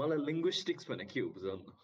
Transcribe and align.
मलाई 0.00 0.24
लिङ्ग्विस्टिक्स 0.24 0.90
भने 0.90 1.04
के 1.12 1.20
हो 1.20 1.28
बुझाउनु 1.36 1.76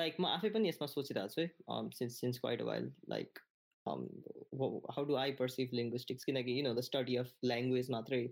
लाइक 0.00 0.20
म 0.20 0.26
आफै 0.30 0.50
पनि 0.56 0.68
यसमा 0.68 0.88
सोचिरहेको 0.92 1.34
छु 1.34 1.40
है 1.42 1.90
since 1.98 2.20
since 2.22 2.38
quite 2.44 2.62
a 2.62 2.68
while 2.70 2.90
like 3.14 3.42
how 3.86 5.04
do 5.10 5.16
I 5.24 5.36
perceive 5.42 5.76
linguistics 5.80 6.30
किनकि 6.30 6.58
you 6.58 6.64
know 6.68 6.74
the 6.74 6.86
study 6.88 7.16
of 7.22 7.32
language 7.52 7.90
मात्रै 7.96 8.22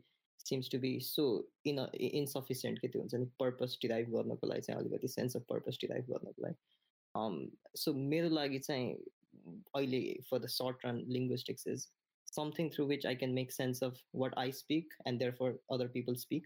सिम्स 0.41 0.71
टु 0.73 0.79
बी 0.83 0.93
सो 1.07 1.25
इन 1.73 1.87
इनसफिसियन्ट 2.11 2.85
के 2.85 2.88
त्यो 2.88 3.01
हुन्छ 3.01 3.23
नि 3.23 3.31
पर्पज 3.45 3.79
डिराइभ 3.83 4.13
गर्नको 4.17 4.53
लागि 4.53 4.67
चाहिँ 4.69 4.81
अलिकति 4.83 5.15
सेन्स 5.15 5.37
अफ 5.37 5.49
पर्पज 5.54 5.81
डिराइभ 5.87 6.13
गर्नको 6.13 6.47
लागि 6.49 7.81
सो 7.85 7.95
मेरो 8.13 8.29
लागि 8.35 8.58
चाहिँ 8.69 8.92
अहिले 8.92 10.04
for 10.31 10.38
the 10.38 10.53
short 10.58 10.87
run 10.87 11.03
linguistics 11.17 11.67
is 11.74 11.88
something 12.33 12.71
through 12.71 12.87
which 12.87 13.04
I 13.04 13.15
can 13.15 13.35
make 13.35 13.53
sense 13.53 13.83
of 13.83 13.97
what 14.13 14.35
I 14.38 14.51
speak 14.51 14.92
and 15.06 15.21
therefore 15.21 15.54
other 15.69 15.88
people 15.88 16.16
speak. 16.16 16.45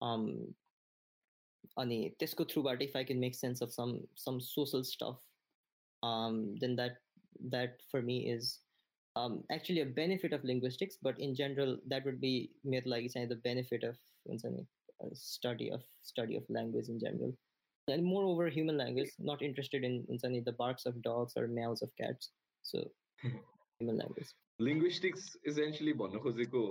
Um, 0.00 0.54
अनि 1.77 1.99
त्यसको 2.19 2.45
थ्रुबाट 2.53 2.81
if 2.81 2.97
I 2.97 3.03
can 3.03 3.19
make 3.19 3.35
sense 3.35 3.63
of 3.63 3.69
some 3.71 3.97
some 4.23 4.39
social 4.47 4.83
stuff 4.89 5.21
then 6.63 6.75
that 6.75 6.99
that 7.53 7.81
for 7.91 8.01
me 8.01 8.17
is 8.33 8.51
actually 9.51 9.79
a 9.79 9.85
benefit 9.95 10.33
of 10.33 10.45
linguistics 10.45 10.99
but 11.03 11.19
in 11.19 11.33
general 11.35 11.79
that 11.85 12.05
would 12.07 12.19
be 12.19 12.33
मेरो 12.65 12.89
लागि 12.89 13.09
चाहिँ 13.09 13.27
the 13.29 13.39
benefit 13.43 13.85
of 13.85 14.01
हुन्छ 14.27 14.45
नि 14.47 14.65
study 15.21 15.69
of 15.77 15.87
study 16.05 16.35
of 16.37 16.51
language 16.51 16.89
in 16.89 16.99
general 16.99 17.33
and 17.87 18.03
moreover 18.03 18.47
human 18.47 18.77
language 18.77 19.09
not 19.19 19.41
interested 19.41 19.83
in, 19.83 20.05
in 20.09 20.43
the 20.43 20.51
barks 20.53 20.85
of 20.85 21.01
dogs 21.01 21.33
or 21.35 21.47
meows 21.47 21.81
of 21.81 21.89
cats 21.95 22.29
so 22.63 22.83
human 23.79 23.97
language 23.97 24.31
linguistics 24.59 25.23
essentially 25.51 25.93
भन्नु 26.01 26.19
खोजेको 26.25 26.61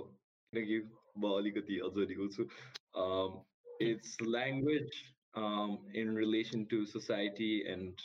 किनकि 0.53 0.77
म 1.17 1.31
अलिकति 1.39 1.79
अझ 1.87 1.95
छु 2.35 2.43
it's 3.79 4.19
language 4.21 4.97
um, 5.35 5.79
in 5.93 6.13
relation 6.15 6.65
to 6.67 6.85
society 6.85 7.65
and 7.67 7.99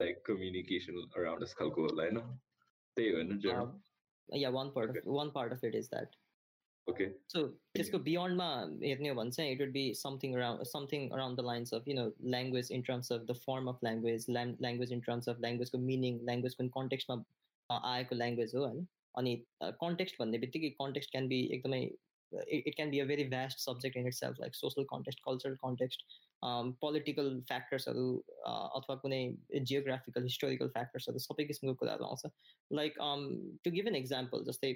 like 0.00 0.22
communication 0.24 0.94
around 1.16 1.42
us 1.42 1.54
खालको 1.58 1.82
होला 1.82 2.02
होइन 2.02 2.18
त्यही 2.96 3.10
हो 3.10 3.16
होइन 3.16 3.60
um, 3.60 3.76
yeah 4.44 4.54
one 4.60 4.70
part 4.72 4.90
okay. 4.90 4.98
of 4.98 5.14
one 5.18 5.30
part 5.36 5.52
of 5.52 5.64
it 5.64 5.74
is 5.74 5.88
that 5.94 6.16
okay 6.88 7.08
so 7.34 7.42
त्यसको 7.76 7.98
beyond 8.04 8.36
मा 8.36 8.48
हेर्ने 8.82 9.08
हो 9.08 9.14
भने 9.14 9.30
चाहिँ 9.30 9.54
it 9.54 9.62
would 9.64 9.72
be 9.72 9.86
something 10.02 10.36
around 10.36 10.66
something 10.74 11.08
around 11.18 11.40
the 11.40 11.46
lines 11.48 11.72
of 11.78 11.88
you 11.90 11.96
know 11.98 12.06
language 12.36 12.70
in 12.78 12.84
terms 12.90 13.10
of 13.16 13.26
the 13.26 13.38
form 13.46 13.72
of 13.72 13.82
language 13.88 14.28
language 14.68 14.94
in 14.98 15.02
terms 15.08 15.32
of 15.32 15.42
language 15.46 15.72
को 15.74 15.80
meaning 15.88 16.20
language 16.30 16.56
को 16.60 16.68
context 16.78 17.10
मा 17.10 17.22
आएको 17.94 18.16
language 18.16 18.54
हो 18.54 18.64
होइन 18.66 18.86
अनि 19.18 19.34
context 19.84 20.20
भन्ने 20.20 20.38
बित्तिकै 20.44 20.74
context 20.82 21.16
can 21.16 21.28
be 21.34 21.40
एकदमै 21.56 21.82
it, 22.32 22.62
it, 22.66 22.76
can 22.76 22.90
be 22.90 23.00
a 23.00 23.06
very 23.06 23.28
vast 23.28 23.62
subject 23.64 23.96
in 23.96 24.06
itself 24.06 24.36
like 24.38 24.54
social 24.54 24.84
context 24.84 25.20
cultural 25.24 25.56
context 25.62 26.02
um, 26.42 26.76
political 26.80 27.40
factors 27.48 27.88
uh, 27.88 28.68
अथवा 28.78 28.96
कुनै 29.04 29.22
geographical 29.70 30.22
historical 30.22 30.70
factors 30.76 31.08
सबै 31.08 31.46
किसिमको 31.50 31.74
कुराहरू 31.82 32.04
आउँछ 32.04 32.30
like 32.70 32.94
um, 33.00 33.24
to 33.64 33.70
give 33.70 33.86
an 33.86 33.98
example 34.02 34.44
जस्तै 34.50 34.72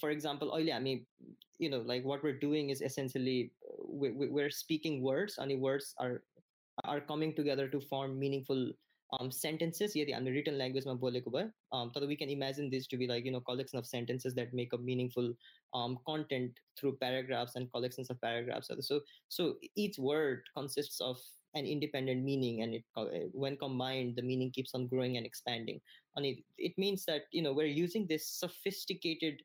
for 0.00 0.10
example 0.10 0.52
अहिले 0.56 0.72
हामी 0.72 0.94
you 1.58 1.70
know 1.70 1.82
like 1.92 2.04
what 2.04 2.22
we're 2.24 2.40
doing 2.44 2.70
is 2.70 2.80
essentially 2.80 3.52
we, 4.02 4.10
we're 4.36 4.50
speaking 4.50 5.02
words 5.02 5.38
and 5.38 5.50
the 5.50 5.58
words 5.66 5.94
are 5.98 6.22
are 6.84 7.00
coming 7.00 7.34
together 7.34 7.68
to 7.68 7.80
form 7.80 8.18
meaningful 8.18 8.72
um, 9.13 9.31
sentences 9.31 9.95
yet 9.95 10.07
the 10.25 10.31
written 10.31 10.57
language 10.57 10.85
um, 11.71 11.91
we 12.07 12.15
can 12.15 12.29
imagine 12.29 12.69
this 12.69 12.87
to 12.87 12.97
be 12.97 13.07
like 13.07 13.25
you 13.25 13.31
know 13.31 13.39
collection 13.39 13.79
of 13.79 13.85
sentences 13.85 14.33
that 14.35 14.53
make 14.53 14.73
up 14.73 14.81
meaningful 14.81 15.33
um, 15.73 15.97
content 16.05 16.51
through 16.79 16.97
paragraphs 16.97 17.55
and 17.55 17.71
collections 17.71 18.09
of 18.09 18.19
paragraphs. 18.21 18.69
So 18.81 19.01
so 19.29 19.55
each 19.75 19.97
word 19.97 20.43
consists 20.55 21.01
of 21.01 21.17
an 21.55 21.65
independent 21.65 22.23
meaning 22.23 22.61
and 22.61 22.75
it 22.75 22.83
when 23.31 23.57
combined 23.57 24.15
the 24.15 24.21
meaning 24.21 24.51
keeps 24.51 24.73
on 24.73 24.87
growing 24.87 25.17
and 25.17 25.25
expanding. 25.25 25.79
And 26.15 26.25
it, 26.25 26.39
it 26.57 26.73
means 26.77 27.05
that 27.05 27.23
you 27.31 27.41
know 27.41 27.53
we're 27.53 27.67
using 27.67 28.07
this 28.07 28.27
sophisticated 28.27 29.41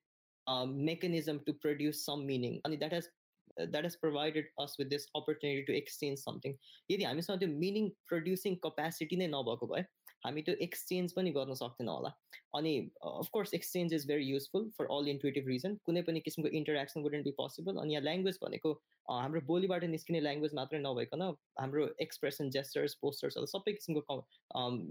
um, 0.46 0.84
mechanism 0.84 1.40
to 1.46 1.52
produce 1.52 2.04
some 2.04 2.26
meaning. 2.26 2.60
I 2.64 2.70
and 2.70 2.80
that 2.80 2.92
has 2.92 3.08
that 3.57 3.83
has 3.83 3.95
provided 3.97 4.45
us 4.57 4.75
with 4.77 4.89
this 4.89 5.07
opportunity 5.15 5.63
to 5.65 5.75
exchange 5.75 6.19
something 6.19 6.57
यदि 6.89 7.03
हामीसँग 7.03 7.39
त्यो 7.39 7.49
meaning 7.59 7.89
producing 8.09 8.55
capacity 8.65 9.17
नै 9.17 9.27
नभएको 9.29 9.69
भए 9.71 9.83
हामी 10.25 10.41
त्यो 10.41 10.55
exchange 10.61 11.13
पनि 11.13 11.31
गर्न 11.31 11.53
सक्दैनौँ 11.55 11.95
होला 11.95 12.11
अनि 12.57 12.73
of course 13.05 13.53
exchange 13.53 13.93
is 13.93 14.07
very 14.07 14.25
useful 14.25 14.69
for 14.77 14.91
all 14.95 15.09
intuitive 15.09 15.47
reason 15.47 15.75
कुनै 15.89 16.01
पनि 16.09 16.23
किसिमको 16.27 16.53
इन्टरेक्सन 16.61 17.07
वुडन्ट 17.07 17.25
बी 17.25 17.33
पोसिबल 17.41 17.83
अनि 17.83 17.93
यहाँ 17.93 18.03
ल्याङ्ग्वेज 18.03 18.39
भनेको 18.43 18.73
हाम्रो 19.07 19.41
बोलीबाट 19.51 19.83
निस्किने 19.91 20.21
ल्याङ्ग्वेज 20.21 20.57
मात्रै 20.61 20.79
नभइकन 20.79 21.27
हाम्रो 21.59 21.87
एक्सप्रेसन 22.07 22.49
जेस्टर्स 22.57 22.97
पोस्टर्सहरू 23.05 23.51
सबै 23.53 23.77
किसिमको 23.79 24.19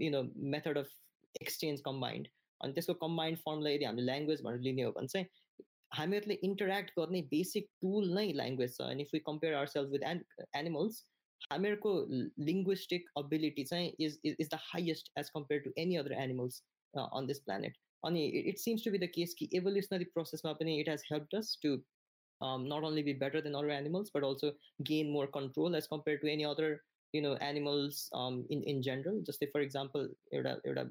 you 0.05 0.11
know 0.11 0.23
method 0.55 0.83
of 0.83 0.95
exchange 1.41 1.87
combined 1.89 2.33
अनि 2.61 2.73
त्यसको 2.73 2.93
कम्बाइन्ड 3.01 3.39
फर्मलाई 3.39 3.75
यदि 3.75 3.85
हामीले 3.85 4.05
ल्याङ्ग्वेज 4.05 4.41
भनेर 4.43 4.69
लिने 4.69 4.83
हो 4.83 4.93
भने 4.93 5.13
चाहिँ 5.13 5.27
हामीहरूले 5.91 6.39
इन्टरेक्ट 6.49 6.91
गर्ने 6.99 7.21
बेसिक 7.33 7.69
टुल 7.81 8.09
नै 8.19 8.25
ल्याङ्ग्वेज 8.39 8.77
छ 8.77 8.89
अनि 8.93 9.07
if 9.07 9.13
you 9.15 9.21
compare 9.31 9.59
our 9.59 9.73
self 9.73 9.91
with 9.95 10.07
an 10.11 10.23
animals 10.61 11.03
हामीहरूको 11.49 11.91
लिङ्ग्विस्टिक 12.51 13.11
अबिलिटी 13.23 13.63
चाहिँ 13.73 13.91
is 14.07 14.19
is 14.25 14.47
the 14.47 14.61
highest 14.69 15.11
as 15.23 15.29
compare 15.35 15.67
to 15.67 15.75
any 15.85 16.01
other 16.05 16.17
animals 16.23 16.63
on 16.93 17.27
this 17.33 17.45
planet 17.49 17.77
अनि 18.03 18.25
it 18.43 18.65
CIMS 18.65 18.83
to 18.85 18.91
be 18.91 19.03
the 19.05 19.11
case 19.19 19.37
कि 19.39 19.49
evolutionary 19.61 20.09
प्रोसेसमा 20.17 20.53
पनि 20.63 20.79
it 20.79 20.89
has 20.89 21.07
help 21.11 21.39
us 21.41 21.53
to 21.63 21.77
not 22.41 22.83
only 22.83 23.01
be 23.01 23.13
better 23.13 23.41
than 23.41 23.55
other 23.55 23.69
animals, 23.71 24.09
but 24.13 24.23
also 24.23 24.53
gain 24.83 25.11
more 25.11 25.27
control 25.27 25.75
as 25.75 25.87
compared 25.87 26.21
to 26.21 26.31
any 26.31 26.45
other, 26.45 26.81
you 27.13 27.21
know, 27.21 27.35
animals 27.35 28.09
um, 28.13 28.45
in 28.49 28.61
in 28.63 28.81
general. 28.83 29.21
Just 29.25 29.39
say, 29.39 29.47
for 29.51 29.61
example, 29.61 30.07
एउटा 30.33 30.51
एउटा 30.65 30.83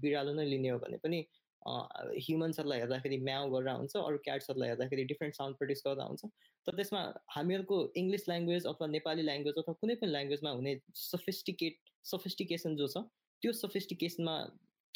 बिरालो 0.00 0.32
नै 0.34 0.44
लिने 0.46 0.68
हो 0.68 0.78
भने 0.78 0.96
पनि 1.04 1.24
ह्युमन्सहरूलाई 1.65 2.79
हेर्दाखेरि 2.79 3.17
म्याउ 3.27 3.49
गरेर 3.53 3.75
हुन्छ 3.77 3.95
अरू 4.01 4.17
क्याट्सहरूलाई 4.25 4.69
हेर्दाखेरि 4.69 5.03
डिफ्रेन्ट 5.11 5.35
साउन्ड 5.35 5.57
प्रड्युस 5.61 5.81
गर्दा 5.87 6.03
हुन्छ। 6.09 6.29
तर 6.67 6.75
त्यसमा 6.79 7.01
हामीहरूको 7.35 7.77
इङ्ग्लिस 8.01 8.27
ल्याङ्ग्वेज 8.29 8.67
अथवा 8.71 8.87
नेपाली 8.97 9.23
ल्याङ्ग्वेज 9.29 9.55
अथवा 9.61 9.73
कुनै 9.81 9.95
पनि 10.01 10.11
ल्याङ्ग्वेजमा 10.11 10.51
हुने 10.59 10.75
सफिस्टिकेट 11.05 11.95
सफिस्टिकेसन 12.11 12.75
जो 12.81 12.87
छ 12.93 13.03
त्यो 13.41 13.51
सफिस्टिकेसनमा 13.61 14.35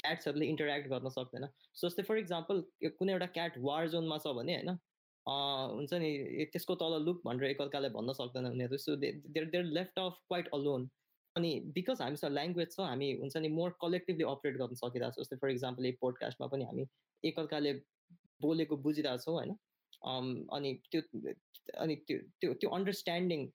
क्याट्सहरूले 0.03 0.45
इन्टरेक्ट 0.53 0.93
गर्न 0.93 1.09
सक्दैन। 1.15 1.47
सो 1.79 1.87
जस्तै 1.87 2.03
फर 2.09 2.17
इक्जाम्पल 2.19 2.61
कुनै 2.99 3.17
एउटा 3.17 3.27
क्याट 3.39 3.57
वार 3.65 3.89
जोनमा 3.95 4.17
छ 4.25 4.35
भने 4.37 4.55
होइन 4.59 4.77
हुन्छ 5.25 5.93
नि 6.03 6.11
त्यसको 6.53 6.75
तल 6.83 6.93
लुक 7.07 7.25
भनेर 7.25 7.49
एकअर्काले 7.49 7.89
भन्न 7.97 8.13
सक्दैन 8.19 8.45
उनीहरू। 8.51 8.77
So 8.85 8.95
they're 9.03 9.49
they're 9.55 9.65
left 9.79 9.99
of 9.99 10.21
quite 10.27 10.47
alone. 10.59 10.87
अनि 11.36 11.50
बिकज 11.76 12.00
हामीसँग 12.00 12.32
ल्याङ्ग्वेज 12.32 12.70
छ 12.72 12.86
हामी 12.88 13.10
हुन्छ 13.20 13.42
नि 13.44 13.48
मोर 13.54 13.74
कलेक्टिभली 13.80 14.26
अपरेट 14.32 14.56
गर्न 14.58 14.80
सकिरहेको 14.80 15.16
छ 15.16 15.24
जस्तै 15.24 15.38
फर 15.42 15.50
इक्जाम्पल 15.54 15.86
यो 15.86 15.98
पोडकास्टमा 16.00 16.48
पनि 16.52 16.68
हामी 16.70 16.86
एकअर्काले 17.22 17.72
बोलेको 18.40 18.76
बुझिरहेछौँ 18.86 19.34
होइन 19.34 19.56
अनि 20.58 20.72
त्यो 20.90 21.02
अनि 21.84 21.96
त्यो 22.08 22.18
त्यो 22.40 22.54
त्यो 22.62 22.70
अन्डरस्ट्यान्डिङ 22.78 23.46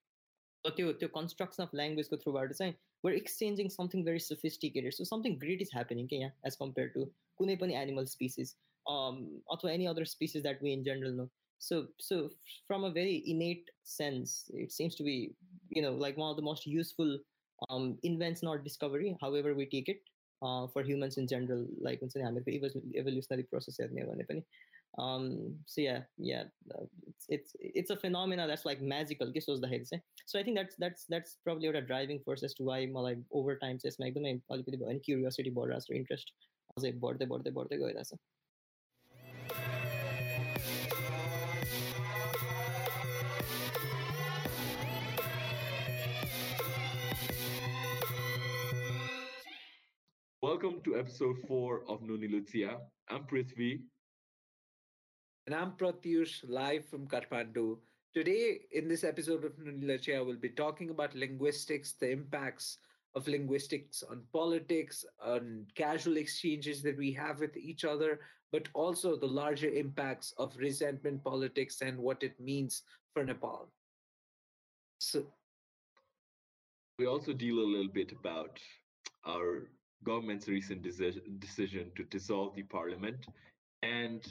त्यो 0.64 0.92
त्यो 1.02 1.08
कन्स्ट्रक्सन 1.16 1.62
अफ 1.62 1.80
ल्याङ्ग्वेजको 1.82 2.20
थ्रुबाट 2.24 2.56
चाहिँ 2.60 2.74
where 3.04 3.16
exchanging 3.16 3.74
something 3.76 4.04
very 4.04 4.24
sophisticated 4.26 4.98
so 4.98 5.10
something 5.12 5.38
great 5.44 5.66
is 5.66 5.74
happening 5.74 6.14
के 6.14 6.22
यहाँ 6.22 6.50
एज 6.50 6.62
कम्पेयर 6.64 6.94
टु 6.96 7.06
कुनै 7.42 7.56
पनि 7.64 7.80
एनिमल 7.82 8.10
स्पिसिस 8.14 8.56
अथवा 8.86 9.72
any 9.72 9.92
other 9.94 10.10
species 10.12 10.48
that 10.48 10.62
we 10.62 10.72
in 10.78 10.88
general 10.90 11.20
no 11.20 11.30
so 11.60 11.78
so 12.00 12.30
from 12.66 12.84
a 12.84 12.90
very 12.90 13.22
innate 13.26 13.66
sense 13.84 14.50
it 14.54 14.72
seems 14.72 14.94
to 14.94 15.04
be 15.04 15.16
you 15.70 15.82
know 15.82 15.90
like 15.94 16.16
one 16.16 16.30
of 16.30 16.36
the 16.36 16.42
most 16.42 16.66
useful 16.66 17.18
um, 17.69 17.97
invents 18.03 18.43
not 18.43 18.63
discovery, 18.63 19.17
however 19.21 19.53
we 19.53 19.65
take 19.65 19.89
it. 19.89 20.01
Uh, 20.41 20.67
for 20.67 20.83
humans 20.83 21.17
in 21.17 21.27
general, 21.27 21.65
like 21.79 22.01
in 22.01 22.09
it 22.45 22.61
was 22.61 22.75
evolutionary 22.95 23.43
process. 23.43 23.79
Um, 24.99 25.55
so 25.65 25.81
yeah, 25.81 26.01
yeah, 26.17 26.43
uh, 26.73 26.83
it's, 27.07 27.25
it's 27.29 27.55
it's 27.59 27.89
a 27.89 27.95
phenomena 27.95 28.47
that's 28.47 28.65
like 28.65 28.81
magical. 28.81 29.31
This 29.33 29.47
was 29.47 29.61
the 29.61 29.67
head. 29.67 29.87
So 30.25 30.39
I 30.39 30.43
think 30.43 30.57
that's 30.57 30.75
that's 30.75 31.05
that's 31.09 31.37
probably 31.43 31.67
what 31.67 31.75
a 31.75 31.81
driving 31.81 32.19
force 32.19 32.43
as 32.43 32.53
to 32.55 32.63
why 32.63 32.85
like 32.93 33.17
over 33.31 33.55
time, 33.55 33.79
says 33.79 33.97
chess, 33.99 34.99
curiosity, 35.03 35.49
interest. 35.93 36.31
Welcome 50.65 50.81
to 50.85 50.97
episode 50.97 51.37
four 51.47 51.83
of 51.87 52.01
Nuni 52.01 52.27
Lucia. 52.27 52.79
I'm 53.07 53.25
Prithvi. 53.25 53.81
And 55.45 55.53
I'm 55.53 55.73
Pratyush, 55.73 56.43
live 56.49 56.87
from 56.87 57.07
Kathmandu. 57.07 57.77
Today, 58.15 58.61
in 58.71 58.87
this 58.87 59.03
episode 59.03 59.45
of 59.45 59.51
Nuni 59.57 59.85
Lucia, 59.85 60.23
we'll 60.23 60.37
be 60.37 60.49
talking 60.49 60.89
about 60.89 61.13
linguistics, 61.13 61.93
the 62.01 62.09
impacts 62.09 62.79
of 63.13 63.27
linguistics 63.27 64.01
on 64.09 64.23
politics, 64.33 65.05
on 65.23 65.67
casual 65.75 66.17
exchanges 66.17 66.81
that 66.81 66.97
we 66.97 67.13
have 67.13 67.39
with 67.39 67.55
each 67.55 67.85
other, 67.85 68.21
but 68.51 68.67
also 68.73 69.15
the 69.15 69.27
larger 69.27 69.69
impacts 69.69 70.33
of 70.39 70.57
resentment 70.57 71.23
politics 71.23 71.81
and 71.81 71.95
what 71.95 72.23
it 72.23 72.39
means 72.39 72.81
for 73.13 73.23
Nepal. 73.23 73.69
So, 74.97 75.27
we 76.97 77.05
also 77.05 77.33
deal 77.33 77.59
a 77.59 77.71
little 77.71 77.93
bit 77.93 78.13
about 78.13 78.59
our 79.27 79.67
government's 80.05 80.47
recent 80.47 80.83
deci- 80.83 81.21
decision 81.39 81.91
to 81.95 82.03
dissolve 82.05 82.55
the 82.55 82.63
parliament 82.63 83.25
and 83.83 84.21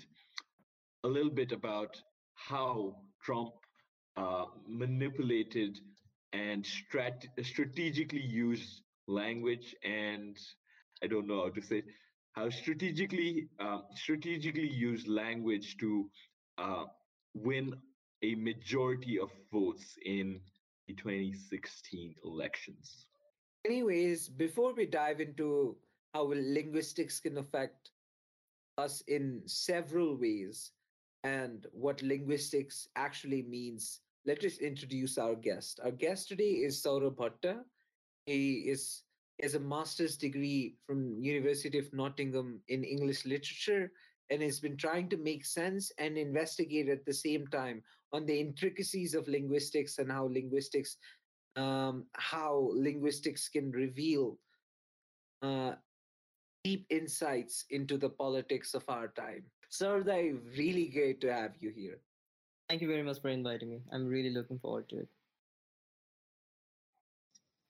a 1.05 1.09
little 1.09 1.31
bit 1.31 1.53
about 1.53 2.01
how 2.35 2.97
Trump 3.23 3.53
uh, 4.17 4.45
manipulated 4.67 5.79
and 6.33 6.65
strat- 6.65 7.29
strategically 7.43 8.23
used 8.23 8.83
language 9.07 9.75
and 9.85 10.39
I 11.03 11.07
don't 11.07 11.27
know 11.27 11.43
how 11.43 11.51
to 11.51 11.61
say 11.61 11.83
how 12.33 12.51
strategically 12.51 13.49
um, 13.61 13.83
strategically 13.95 14.69
used 14.69 15.07
language 15.09 15.77
to 15.79 16.11
uh, 16.59 16.85
win 17.35 17.75
a 18.23 18.35
majority 18.35 19.19
of 19.19 19.31
votes 19.53 19.97
in 20.05 20.41
the 20.89 20.95
2016 20.95 22.15
elections. 22.25 23.07
Anyways, 23.65 24.29
before 24.29 24.75
we 24.75 24.85
dive 24.85 25.21
into 25.21 25.77
how 26.13 26.25
linguistics 26.37 27.19
can 27.19 27.39
affect 27.39 27.91
us 28.77 29.01
in 29.09 29.41
several 29.47 30.17
ways 30.17 30.73
and 31.23 31.67
what 31.73 32.03
linguistics 32.03 32.89
actually 32.97 33.43
means, 33.43 34.01
let 34.27 34.45
us 34.45 34.59
introduce 34.59 35.17
our 35.17 35.35
guest. 35.35 35.81
Our 35.83 35.93
guest 35.93 36.29
today 36.29 36.61
is 36.61 36.83
Saurabh 36.83 37.17
Bhatta. 37.17 37.61
He 38.27 38.69
is 38.69 39.03
has 39.43 39.55
a 39.55 39.61
master's 39.61 40.17
degree 40.17 40.77
from 40.87 41.19
University 41.21 41.79
of 41.79 41.93
Nottingham 41.93 42.61
in 42.69 42.85
English 42.85 43.25
literature 43.25 43.91
and 44.31 44.43
has 44.43 44.61
been 44.61 44.77
trying 44.77 45.09
to 45.09 45.17
make 45.17 45.45
sense 45.45 45.91
and 45.99 46.17
investigate 46.17 46.89
at 46.89 47.05
the 47.05 47.13
same 47.13 47.47
time 47.49 47.83
on 48.13 48.27
the 48.27 48.39
intricacies 48.39 49.15
of 49.15 49.27
linguistics 49.27 49.99
and 49.99 50.13
how 50.13 50.27
linguistics 50.27 50.99
um, 51.57 52.05
how 52.15 52.71
linguistics 52.75 53.49
can 53.49 53.71
reveal 53.71 54.39
uh, 55.43 55.73
deep 56.65 56.87
insights 56.91 57.65
into 57.71 57.99
the 57.99 58.09
politics 58.09 58.75
of 58.75 58.85
our 58.89 59.09
time. 59.09 59.45
Sardai, 59.71 60.39
really 60.57 60.89
great 60.89 61.21
to 61.21 61.33
have 61.33 61.53
you 61.61 61.71
here. 61.71 61.99
Thank 62.69 62.81
you 62.81 62.89
very 62.89 63.03
much 63.03 63.21
for 63.21 63.29
inviting 63.29 63.71
me. 63.71 63.83
I'm 63.93 64.07
really 64.07 64.31
looking 64.31 64.59
forward 64.59 64.89
to 64.89 64.99
it. 65.01 65.09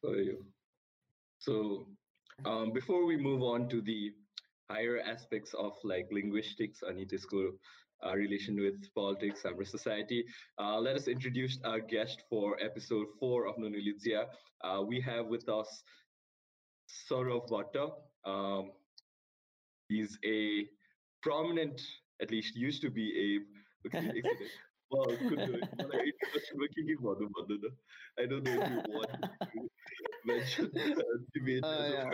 For 0.01 0.17
you. 0.17 0.45
So, 1.39 1.87
um, 2.45 2.73
before 2.73 3.07
we 3.07 3.17
move 3.17 3.43
on 3.43 3.69
to 3.71 3.81
the 3.81 4.13
higher 4.71 5.01
aspects 5.01 5.55
of 5.55 5.73
like 5.83 6.09
linguistics 6.11 6.83
and 6.83 7.21
school 7.21 7.51
uh, 8.05 8.15
relation 8.15 8.57
with 8.61 8.93
politics 8.95 9.45
and 9.45 9.67
society, 9.67 10.25
uh, 10.59 10.79
let 10.79 10.97
us 10.97 11.09
introduce 11.09 11.59
our 11.65 11.81
guest 11.81 12.23
for 12.29 12.57
episode 12.63 13.07
four 13.19 13.47
of 13.47 13.57
Nonulizia. 13.57 14.27
Uh, 14.63 14.83
we 14.83 15.01
have 15.01 15.27
with 15.27 15.49
us 15.49 15.83
Saurabh 17.09 17.49
Bhatta. 17.49 17.91
Um, 18.25 18.73
he's 19.89 20.19
a 20.25 20.67
prominent, 21.23 21.81
at 22.21 22.31
least 22.31 22.57
used 22.57 22.83
to 22.83 22.91
be 22.91 23.07
a. 23.25 23.45
Okay, 23.87 24.23
well, 24.91 25.05
could 25.07 25.39
do 25.45 25.55
it. 25.61 25.69
I 28.19 28.27
don't 28.27 28.45
know 28.45 28.53
if 28.53 28.71
you 28.71 28.83
want 28.89 29.11
to 29.13 29.69
mention 30.25 30.71
debate 31.35 31.65
uh, 31.65 31.91
yeah. 31.93 32.11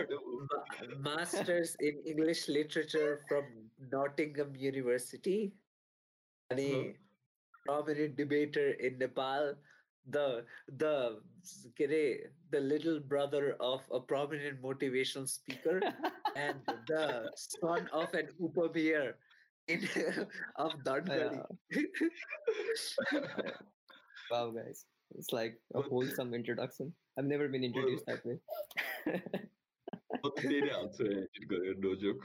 Masters 0.99 1.77
in 1.81 2.01
English 2.05 2.49
Literature 2.49 3.21
from 3.29 3.45
Nottingham 3.93 4.57
University 4.57 5.53
any 6.51 6.73
uh-huh. 6.73 6.93
prominent 7.67 8.17
debater 8.17 8.73
in 8.73 8.99
Nepal, 8.99 9.55
the 10.09 10.45
the 10.77 11.21
the 12.51 12.61
little 12.61 13.01
brother 13.01 13.57
of 13.61 13.81
a 13.93 14.01
prominent 14.01 14.61
motivational 14.63 15.29
speaker, 15.29 15.81
and 16.37 16.57
the 16.87 17.31
son 17.35 17.89
of 17.93 18.13
an 18.15 18.29
Upa 18.41 18.69
in 19.69 19.89
of 20.57 20.73
Dhanbali. 20.85 21.43
Wow, 24.31 24.53
guys, 24.55 24.87
it's 25.19 25.33
like 25.33 25.59
a 25.75 25.83
wholesome 25.83 26.35
introduction. 26.35 26.93
I've 27.19 27.25
never 27.25 27.49
been 27.49 27.65
introduced 27.65 28.07
that 28.07 28.25
way. 28.25 28.39
No 31.83 31.95
joke. 31.97 32.23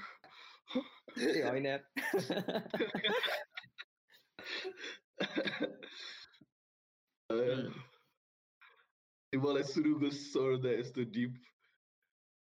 Yeah, 1.18 1.50
I 1.50 1.60
know. 1.60 1.80
मलाई 9.34 9.64
सुरुको 9.66 10.10
सर्दा 10.12 10.72
यस्तो 10.72 11.04
dip 11.12 11.34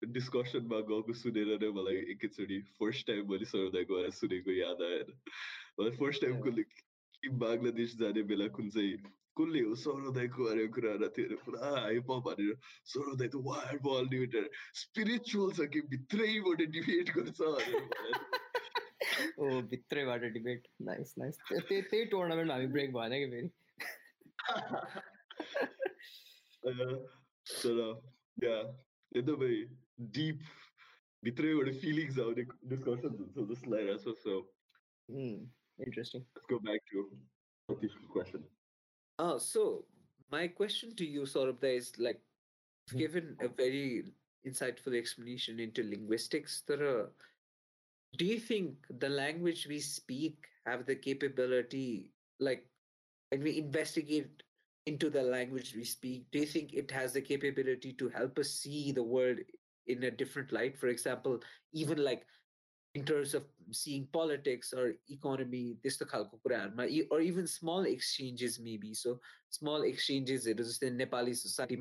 डिस्कसनमा 0.01 0.79
गएको 0.87 1.13
सुनेर 1.15 1.51
नै 1.57 1.69
मलाई 1.75 1.99
एकैचोटि 2.13 2.57
first 2.77 3.07
time 3.07 3.29
मैले 3.31 3.45
सर्दा 3.47 3.81
गएर 3.91 4.09
सुनेको 4.15 4.51
याद 4.53 4.81
आएन 4.87 5.13
मलाई 5.79 5.97
फर्स्ट 5.99 6.25
टाइमको 6.25 6.55
बङ्गलादेश 7.37 7.95
जाने 7.97 8.23
बेला 8.23 8.47
कुन 8.55 8.69
चाहिँ 8.71 8.97
कसले 9.37 9.61
हो 9.61 9.75
सौरदायको 9.77 10.43
अरे 10.49 10.67
कुराहरू 10.71 11.07
थियो 11.11 11.37
पुरा 11.41 11.69
हाइप 11.77 12.11
भनेर 12.23 12.57
सौरदाय 12.87 13.27
त 13.27 13.41
वायर 13.43 13.77
बल 13.83 14.07
डिबेटर 14.09 14.49
स्पिरिचुअल 14.81 15.51
छ 15.57 15.67
कि 15.73 15.81
भित्रैबाट 15.89 16.61
डिबेट 16.71 17.11
गर्छ 17.11 17.39
ओ 19.38 19.60
भित्रैबाट 19.72 20.24
डिबेट 20.36 20.68
नाइस 20.88 21.14
नाइस 21.18 21.38
त्यही 21.48 21.80
त्यही 21.82 22.04
टुर्नामेन्टमा 22.14 22.54
हामी 22.54 22.66
ब्रेक 22.76 22.92
भएन 22.92 23.12
कि 23.20 23.28
फेरि 23.34 23.50
तर 27.62 27.78
या 28.44 28.56
एकदमै 29.16 29.54
डिप 30.18 30.38
भित्रैबाट 31.24 31.68
फिलिङ्स 31.84 32.18
आउने 32.26 32.44
डिस्कसन 32.74 33.16
हुन्छ 33.20 33.48
जस्तो 33.52 33.70
लागिरहेको 33.74 34.12
छ 34.12 34.16
so 34.24 34.34
interesting 35.86 36.20
go 36.48 36.58
back 36.58 36.80
to 36.92 37.08
the 37.68 37.88
question. 38.12 38.44
Uh, 39.18 39.38
so 39.38 39.84
my 40.32 40.48
question 40.48 40.94
to 40.96 41.04
you, 41.04 41.22
Saurabh, 41.22 41.64
is 41.64 41.92
like, 41.98 42.20
given 42.88 43.36
a 43.40 43.48
very 43.48 44.12
insightful 44.44 44.96
explanation 44.96 45.60
into 45.60 45.82
linguistics, 45.82 46.62
there 46.66 46.86
are 46.86 47.12
do 48.17 48.25
you 48.25 48.39
think 48.39 48.75
the 48.99 49.09
language 49.09 49.67
we 49.67 49.79
speak 49.79 50.37
have 50.65 50.85
the 50.85 50.95
capability 50.95 52.11
like 52.39 52.65
when 53.29 53.43
we 53.43 53.57
investigate 53.57 54.43
into 54.85 55.09
the 55.09 55.21
language 55.21 55.73
we 55.75 55.83
speak 55.83 56.25
do 56.31 56.39
you 56.39 56.45
think 56.45 56.73
it 56.73 56.91
has 56.91 57.13
the 57.13 57.21
capability 57.21 57.93
to 57.93 58.09
help 58.09 58.37
us 58.37 58.49
see 58.51 58.91
the 58.91 59.03
world 59.03 59.37
in 59.87 60.03
a 60.03 60.11
different 60.11 60.51
light? 60.51 60.77
For 60.77 60.87
example 60.87 61.39
even 61.73 62.03
like 62.03 62.25
in 62.95 63.03
terms 63.03 63.33
of 63.33 63.43
seeing 63.71 64.07
politics 64.13 64.73
or 64.73 64.93
economy 65.09 65.75
this 65.83 65.97
or 67.11 67.19
even 67.19 67.45
small 67.45 67.83
exchanges 67.83 68.57
maybe. 68.57 68.93
So 68.93 69.19
small 69.49 69.83
exchanges 69.83 70.47
it 70.47 70.59
is 70.61 70.79
the 70.79 70.89
nepali 70.91 71.35
society 71.35 71.75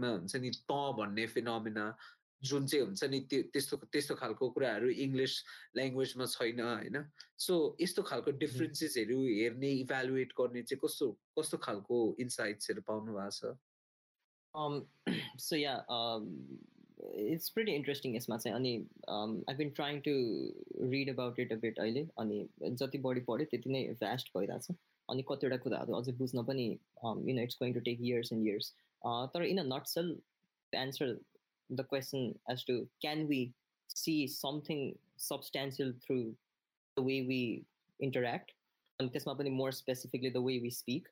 phenomena 1.27 1.95
जुन 2.43 2.67
चाहिँ 2.67 2.85
हुन्छ 2.85 3.05
नि 3.05 3.21
त्यो 3.21 3.43
त्यस्तो 3.43 3.77
त्यस्तो 3.77 4.15
खालको 4.15 4.51
कुराहरू 4.51 4.89
English 4.89 5.35
ल्याङ्ग्वेजमा 5.77 6.27
छैन 6.27 6.61
होइन? 6.61 7.05
सो 7.39 7.77
यस्तो 7.81 8.03
खालको 8.03 8.31
डिफरेन्सेसहरू 8.31 9.19
हेर्ने 9.23 9.71
इभ्यालुएट 9.73 10.33
गर्ने 10.41 10.63
चाहिँ 10.63 10.81
कस्तो 10.85 11.11
कस्तो 11.39 11.59
खालको 11.59 12.17
इन्साइट्सहरू 12.21 12.83
पाउनु 12.83 13.13
भएको 13.13 13.31
छ? 13.31 13.57
yeah 15.57 15.81
um 15.97 16.29
it's 17.05 17.49
pretty 17.51 17.73
interesting 17.77 18.17
यसमा 18.17 18.37
चाहिँ। 18.37 18.57
अनि 18.57 18.75
I 19.49 19.55
been 19.55 19.71
trying 19.71 20.01
to 20.01 20.13
read 20.91 21.11
about 21.11 21.41
it 21.41 21.53
a 21.53 21.57
bit 21.57 21.79
अहिले। 21.79 22.09
अनि 22.19 22.49
जति 22.65 22.99
बढी 22.99 23.21
पढ्यो 23.21 23.47
त्यति 23.51 23.71
नै 23.71 23.85
भ्यास्ट 23.89 24.29
भइरहेछ। 24.39 24.69
अनि 25.11 25.25
कतिवटा 25.31 25.57
कुराहरू 25.57 25.95
अझै 25.95 26.13
बुझ्न 26.13 26.45
पनि 26.45 26.67
you 27.05 27.35
know 27.35 27.43
it's 27.43 27.57
going 27.63 27.75
to 27.75 27.81
take 27.81 28.01
years 28.01 28.33
and 28.33 28.49
years 28.49 28.73
तर 29.07 29.43
in 29.43 29.59
a 29.59 29.63
nutshell 29.87 30.21
answer 30.75 31.21
the 31.70 31.84
question 31.84 32.34
as 32.50 32.64
to 32.64 32.88
can 33.02 33.28
we 33.28 33.54
see 33.94 34.28
something 34.28 34.98
substantial 35.18 35.94
through 36.06 36.36
the 36.98 37.02
way 37.02 37.26
we 37.28 37.66
interact 38.02 38.52
and 39.00 39.12
more 39.52 39.72
specifically 39.72 40.30
the 40.30 40.42
way 40.42 40.60
we 40.60 40.70
speak 40.70 41.06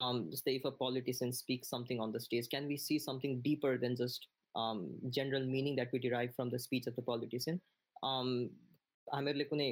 um 0.00 0.30
say 0.34 0.56
if 0.56 0.64
a 0.64 0.70
politician 0.70 1.32
speaks 1.32 1.68
something 1.68 2.00
on 2.00 2.12
the 2.12 2.20
stage 2.20 2.48
can 2.48 2.66
we 2.66 2.76
see 2.76 2.98
something 2.98 3.40
deeper 3.40 3.78
than 3.78 3.96
just 3.96 4.26
um, 4.54 4.94
general 5.10 5.44
meaning 5.46 5.74
that 5.76 5.88
we 5.92 5.98
derive 5.98 6.34
from 6.36 6.50
the 6.50 6.58
speech 6.58 6.86
of 6.86 6.94
the 6.96 7.02
politician 7.02 7.60
um 8.02 8.50
हामीहरूले 9.14 9.44
कुनै 9.44 9.68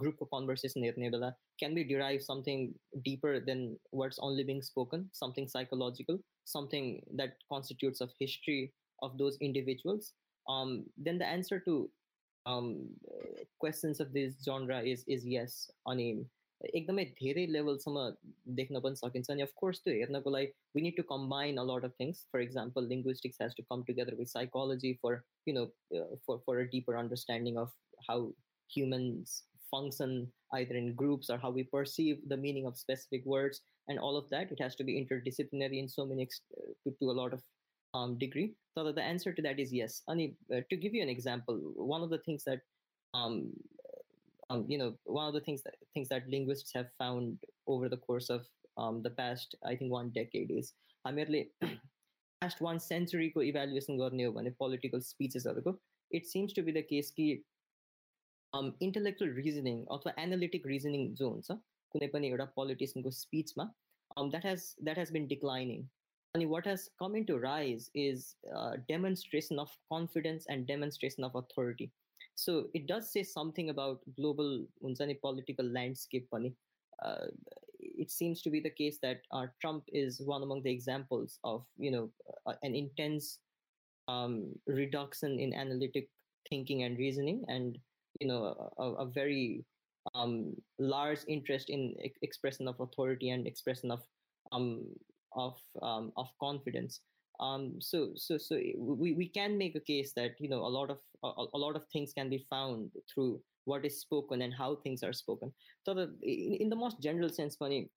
ग्रुपको 0.00 0.26
conversation 0.32 0.84
हेर्ने 0.84 1.08
बेला 1.14 1.28
can 1.60 1.74
be 1.74 1.84
derive 1.90 2.20
something 2.24 2.66
dipper 3.08 3.38
than 3.48 3.62
words 4.00 4.18
only 4.28 4.44
being 4.50 4.60
spoken 4.68 5.06
something 5.20 5.46
psychological 5.52 6.18
something 6.54 6.90
that 7.20 7.46
कन्स्टिट्युट्स 7.52 8.02
of 8.06 8.14
history 8.22 8.56
of 9.02 9.16
those 9.18 9.36
individuals, 9.40 10.12
um, 10.48 10.84
then 10.96 11.18
the 11.18 11.26
answer 11.26 11.58
to 11.60 11.90
um, 12.46 12.88
questions 13.58 14.00
of 14.00 14.12
this 14.12 14.34
genre 14.44 14.80
is 14.82 15.04
is 15.06 15.26
yes. 15.26 15.70
I 15.86 15.94
mean, 15.94 16.30
एकदमै 16.62 17.04
धेरै 17.18 17.44
लेभलसम्म 17.52 18.02
देख्न 18.58 18.80
पनि 18.82 18.96
सकिन्छ 18.98 19.30
अनि 19.34 19.42
of course 19.42 19.80
त्यो 19.84 19.94
हेर्नको 19.94 20.30
लागि 20.30 20.46
we 20.76 20.82
need 20.82 20.96
to 20.96 21.02
combine 21.08 21.56
a 21.58 21.64
lot 21.70 21.84
of 21.88 21.96
things 22.00 22.20
for 22.32 22.42
example 22.42 22.86
linguistics 22.92 23.42
has 23.42 23.56
to 23.56 23.62
come 23.70 23.82
together 23.88 24.14
with 24.20 24.30
psychology 24.32 24.92
for 25.02 25.16
you 25.48 25.54
know 25.56 25.64
for 26.28 26.38
for 26.46 26.60
a 26.60 26.68
deeper 26.76 27.00
understanding 27.00 27.58
of 27.64 27.74
how 28.10 28.30
humans 28.72 29.42
function 29.70 30.30
either 30.52 30.76
in 30.76 30.94
groups 30.94 31.30
or 31.30 31.38
how 31.38 31.50
we 31.50 31.62
perceive 31.64 32.18
the 32.28 32.36
meaning 32.36 32.66
of 32.66 32.76
specific 32.76 33.24
words 33.24 33.60
and 33.88 33.98
all 33.98 34.16
of 34.16 34.28
that 34.30 34.52
it 34.52 34.60
has 34.60 34.76
to 34.76 34.84
be 34.84 34.96
interdisciplinary 35.00 35.78
in 35.82 35.88
so 35.88 36.06
many 36.06 36.24
uh, 36.24 36.70
to, 36.84 36.94
to, 36.98 37.10
a 37.10 37.16
lot 37.20 37.32
of 37.32 37.42
um, 37.94 38.18
degree 38.18 38.54
so 38.76 38.90
the 38.92 39.02
answer 39.02 39.32
to 39.32 39.42
that 39.42 39.58
is 39.58 39.72
yes 39.72 40.02
and 40.08 40.34
uh, 40.54 40.60
to 40.70 40.76
give 40.76 40.94
you 40.94 41.02
an 41.02 41.08
example 41.08 41.58
one 41.76 42.02
of 42.02 42.10
the 42.10 42.18
things 42.18 42.44
that 42.44 42.60
um, 43.14 43.52
um, 44.52 44.64
you 44.68 44.78
know, 44.78 44.94
one 45.04 45.26
of 45.26 45.34
the 45.34 45.40
things 45.40 45.62
that 45.62 45.74
things 45.94 46.08
that 46.08 46.28
linguists 46.28 46.72
have 46.74 46.88
found 46.98 47.38
over 47.66 47.88
the 47.88 47.96
course 47.96 48.28
of 48.28 48.46
um, 48.76 49.02
the 49.02 49.10
past, 49.10 49.54
I 49.64 49.76
think, 49.76 49.90
one 49.90 50.10
decade 50.14 50.50
is 50.50 50.74
हामीहरूले 51.06 51.46
past 52.42 52.60
one 52.60 52.80
century 52.80 53.30
को 53.36 53.42
evaluation 53.44 53.98
गर्ने 53.98 54.24
हो 54.24 54.32
भने 54.32 54.56
political 54.58 55.00
speechesहरूको 55.00 55.76
it 56.10 56.26
seems 56.26 56.52
to 56.52 56.62
be 56.62 56.72
the 56.72 56.82
case 56.82 57.10
कि 57.18 57.40
um, 58.54 58.74
intellectual 58.80 59.30
reasoning 59.40 59.84
अथवा 59.96 60.14
analytic 60.26 60.68
reasoning 60.72 61.08
जो 61.20 61.30
हुन्छ 61.30 61.58
कुनै 61.94 62.08
पनि 62.14 62.30
एउटा 62.30 62.48
politicianको 62.58 63.10
speechमा 63.22 63.68
um, 64.16 64.30
that 64.30 64.44
has 64.44 64.74
that 64.90 64.96
has 64.96 65.10
been 65.10 65.28
declining 65.34 65.82
and 65.82 65.95
what 66.45 66.65
has 66.65 66.89
come 66.99 67.15
into 67.15 67.37
rise 67.37 67.89
is 67.95 68.35
uh, 68.55 68.73
demonstration 68.87 69.59
of 69.59 69.69
confidence 69.91 70.45
and 70.49 70.67
demonstration 70.67 71.23
of 71.23 71.35
authority 71.35 71.91
so 72.37 72.67
it 72.75 72.85
does 72.85 73.11
say 73.11 73.23
something 73.23 73.71
about 73.71 74.01
global 74.15 74.63
political 75.21 75.65
landscape. 75.65 76.29
Uh, 77.03 77.25
it 77.79 78.11
seems 78.11 78.43
to 78.43 78.51
be 78.51 78.59
the 78.59 78.69
case 78.69 78.99
that 79.01 79.21
uh, 79.31 79.47
Trump 79.59 79.83
is 79.91 80.21
one 80.21 80.43
among 80.43 80.61
the 80.61 80.71
examples 80.71 81.39
of 81.43 81.65
you 81.79 81.89
know 81.89 82.11
uh, 82.45 82.53
an 82.61 82.75
intense 82.75 83.39
um, 84.07 84.53
reduction 84.67 85.39
in 85.39 85.53
analytic 85.53 86.09
thinking 86.47 86.83
and 86.83 86.99
reasoning, 86.99 87.43
and 87.47 87.79
you 88.19 88.27
know 88.27 88.71
a, 88.77 88.83
a 88.83 89.05
very 89.05 89.65
um, 90.13 90.55
large 90.77 91.21
interest 91.27 91.71
in 91.71 91.95
e- 92.03 92.13
expression 92.21 92.67
of 92.67 92.79
authority 92.79 93.31
and 93.31 93.47
expression 93.47 93.89
of 93.89 94.03
um, 94.51 94.85
of 95.34 95.56
um, 95.80 96.12
of 96.16 96.28
confidence 96.40 97.00
um, 97.40 97.74
so 97.80 98.10
so 98.14 98.38
so 98.38 98.56
we, 98.76 99.12
we 99.12 99.28
can 99.28 99.56
make 99.56 99.74
a 99.76 99.80
case 99.80 100.12
that 100.12 100.32
you 100.38 100.48
know 100.48 100.60
a 100.60 100.72
lot 100.78 100.90
of 100.90 100.98
a, 101.24 101.44
a, 101.54 101.58
lot 101.58 101.76
of 101.76 101.84
things 101.92 102.12
can 102.12 102.28
be 102.28 102.44
found 102.50 102.90
through 103.12 103.40
what 103.64 103.84
is 103.84 104.00
spoken 104.00 104.42
and 104.42 104.52
how 104.52 104.76
things 104.76 105.02
are 105.02 105.12
spoken 105.12 105.52
so 105.84 105.94
the, 105.94 106.10
in, 106.22 106.54
in 106.60 106.68
the 106.68 106.76
most 106.76 107.00
general 107.00 107.28
sense 107.28 107.58
money 107.60 107.88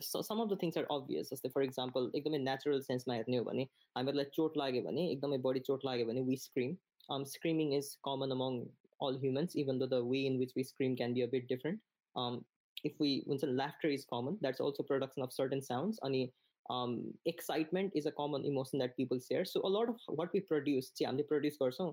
so 0.00 0.22
some 0.22 0.40
of 0.40 0.48
the 0.48 0.56
things 0.56 0.76
are 0.76 0.86
obvious 0.90 1.30
जस्तै 1.30 1.48
for 1.54 1.62
example 1.62 2.10
एकदमै 2.18 2.38
natural 2.42 2.82
सेन्समा 2.88 3.14
हेर्ने 3.14 3.36
हो 3.36 3.44
भने 3.48 3.64
हामीहरूलाई 3.96 4.30
चोट 4.36 4.58
लाग्यो 4.60 4.82
भने 4.82 5.06
एकदमै 5.14 5.38
बढी 5.46 5.60
चोट 5.70 5.86
लाग्यो 5.90 6.06
भने 6.10 6.22
we 6.28 6.36
scream 6.42 6.76
um, 7.08 7.24
screaming 7.24 7.72
is 7.72 7.96
common 8.04 8.32
among 8.32 8.66
all 9.00 9.18
humans 9.24 9.56
even 9.56 9.78
though 9.78 9.90
the 9.94 10.04
way 10.04 10.26
in 10.26 10.38
which 10.38 10.52
we 10.56 10.62
scream 10.62 10.96
can 10.96 11.14
be 11.14 11.22
a 11.22 11.30
bit 11.34 11.48
different 11.48 11.80
um, 12.16 12.44
if 12.84 12.92
we 12.98 13.22
when 13.26 13.38
laughter 13.56 13.88
is 13.88 14.04
common 14.04 14.36
that's 14.40 14.60
also 14.60 14.82
production 14.82 15.22
of 15.22 15.32
certain 15.32 15.62
sounds 15.62 15.98
अनि 16.02 16.28
um, 16.66 17.12
excitement 17.26 17.92
is 17.94 18.06
a 18.06 18.12
common 18.12 18.44
emotion 18.44 18.78
that 18.78 18.96
people 18.96 19.18
share 19.20 19.44
so 19.44 19.60
a 19.64 19.68
lot 19.68 19.88
of 19.88 19.96
what 20.18 20.32
we 20.32 20.40
produce 20.42 20.90
चाहिँ 20.90 21.06
हामीले 21.06 21.22
produce 21.28 21.58
गर्छौँ 21.62 21.90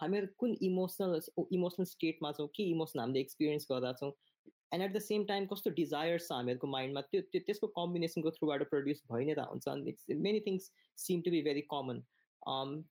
हामीहरू 0.00 0.26
कुन 0.38 0.56
emotional 0.62 1.20
emotional 1.52 1.84
स्टेटमा 1.86 2.32
छौँ 2.32 2.46
के 2.56 2.70
emotion 2.70 3.00
हामीले 3.00 3.20
एक्सपिरियन्स 3.20 3.66
गर्दा 3.70 3.92
छौँ 4.00 4.12
and 4.74 4.84
at 4.84 4.92
the 4.92 5.00
same 5.02 5.24
time 5.24 5.46
कस्तो 5.46 5.70
डिजायर्स 5.78 6.28
छ 6.28 6.32
हामीहरूको 6.32 6.66
माइन्डमा 6.74 7.00
त्यो 7.10 7.20
त्यो 7.32 7.40
त्यसको 7.46 7.66
कम्बिनेसनको 7.78 8.30
थ्रुबाट 8.38 8.68
प्रड्युस 8.74 9.02
भइ 9.12 9.24
नै 9.24 9.34
त 9.34 9.48
हुन्छ 9.50 9.68
अनि 9.74 10.20
many 10.28 10.40
things 10.46 10.70
SIM 10.98 11.26
to 11.26 11.34
be 11.36 11.42
very 11.48 11.66
कमन 11.72 12.02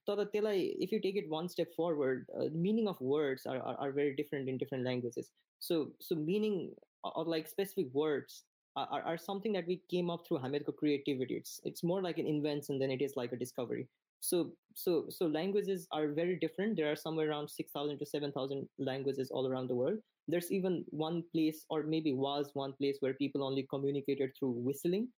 तर 0.10 0.24
त्यसलाई 0.24 0.64
if 0.86 0.94
you 0.94 1.00
take 1.08 1.18
it 1.18 1.30
one 1.30 1.48
step 1.56 1.72
forward 1.78 2.32
meaning 2.68 2.88
of 2.94 3.02
words 3.12 3.48
are 3.48 3.62
are 3.74 3.92
very 4.00 4.16
different 4.22 4.50
in 4.54 4.58
different 4.64 4.88
languages 4.88 5.32
so 5.62 5.80
so 6.08 6.16
meaning 6.24 6.58
or 7.05 7.25
like 7.25 7.49
specific 7.49 7.87
words 7.93 8.45
are, 8.77 9.03
are 9.03 9.19
something 9.19 9.53
that 9.53 9.67
we 9.67 9.83
came 9.91 10.11
up 10.11 10.27
through 10.27 10.39
Hametko 10.39 10.77
creativity. 10.77 11.35
It's 11.35 11.61
it's 11.65 11.83
more 11.83 12.03
like 12.03 12.19
an 12.19 12.27
invention 12.27 12.79
than 12.79 12.91
it 12.91 13.03
is 13.03 13.17
like 13.17 13.33
a 13.33 13.37
discovery. 13.37 13.89
So 14.21 14.53
so 14.75 15.07
so 15.09 15.27
languages 15.27 15.89
are 15.93 16.09
very 16.09 16.37
different. 16.37 16.77
There 16.77 16.91
are 16.91 16.97
somewhere 16.97 17.31
around 17.31 17.49
six 17.49 17.73
thousand 17.73 17.99
to 17.99 18.07
seven 18.07 18.33
thousand 18.33 18.69
languages 18.79 19.31
all 19.31 19.49
around 19.49 19.69
the 19.69 19.75
world. 19.75 19.99
There's 20.29 20.53
even 20.53 20.85
one 20.91 21.25
place, 21.33 21.65
or 21.71 21.83
maybe 21.83 22.13
was 22.13 22.51
one 22.55 22.75
place, 22.75 22.99
where 23.01 23.15
people 23.15 23.43
only 23.43 23.67
communicated 23.69 24.31
through 24.39 24.53
whistling, 24.53 25.09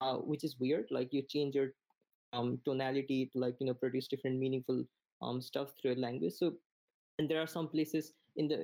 uh, 0.00 0.16
which 0.16 0.44
is 0.44 0.56
weird. 0.60 0.86
Like 0.90 1.12
you 1.12 1.22
change 1.22 1.54
your 1.54 1.70
um, 2.32 2.60
tonality 2.64 3.30
to 3.32 3.38
like 3.38 3.56
you 3.58 3.66
know 3.66 3.74
produce 3.74 4.06
different 4.06 4.38
meaningful 4.38 4.84
um, 5.22 5.40
stuff 5.40 5.72
through 5.80 5.94
a 5.94 6.02
language. 6.06 6.34
So 6.34 6.52
and 7.18 7.28
there 7.28 7.40
are 7.40 7.46
some 7.46 7.68
places 7.68 8.12
in 8.40 8.48
the 8.48 8.58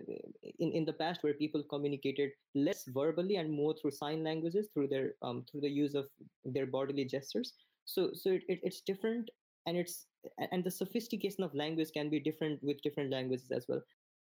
in, 0.64 0.72
in 0.72 0.84
the 0.84 0.98
past 1.00 1.22
where 1.22 1.34
people 1.42 1.62
communicated 1.70 2.30
less 2.54 2.84
verbally 2.98 3.36
and 3.36 3.52
more 3.60 3.74
through 3.74 3.94
sign 3.98 4.24
languages 4.24 4.68
through 4.72 4.88
their 4.88 5.08
um, 5.22 5.44
through 5.50 5.62
the 5.66 5.74
use 5.78 5.94
of 5.94 6.06
their 6.44 6.66
bodily 6.76 7.04
gestures. 7.04 7.54
So 7.84 8.10
so 8.14 8.30
it, 8.38 8.42
it, 8.48 8.60
it's 8.62 8.80
different 8.92 9.30
and 9.66 9.76
it's 9.76 10.06
and 10.52 10.64
the 10.64 10.76
sophistication 10.78 11.44
of 11.44 11.54
language 11.54 11.90
can 11.98 12.10
be 12.10 12.20
different 12.28 12.62
with 12.62 12.82
different 12.82 13.10
languages 13.18 13.52
as 13.60 13.66
well. 13.68 13.82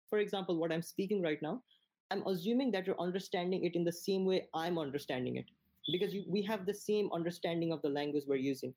For 0.09 0.19
example 0.19 0.57
what 0.61 0.73
i'm 0.73 0.81
speaking 0.81 1.21
right 1.25 1.41
now 1.41 1.53
i'm 2.13 2.23
assuming 2.27 2.71
that 2.71 2.85
you're 2.85 3.03
understanding 3.03 3.63
it 3.67 3.77
in 3.79 3.85
the 3.85 3.97
same 3.97 4.25
way 4.31 4.39
i'm 4.61 4.77
understanding 4.77 5.37
it 5.37 5.45
because 5.89 6.13
you, 6.13 6.23
we 6.27 6.41
have 6.43 6.65
the 6.65 6.73
same 6.73 7.09
understanding 7.13 7.71
of 7.71 7.81
the 7.81 7.89
language 7.89 8.23
we're 8.27 8.35
using. 8.35 8.73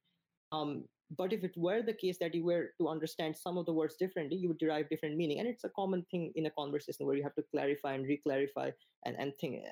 Um, 0.52 0.85
but 1.11 1.33
if 1.33 1.45
it 1.45 1.57
were 1.57 1.83
the 1.83 1.93
case 1.93 2.17
that 2.19 2.35
you 2.35 2.45
were 2.45 2.71
to 2.81 2.89
understand 2.89 3.37
some 3.37 3.59
of 3.59 3.67
the 3.67 3.73
words 3.73 3.97
differently, 3.97 4.37
you 4.37 4.49
would 4.49 4.59
derive 4.59 4.89
different 4.89 5.17
meaning. 5.17 5.39
And 5.39 5.49
it's 5.49 5.65
a 5.65 5.69
common 5.71 6.05
thing 6.11 6.33
in 6.35 6.47
a 6.47 6.51
conversation 6.51 7.07
where 7.07 7.17
you 7.17 7.23
have 7.23 7.35
to 7.35 7.45
clarify 7.51 7.95
and 7.95 8.07
re-clarify 8.07 8.71
and, 9.05 9.17
and 9.19 9.33
think 9.41 9.63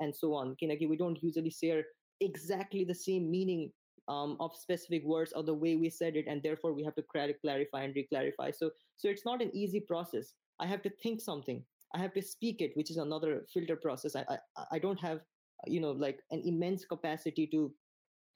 and 0.00 0.14
so 0.14 0.34
on. 0.34 0.56
We 0.60 0.96
don't 0.96 1.22
usually 1.22 1.50
share 1.50 1.84
exactly 2.20 2.84
the 2.84 2.94
same 2.94 3.30
meaning 3.30 3.72
um, 4.08 4.36
of 4.40 4.56
specific 4.56 5.04
words 5.04 5.32
or 5.32 5.42
the 5.42 5.54
way 5.54 5.76
we 5.76 5.88
said 5.88 6.16
it, 6.16 6.26
and 6.26 6.42
therefore 6.42 6.72
we 6.72 6.84
have 6.84 6.96
to 6.96 7.04
clarify 7.12 7.82
and 7.82 7.94
re-clarify. 7.94 8.50
So 8.50 8.70
so 8.96 9.08
it's 9.08 9.24
not 9.24 9.42
an 9.42 9.54
easy 9.54 9.80
process. 9.80 10.34
I 10.60 10.66
have 10.66 10.82
to 10.82 10.90
think 11.02 11.20
something. 11.20 11.64
I 11.94 11.98
have 11.98 12.12
to 12.14 12.22
speak 12.22 12.60
it, 12.60 12.72
which 12.74 12.90
is 12.90 12.96
another 12.96 13.46
filter 13.52 13.76
process. 13.76 14.16
I 14.16 14.24
I, 14.28 14.64
I 14.72 14.78
don't 14.78 15.00
have 15.00 15.20
you 15.66 15.80
know 15.80 15.92
like 15.92 16.20
an 16.32 16.42
immense 16.44 16.84
capacity 16.84 17.46
to 17.48 17.72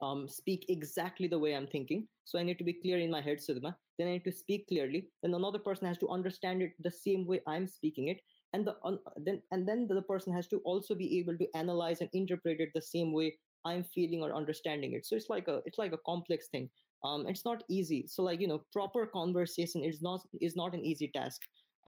um, 0.02 0.28
speak 0.28 0.66
exactly 0.68 1.26
the 1.28 1.38
way 1.38 1.54
I'm 1.54 1.66
thinking. 1.66 2.06
So 2.24 2.38
I 2.38 2.42
need 2.42 2.58
to 2.58 2.64
be 2.64 2.74
clear 2.74 2.98
in 2.98 3.10
my 3.10 3.20
head, 3.20 3.38
Sudhma. 3.38 3.74
Then 3.98 4.08
I 4.08 4.12
need 4.12 4.24
to 4.24 4.32
speak 4.32 4.68
clearly. 4.68 5.08
Then 5.22 5.34
another 5.34 5.58
person 5.58 5.86
has 5.86 5.98
to 5.98 6.08
understand 6.08 6.62
it 6.62 6.72
the 6.80 6.90
same 6.90 7.26
way 7.26 7.40
I'm 7.46 7.66
speaking 7.66 8.08
it. 8.08 8.20
And 8.52 8.66
the 8.66 8.76
uh, 8.84 8.96
then 9.16 9.42
and 9.52 9.66
then 9.66 9.86
the 9.88 10.02
person 10.02 10.32
has 10.32 10.46
to 10.48 10.58
also 10.64 10.94
be 10.94 11.18
able 11.18 11.36
to 11.38 11.46
analyze 11.54 12.00
and 12.00 12.10
interpret 12.12 12.60
it 12.60 12.70
the 12.74 12.82
same 12.82 13.12
way 13.12 13.36
I'm 13.64 13.84
feeling 13.84 14.22
or 14.22 14.34
understanding 14.34 14.92
it. 14.92 15.06
So 15.06 15.16
it's 15.16 15.28
like 15.30 15.48
a 15.48 15.60
it's 15.66 15.78
like 15.78 15.92
a 15.92 15.98
complex 16.06 16.48
thing. 16.48 16.68
Um, 17.04 17.26
it's 17.28 17.44
not 17.44 17.62
easy. 17.68 18.06
So 18.06 18.22
like 18.22 18.40
you 18.40 18.48
know, 18.48 18.62
proper 18.72 19.06
conversation 19.06 19.82
is 19.84 20.02
not 20.02 20.20
is 20.40 20.56
not 20.56 20.74
an 20.74 20.84
easy 20.84 21.08
task. 21.14 21.40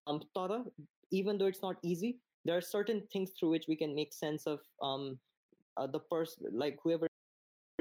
Um, 0.06 0.22
Tara, 0.36 0.64
even 1.10 1.38
though 1.38 1.46
it's 1.46 1.62
not 1.62 1.76
easy, 1.82 2.18
there 2.44 2.56
are 2.56 2.60
certain 2.62 3.02
things 3.12 3.32
through 3.38 3.50
which 3.50 3.66
we 3.68 3.76
can 3.76 3.94
make 3.94 4.12
sense 4.12 4.46
of 4.46 4.60
um 4.82 5.18
uh, 5.78 5.88
the 5.88 6.00
person 6.00 6.46
like 6.52 6.78
whoever 6.84 7.07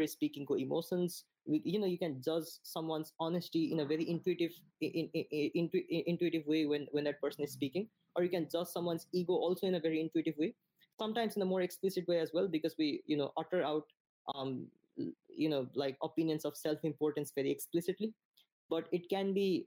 speaking 0.06 0.46
co 0.46 0.54
emotions 0.54 1.24
you 1.46 1.78
know 1.78 1.86
you 1.86 1.98
can 1.98 2.20
judge 2.22 2.44
someone's 2.62 3.12
honesty 3.20 3.72
in 3.72 3.80
a 3.80 3.84
very 3.84 4.08
intuitive 4.08 4.52
in, 4.80 5.08
in, 5.12 5.24
in, 5.30 5.68
in, 5.68 6.02
intuitive 6.06 6.46
way 6.46 6.66
when 6.66 6.86
when 6.92 7.04
that 7.04 7.20
person 7.20 7.44
is 7.44 7.52
speaking 7.52 7.88
or 8.16 8.22
you 8.22 8.30
can 8.30 8.48
judge 8.50 8.68
someone's 8.68 9.06
ego 9.12 9.34
also 9.34 9.66
in 9.66 9.74
a 9.74 9.80
very 9.80 10.00
intuitive 10.00 10.34
way 10.38 10.54
sometimes 10.98 11.36
in 11.36 11.42
a 11.42 11.44
more 11.44 11.60
explicit 11.62 12.06
way 12.08 12.20
as 12.20 12.30
well 12.32 12.48
because 12.48 12.74
we 12.78 13.02
you 13.06 13.16
know 13.16 13.32
utter 13.36 13.62
out 13.62 13.84
um 14.34 14.66
you 14.96 15.48
know 15.48 15.66
like 15.74 15.96
opinions 16.02 16.44
of 16.44 16.56
self-importance 16.56 17.32
very 17.34 17.50
explicitly 17.50 18.14
but 18.70 18.86
it 18.92 19.08
can 19.08 19.34
be 19.34 19.66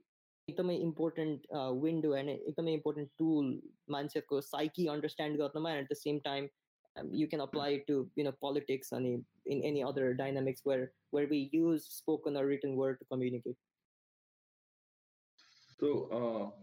एकदमै 0.50 0.74
important 0.82 1.46
window 1.84 2.10
होइन 2.10 2.28
एकदमै 2.28 2.72
important 2.78 3.08
tool 3.20 3.46
मान्छेको 3.94 4.40
psyche 4.48 4.86
understand 4.92 5.38
गर्नमा 5.40 5.72
eight 5.78 5.88
the 5.92 5.96
same 6.00 6.20
time 6.26 6.46
um, 6.99 7.09
you 7.11 7.27
can 7.27 7.41
apply 7.41 7.69
it 7.69 7.87
to 7.87 8.09
you 8.15 8.23
know 8.23 8.33
politics 8.41 8.91
and 8.91 9.05
in, 9.05 9.25
in 9.45 9.63
any 9.63 9.83
other 9.83 10.13
dynamics 10.13 10.61
where 10.63 10.91
where 11.11 11.27
we 11.27 11.49
use 11.51 11.85
spoken 11.85 12.37
or 12.37 12.45
written 12.45 12.75
word 12.75 12.97
to 12.99 13.05
communicate. 13.05 13.55
So 15.79 16.09
uh 16.11 16.61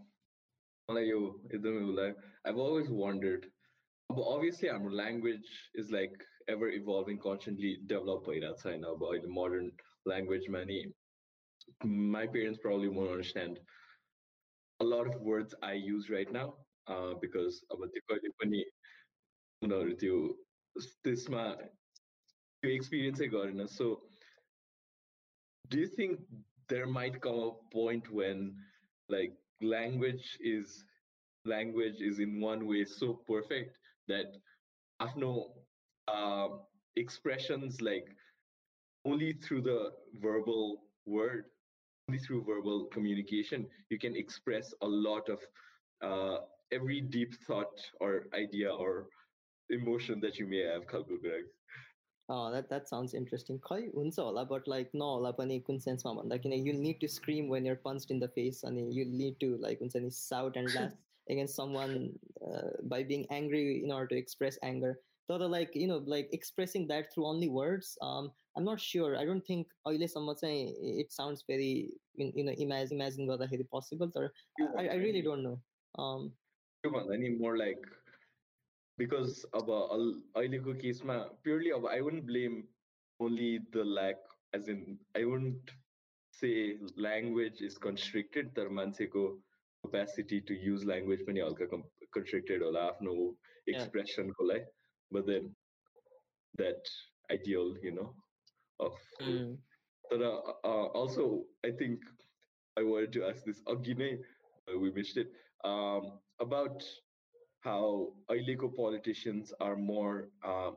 i've 2.45 2.57
always 2.57 2.89
wondered 2.89 3.45
obviously 4.09 4.69
our 4.69 4.91
language 4.91 5.47
is 5.75 5.91
like 5.91 6.11
ever 6.47 6.69
evolving 6.69 7.19
constantly 7.19 7.77
developed 7.85 8.25
by 8.25 8.39
that 8.39 8.79
now 8.79 8.95
by 8.95 9.17
the 9.21 9.27
modern 9.27 9.71
language 10.05 10.49
many 10.49 10.85
my 11.83 12.25
parents 12.25 12.59
probably 12.61 12.87
won't 12.87 13.11
understand 13.11 13.59
a 14.79 14.83
lot 14.83 15.05
of 15.05 15.21
words 15.21 15.53
i 15.61 15.73
use 15.73 16.09
right 16.09 16.31
now 16.31 16.55
uh, 16.87 17.13
because 17.21 17.63
of 17.69 17.79
the 17.79 17.89
उनीहरू 19.64 19.92
त्यो 20.00 20.16
त्यसमा 21.04 21.44
त्यो 21.60 22.70
एक्सपिरियन्सै 22.78 23.28
गरेन 23.36 23.66
सो 23.76 23.86
do 25.72 25.78
you 25.82 25.90
think 25.98 26.20
there 26.72 26.86
might 26.86 27.14
come 27.26 27.38
a 27.44 27.52
point 27.74 28.10
when 28.18 28.42
like 29.14 29.32
language 29.60 30.26
is 30.40 30.84
language 31.52 32.02
is 32.08 32.20
in 32.24 32.40
one 32.40 32.66
way 32.66 32.84
so 32.84 33.08
perfect 33.30 33.78
that 34.08 34.36
no 35.16 35.32
uh, 36.08 36.48
expressions 36.96 37.80
like 37.80 38.06
only 39.04 39.32
through 39.32 39.60
the 39.60 39.90
verbal 40.26 40.82
word 41.06 41.44
only 42.08 42.18
through 42.18 42.42
verbal 42.44 42.86
communication 42.96 43.66
you 43.90 43.98
can 43.98 44.16
express 44.16 44.72
a 44.82 44.86
lot 44.86 45.28
of 45.28 45.40
uh, 46.02 46.38
every 46.72 47.00
deep 47.00 47.34
thought 47.46 47.78
or 48.00 48.26
idea 48.34 48.70
or 48.70 49.06
emotion 49.70 50.20
that 50.20 50.38
you 50.38 50.46
may 50.46 50.62
have 50.62 50.84
Oh, 52.26 52.50
that 52.50 52.70
that 52.70 52.88
sounds 52.88 53.12
interesting. 53.14 53.58
खै 53.64 53.80
हुन्छ 53.94 54.18
होला 54.18 54.42
but 54.50 54.68
like 54.68 54.90
नहोला 55.00 55.30
पनि 55.40 55.58
कुन 55.64 55.78
सेन्समा 55.86 56.12
भन्दा 56.20 56.36
किन 56.44 56.52
you 56.52 56.72
need 56.78 57.00
to 57.00 57.08
scream 57.14 57.50
when 57.52 57.66
your 57.66 57.80
punch 57.88 58.06
in 58.10 58.20
the 58.20 58.28
face 58.36 58.60
अनि 58.70 58.84
you 58.98 59.04
need 59.16 59.34
to 59.40 59.48
like 59.64 59.80
हुन्छ 59.80 59.96
नि 59.96 60.10
साउट 60.18 60.56
end 60.56 60.70
last 60.76 61.02
against 61.32 61.54
someone 61.56 62.12
uh, 62.46 62.70
by 62.84 63.02
being 63.02 63.26
angry 63.30 63.82
in 63.82 63.90
order 63.90 64.08
to 64.08 64.16
express 64.16 64.58
anger. 64.62 65.00
So 65.26 65.36
like 65.36 65.74
you 65.74 65.86
know, 65.86 66.02
like 66.06 66.28
expressing 66.32 66.86
that 66.88 67.12
through 67.12 67.26
only 67.26 67.48
words. 67.48 67.96
Um, 68.02 68.30
I'm 68.56 68.64
not 68.64 68.80
sure. 68.80 69.16
I 69.16 69.24
don't 69.24 69.44
think 69.46 69.68
अहिलेसम्म 69.86 70.34
चाहिँ 70.40 70.98
it 71.02 71.12
sounds 71.12 71.44
very 71.48 71.90
you 72.14 72.44
know 72.44 72.54
imagine 72.66 73.00
imagine 73.00 73.26
गर्दाखेरि 73.26 73.68
possible. 73.70 74.10
Or 74.14 74.32
I, 74.78 74.88
I 74.88 74.94
really 74.96 75.22
don't 75.22 75.42
know. 75.42 75.58
Um, 75.98 76.32
more 77.40 77.56
like 77.56 77.86
because 78.98 79.44
अब 79.60 79.70
अहिलेको 80.36 80.74
केसमा 80.82 81.16
purely 81.44 81.70
अब 81.78 81.86
I 81.86 82.00
won't 82.08 82.24
blame 82.24 82.62
only 83.20 83.58
the 83.76 83.86
lack 83.94 84.36
as 84.54 84.68
in 84.70 84.84
I 85.16 85.24
won't 85.32 85.70
say 86.34 86.52
language 87.06 87.62
is 87.64 87.76
कन्स्ट्रिक्टेड 87.88 88.54
तर 88.56 88.68
मान्छेको 88.80 89.26
capacity 89.84 90.40
to 90.40 90.54
use 90.56 90.84
language 90.84 91.22
पनि 91.26 91.40
हल्का 91.40 91.66
constricted 92.16 92.62
होला 92.62 92.82
आफ्नो 92.90 93.14
expressionको 93.72 94.44
लागि 94.50 94.66
but 95.10 95.26
then 95.26 95.50
that 96.54 96.92
ideal 97.30 97.74
you 97.82 97.92
know 97.98 98.08
of 98.80 98.96
mm. 99.20 99.56
तर 100.04 100.22
uh, 100.64 100.86
also 101.00 101.26
I 101.64 101.72
think 101.72 102.06
I 102.76 102.82
wanted 102.82 103.12
to 103.12 103.24
ask 103.30 103.44
this 103.44 103.62
अघि 103.74 103.94
नै 104.02 104.12
we 104.82 104.90
missed 104.90 105.20
it 105.24 105.34
um, 105.64 106.12
about 106.40 106.86
how 107.60 108.12
illegal 108.30 108.68
politicians 108.68 109.52
are 109.60 109.76
more 109.76 110.28
uh, 110.44 110.70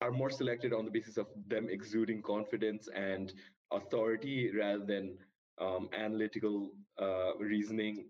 are 0.00 0.10
more 0.10 0.30
selected 0.30 0.72
on 0.72 0.84
the 0.84 0.90
basis 0.90 1.16
of 1.18 1.26
them 1.46 1.68
exuding 1.70 2.22
confidence 2.22 2.88
and 2.94 3.32
authority 3.72 4.50
rather 4.56 4.84
than 4.84 5.16
um, 5.60 5.88
analytical 5.92 6.70
uh, 7.00 7.36
reasoning, 7.38 8.06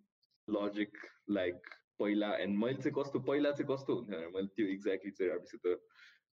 logic, 0.49 0.91
like 1.29 1.61
पहिला 2.00 2.29
and 2.43 2.57
मैले 2.59 2.83
चाहिँ 2.83 2.95
कस्तो 2.99 3.19
पहिला 3.29 3.50
चाहिँ 3.57 3.67
कस्तो 3.71 3.95
हुन्थ्यो 3.95 4.19
भने 4.19 4.29
मैले 4.37 4.49
त्यो 4.57 4.67
एक्ज्याक्टली 4.75 5.11
चाहिँ 5.19 5.33
अबसित 5.33 5.67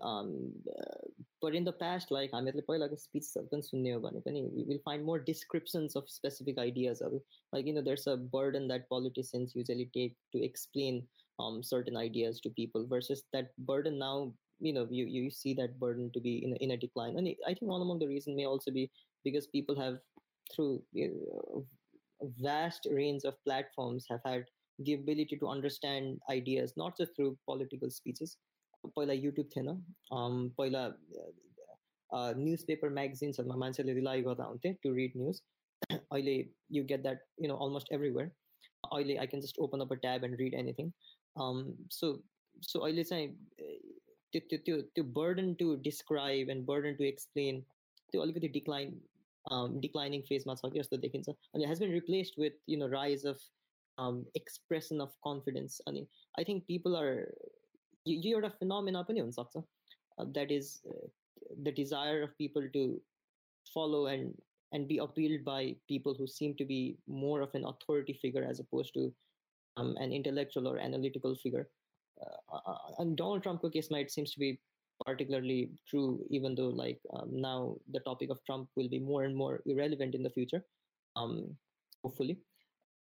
but 1.45 1.55
in 1.55 1.65
the 1.65 1.69
past 1.69 2.13
like 2.13 2.31
हामीहरूले 2.35 2.63
पहिलाको 2.69 2.97
स्पिचहरू 2.97 3.47
पनि 3.47 3.63
सुन्ने 3.63 3.93
हो 3.93 4.01
भने 4.01 4.21
पनि 4.21 4.43
we 4.43 4.63
will 4.63 4.79
find 4.79 5.07
more 5.07 5.21
डिस्क्रिप्सन्स 5.21 5.97
of 5.97 6.05
specific 6.09 6.59
आइडियाजहरू 6.59 7.17
like 7.17 7.67
you 7.67 7.75
know 7.75 7.83
there's 7.83 8.09
a 8.09 8.15
burden 8.15 8.69
that 8.69 8.87
politicians 8.89 9.57
usually 9.57 9.85
take 9.85 10.17
to 10.33 10.39
explain 10.39 11.07
um, 11.39 11.63
certain 11.63 11.97
ideas 11.97 12.41
to 12.41 12.51
people 12.51 12.87
versus 12.87 13.23
that 13.33 13.51
burden 13.59 13.99
now 13.99 14.33
you 14.61 14.73
know 14.73 14.87
you, 14.91 15.07
you 15.07 15.31
see 15.31 15.55
that 15.55 15.81
burden 15.81 16.11
to 16.13 16.21
be 16.21 16.45
in 16.45 16.53
a, 16.53 16.57
in 16.57 16.71
a 16.71 16.77
decline 16.77 17.17
and 17.17 17.29
i 17.47 17.55
think 17.55 17.63
one 17.63 17.83
among 17.83 17.99
the 17.99 18.07
reason 18.07 18.37
may 18.37 18.47
also 18.47 18.71
be 18.71 18.91
because 19.25 19.47
people 19.49 19.81
have 19.81 19.99
through 20.51 20.83
uh, 20.97 21.61
vast 22.41 22.87
range 22.91 23.25
of 23.25 23.43
platforms 23.45 24.07
have 24.11 24.21
had 24.25 24.45
the 24.79 24.95
ability 24.95 25.37
to 25.37 25.49
understand 25.49 26.21
ideas 26.31 26.75
not 26.77 26.97
just 26.97 27.17
through 27.17 27.37
political 27.47 27.91
speeches 27.91 28.37
पहिला 28.97 29.13
YouTube 29.13 29.49
थिएन 29.57 29.69
पहिला 30.59 30.83
news 32.39 32.65
paper 32.67 32.89
म्यागजिन्सहरूमा 32.99 33.57
मान्छेले 33.57 33.93
rely 33.95 34.23
गर्दा 34.23 34.45
हुन्थे 34.45 34.73
to 34.83 34.93
read 34.95 35.13
news 35.17 35.41
अहिले 35.91 36.35
you 36.73 36.85
get 36.91 37.03
that 37.03 37.23
you 37.43 37.49
know 37.49 37.57
almost 37.67 37.93
everywhere 37.93 38.31
अहिले 38.93 39.17
आई 39.17 39.27
can 39.27 39.43
just 39.43 39.59
open 39.67 39.81
up 39.81 39.93
a 39.93 39.97
tab 40.07 40.25
and 40.25 40.41
read 40.41 40.55
anything 40.55 40.91
सो 41.99 42.13
सो 42.69 42.81
अहिले 42.81 43.05
चाहिँ 43.05 43.29
त्यो 44.33 44.41
त्यो 44.51 44.59
त्यो 44.67 44.81
त्यो 44.95 45.05
burden 45.21 45.55
to 45.63 45.75
describe 45.89 46.51
end 46.51 46.67
burden 46.67 46.95
to 47.01 47.05
explain 47.05 47.65
त्यो 48.13 48.23
अलिकति 48.23 48.49
डिक्लाइन 48.59 49.01
um, 49.45 49.81
declining 49.81 50.23
phase 50.29 50.45
छ 50.45 50.71
कि 50.73 50.79
जस्तो 50.79 50.97
देखिन्छ 50.99 51.29
अनि 51.55 51.67
has 51.67 51.81
been 51.81 51.93
replaced 51.93 52.41
with 52.41 52.61
you 52.69 52.79
know 52.79 52.87
rise 52.93 53.27
of 53.27 53.41
expression 54.37 55.01
of 55.01 55.17
confidence 55.27 55.81
अनि 55.89 56.07
आई 56.39 56.45
थिङ्क 56.45 56.65
पिपल 56.69 56.97
आर 56.97 57.11
यो 58.07 58.37
एउटा 58.37 58.49
फिनोमिना 58.61 59.03
पनि 59.11 59.21
हुनसक्छ 59.21 59.65
that 60.39 60.53
is 60.53 60.71
the 60.87 61.75
desire 61.77 62.23
of 62.23 62.35
people 62.39 62.69
to 62.79 62.87
follow 63.67 64.01
and 64.09 64.35
and 64.73 64.87
be 64.89 64.97
appealed 65.03 65.45
by 65.45 65.59
people 65.91 66.15
who 66.17 66.27
seem 66.31 66.55
to 66.57 66.65
be 66.71 66.97
more 67.21 67.37
of 67.43 67.55
an 67.55 67.65
authority 67.65 68.15
figure 68.23 68.43
as 68.49 68.61
opposed 68.63 68.93
to 68.95 69.05
um, 69.77 69.93
an 70.05 70.13
intellectual 70.13 70.67
or 70.71 70.73
analytical 70.79 71.37
figure. 71.43 71.63
Uh, 72.19 72.59
uh, 72.73 72.77
and 72.99 73.17
Donald 73.21 73.45
Trump 73.45 73.63
case, 73.73 73.89
it 73.91 74.11
seems 74.11 74.33
to 74.33 74.41
be 74.41 74.51
particularly 75.06 75.70
true, 75.88 76.26
even 76.30 76.56
though 76.56 76.70
like 76.70 77.00
um, 77.14 77.30
now 77.32 77.76
the 77.92 78.00
topic 78.02 78.30
of 78.30 78.40
Trump 78.46 78.70
will 78.76 78.90
be 78.90 79.00
more 79.00 79.24
and 79.24 79.36
more 79.36 79.62
irrelevant 79.66 80.16
in 80.16 80.24
the 80.24 80.30
future, 80.30 80.64
um, 81.16 81.56
hopefully. 82.04 82.40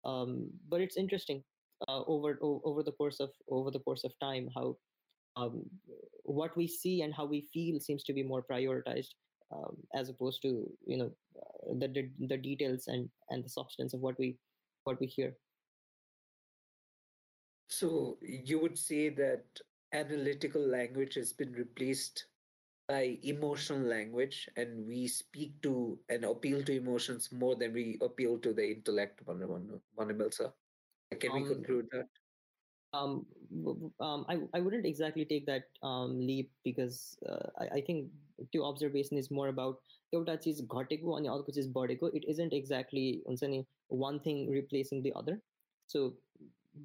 Um, 0.06 0.50
but 0.70 0.82
it's 0.82 0.98
interesting 0.98 1.44
uh, 1.88 2.02
over 2.08 2.38
over 2.42 2.84
the 2.84 2.92
course 2.94 3.20
of 3.20 3.32
over 3.50 3.72
the 3.72 3.80
course 3.80 4.04
of 4.04 4.14
time 4.20 4.50
how 4.56 4.78
um, 5.36 5.64
what 6.24 6.56
we 6.58 6.68
see 6.68 7.02
and 7.02 7.14
how 7.14 7.26
we 7.26 7.48
feel 7.54 7.80
seems 7.80 8.04
to 8.04 8.14
be 8.14 8.24
more 8.24 8.44
prioritized 8.44 9.14
um, 9.54 9.78
as 9.96 10.10
opposed 10.10 10.42
to 10.42 10.70
you 10.86 10.98
know 10.98 11.12
uh, 11.38 11.74
the, 11.80 11.88
the 11.88 12.28
the 12.28 12.38
details 12.38 12.88
and 12.88 13.10
and 13.30 13.44
the 13.44 13.50
substance 13.50 13.94
of 13.94 14.02
what 14.02 14.18
we 14.20 14.38
what 14.84 15.00
we 15.00 15.08
hear. 15.08 15.36
So 17.68 18.18
you 18.22 18.60
would 18.60 18.78
say 18.78 19.10
that 19.10 19.44
analytical 19.94 20.62
language 20.62 21.16
has 21.16 21.34
been 21.34 21.52
replaced 21.54 22.26
by 22.88 23.18
emotional 23.24 23.82
language 23.88 24.50
and 24.58 24.88
we 24.88 25.08
speak 25.08 25.62
to 25.62 25.98
and 26.10 26.24
appeal 26.24 26.64
to 26.64 26.76
emotions 26.76 27.30
more 27.32 27.56
than 27.56 27.74
we 27.74 27.98
appeal 28.02 28.38
to 28.40 28.54
the 28.54 28.72
intellect 28.72 29.24
Manamal 29.26 30.34
sir 30.34 30.52
can 31.20 31.32
um, 31.32 31.44
we 31.44 31.50
conclude 31.50 31.88
that 31.92 32.08
um, 32.94 33.26
um, 34.00 34.26
I, 34.28 34.40
I 34.54 34.60
wouldn't 34.60 34.86
exactly 34.86 35.26
take 35.26 35.46
that 35.46 35.66
um, 35.84 36.20
leap 36.20 36.52
because 36.64 37.18
uh, 37.28 37.48
I, 37.60 37.78
I 37.78 37.82
think 37.82 38.08
the 38.54 38.64
observation 38.64 39.18
is 39.18 39.30
more 39.30 39.50
about 39.50 39.78
kyota 40.14 40.48
is 40.48 40.62
ghotego 40.64 41.18
and 41.18 41.26
the 41.26 41.32
other 41.32 41.44
is 41.48 41.68
bodego. 41.68 42.10
It 42.14 42.26
isn't 42.28 42.54
exactly 42.54 43.22
one 43.90 44.20
thing 44.20 44.50
replacing 44.50 45.04
the 45.04 45.14
other. 45.16 45.40
So, 45.88 46.14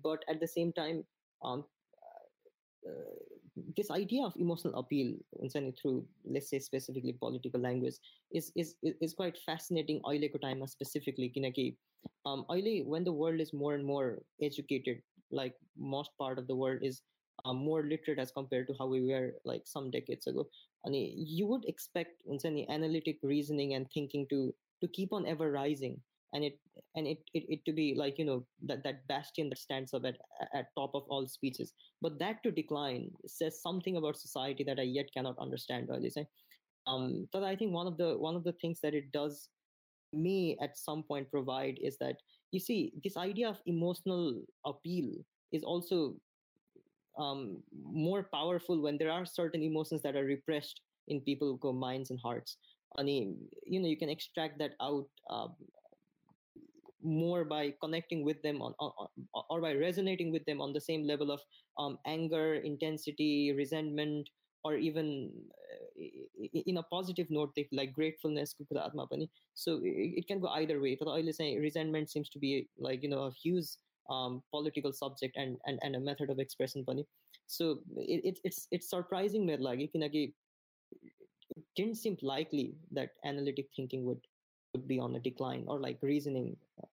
but 0.02 0.24
at 0.28 0.40
the 0.40 0.48
same 0.48 0.72
time, 0.72 1.04
um, 1.42 1.64
uh, 2.86 3.14
this 3.76 3.90
idea 3.90 4.24
of 4.24 4.34
emotional 4.36 4.74
appeal 4.74 5.14
and 5.40 5.50
sending 5.50 5.72
through, 5.72 6.04
let's 6.24 6.50
say 6.50 6.58
specifically 6.58 7.12
political 7.12 7.60
language, 7.60 7.94
is 8.32 8.50
is 8.56 8.74
is 8.82 9.14
quite 9.14 9.38
fascinating. 9.46 10.00
Oile 10.06 10.28
ko 10.28 10.38
time 10.38 10.66
specifically 10.66 11.32
kinaki. 11.34 11.76
Um, 12.26 12.44
oile 12.50 12.84
when 12.84 13.04
the 13.04 13.12
world 13.12 13.40
is 13.40 13.52
more 13.52 13.74
and 13.74 13.84
more 13.84 14.22
educated, 14.42 15.02
like 15.30 15.54
most 15.76 16.10
part 16.18 16.38
of 16.38 16.46
the 16.46 16.56
world 16.56 16.80
is 16.82 17.02
uh, 17.44 17.52
more 17.52 17.82
literate 17.84 18.18
as 18.18 18.32
compared 18.32 18.66
to 18.68 18.74
how 18.78 18.86
we 18.86 19.00
were 19.06 19.34
like 19.44 19.62
some 19.66 19.90
decades 19.90 20.26
ago. 20.26 20.48
And 20.84 20.94
you 20.94 21.46
would 21.46 21.64
expect 21.64 22.22
analytic 22.28 23.18
reasoning 23.22 23.74
and 23.74 23.90
thinking 23.90 24.26
to 24.30 24.54
to 24.80 24.88
keep 24.88 25.12
on 25.12 25.26
ever 25.26 25.50
rising 25.50 26.00
and 26.34 26.44
it 26.44 26.58
and 26.96 27.06
it, 27.06 27.18
it, 27.32 27.44
it 27.48 27.64
to 27.64 27.72
be 27.72 27.94
like 27.96 28.18
you 28.18 28.24
know 28.24 28.44
that 28.66 28.82
that 28.84 29.06
bastion 29.08 29.48
that 29.48 29.58
stands 29.58 29.94
up 29.94 30.04
at 30.04 30.16
at 30.52 30.66
top 30.76 30.90
of 30.94 31.04
all 31.08 31.26
speeches 31.26 31.72
but 32.02 32.18
that 32.18 32.42
to 32.42 32.50
decline 32.50 33.10
says 33.26 33.62
something 33.62 33.96
about 33.96 34.16
society 34.16 34.64
that 34.64 34.78
i 34.78 34.82
yet 34.82 35.06
cannot 35.16 35.38
understand 35.38 35.88
early 35.90 36.10
say 36.10 36.26
um 36.86 37.26
but 37.32 37.42
i 37.42 37.56
think 37.56 37.72
one 37.72 37.86
of 37.86 37.96
the 37.96 38.18
one 38.18 38.36
of 38.36 38.44
the 38.44 38.56
things 38.60 38.80
that 38.82 38.94
it 38.94 39.10
does 39.12 39.48
me 40.12 40.56
at 40.60 40.76
some 40.78 41.02
point 41.02 41.30
provide 41.30 41.78
is 41.82 41.96
that 41.98 42.16
you 42.52 42.60
see 42.60 42.92
this 43.02 43.16
idea 43.16 43.48
of 43.48 43.60
emotional 43.66 44.42
appeal 44.64 45.10
is 45.52 45.64
also 45.64 46.14
um, 47.18 47.62
more 47.82 48.28
powerful 48.32 48.80
when 48.80 48.98
there 48.98 49.10
are 49.10 49.26
certain 49.26 49.62
emotions 49.62 50.02
that 50.02 50.16
are 50.16 50.24
repressed 50.24 50.80
in 51.08 51.20
people 51.20 51.56
go 51.56 51.72
minds 51.72 52.10
and 52.10 52.20
hearts. 52.20 52.56
I 52.96 53.02
mean, 53.02 53.36
you 53.66 53.80
know, 53.80 53.88
you 53.88 53.96
can 53.96 54.08
extract 54.08 54.58
that 54.58 54.72
out 54.80 55.06
um, 55.30 55.54
more 57.04 57.44
by 57.44 57.74
connecting 57.82 58.24
with 58.24 58.40
them 58.42 58.62
on, 58.62 58.74
on, 58.80 58.92
on, 59.34 59.44
or 59.50 59.60
by 59.60 59.74
resonating 59.74 60.32
with 60.32 60.44
them 60.46 60.60
on 60.60 60.72
the 60.72 60.80
same 60.80 61.06
level 61.06 61.30
of 61.30 61.40
um, 61.78 61.98
anger, 62.06 62.54
intensity, 62.54 63.52
resentment, 63.52 64.28
or 64.64 64.76
even 64.76 65.30
uh, 66.00 66.60
in 66.66 66.78
a 66.78 66.82
positive 66.84 67.26
note, 67.30 67.54
like 67.72 67.92
gratefulness. 67.92 68.54
So 69.54 69.80
it, 69.82 70.26
can 70.26 70.40
go 70.40 70.48
either 70.48 70.80
way. 70.80 70.98
Resentment 71.60 72.10
seems 72.10 72.30
to 72.30 72.38
be 72.38 72.68
like 72.78 73.02
you 73.02 73.10
know 73.10 73.24
a 73.24 73.32
huge 73.32 73.66
um, 74.10 74.42
political 74.50 74.92
subject 74.92 75.36
and, 75.36 75.58
and, 75.66 75.78
and 75.82 75.96
a 75.96 76.00
method 76.00 76.30
of 76.30 76.38
expression. 76.38 76.84
So 77.46 77.80
it, 77.96 78.38
it's 78.42 78.66
it's 78.70 78.88
surprising 78.88 79.44
me 79.44 79.56
like 79.58 79.80
it 79.80 80.32
didn't 81.76 81.96
seem 81.96 82.16
likely 82.22 82.74
that 82.92 83.10
analytic 83.24 83.66
thinking 83.76 84.04
would 84.04 84.20
would 84.74 84.88
be 84.88 84.98
on 84.98 85.14
a 85.14 85.20
decline 85.20 85.64
or 85.66 85.78
like 85.78 85.98
reasoning 86.02 86.56
uh, 86.82 86.86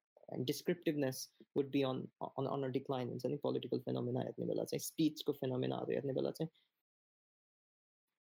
descriptiveness 0.44 1.28
would 1.54 1.70
be 1.70 1.84
on 1.84 2.06
on, 2.20 2.46
on 2.46 2.64
a 2.64 2.70
decline 2.70 3.08
in 3.08 3.18
any 3.24 3.38
political 3.38 3.80
phenomena 3.84 4.24
हेर्ने 4.28 4.46
बेला 4.46 4.64
चाहिँ 4.70 4.80
स्पिचको 4.86 5.32
फेनोमेनाहरू 5.42 5.92
हेर्ने 5.94 6.12
बेला 6.20 6.30
चाहिँ 6.38 6.50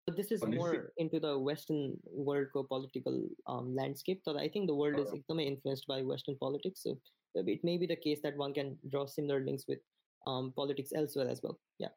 but 0.07 0.17
this 0.17 0.31
is 0.31 0.43
more 0.47 0.93
into 0.99 1.19
the 1.19 1.37
Western 1.37 1.97
world 2.13 2.47
political 2.69 3.29
um, 3.49 3.75
landscape. 3.75 4.21
So 4.23 4.39
I 4.39 4.49
think 4.49 4.69
the 4.69 4.75
world 4.75 5.01
is 5.01 5.09
uh-huh. 5.09 5.39
influenced 5.41 5.87
by 5.89 6.03
Western 6.03 6.37
politics. 6.41 6.85
So 6.85 6.97
it 7.35 7.65
may 7.65 7.77
be 7.77 7.87
the 7.87 7.97
case 7.97 8.21
that 8.23 8.37
one 8.37 8.55
can 8.55 8.79
draw 8.89 9.07
similar 9.07 9.41
links 9.45 9.65
with 9.67 9.81
um, 10.29 10.53
politics 10.57 10.93
elsewhere 10.95 11.29
as 11.29 11.41
well. 11.43 11.59
Yeah. 11.81 11.89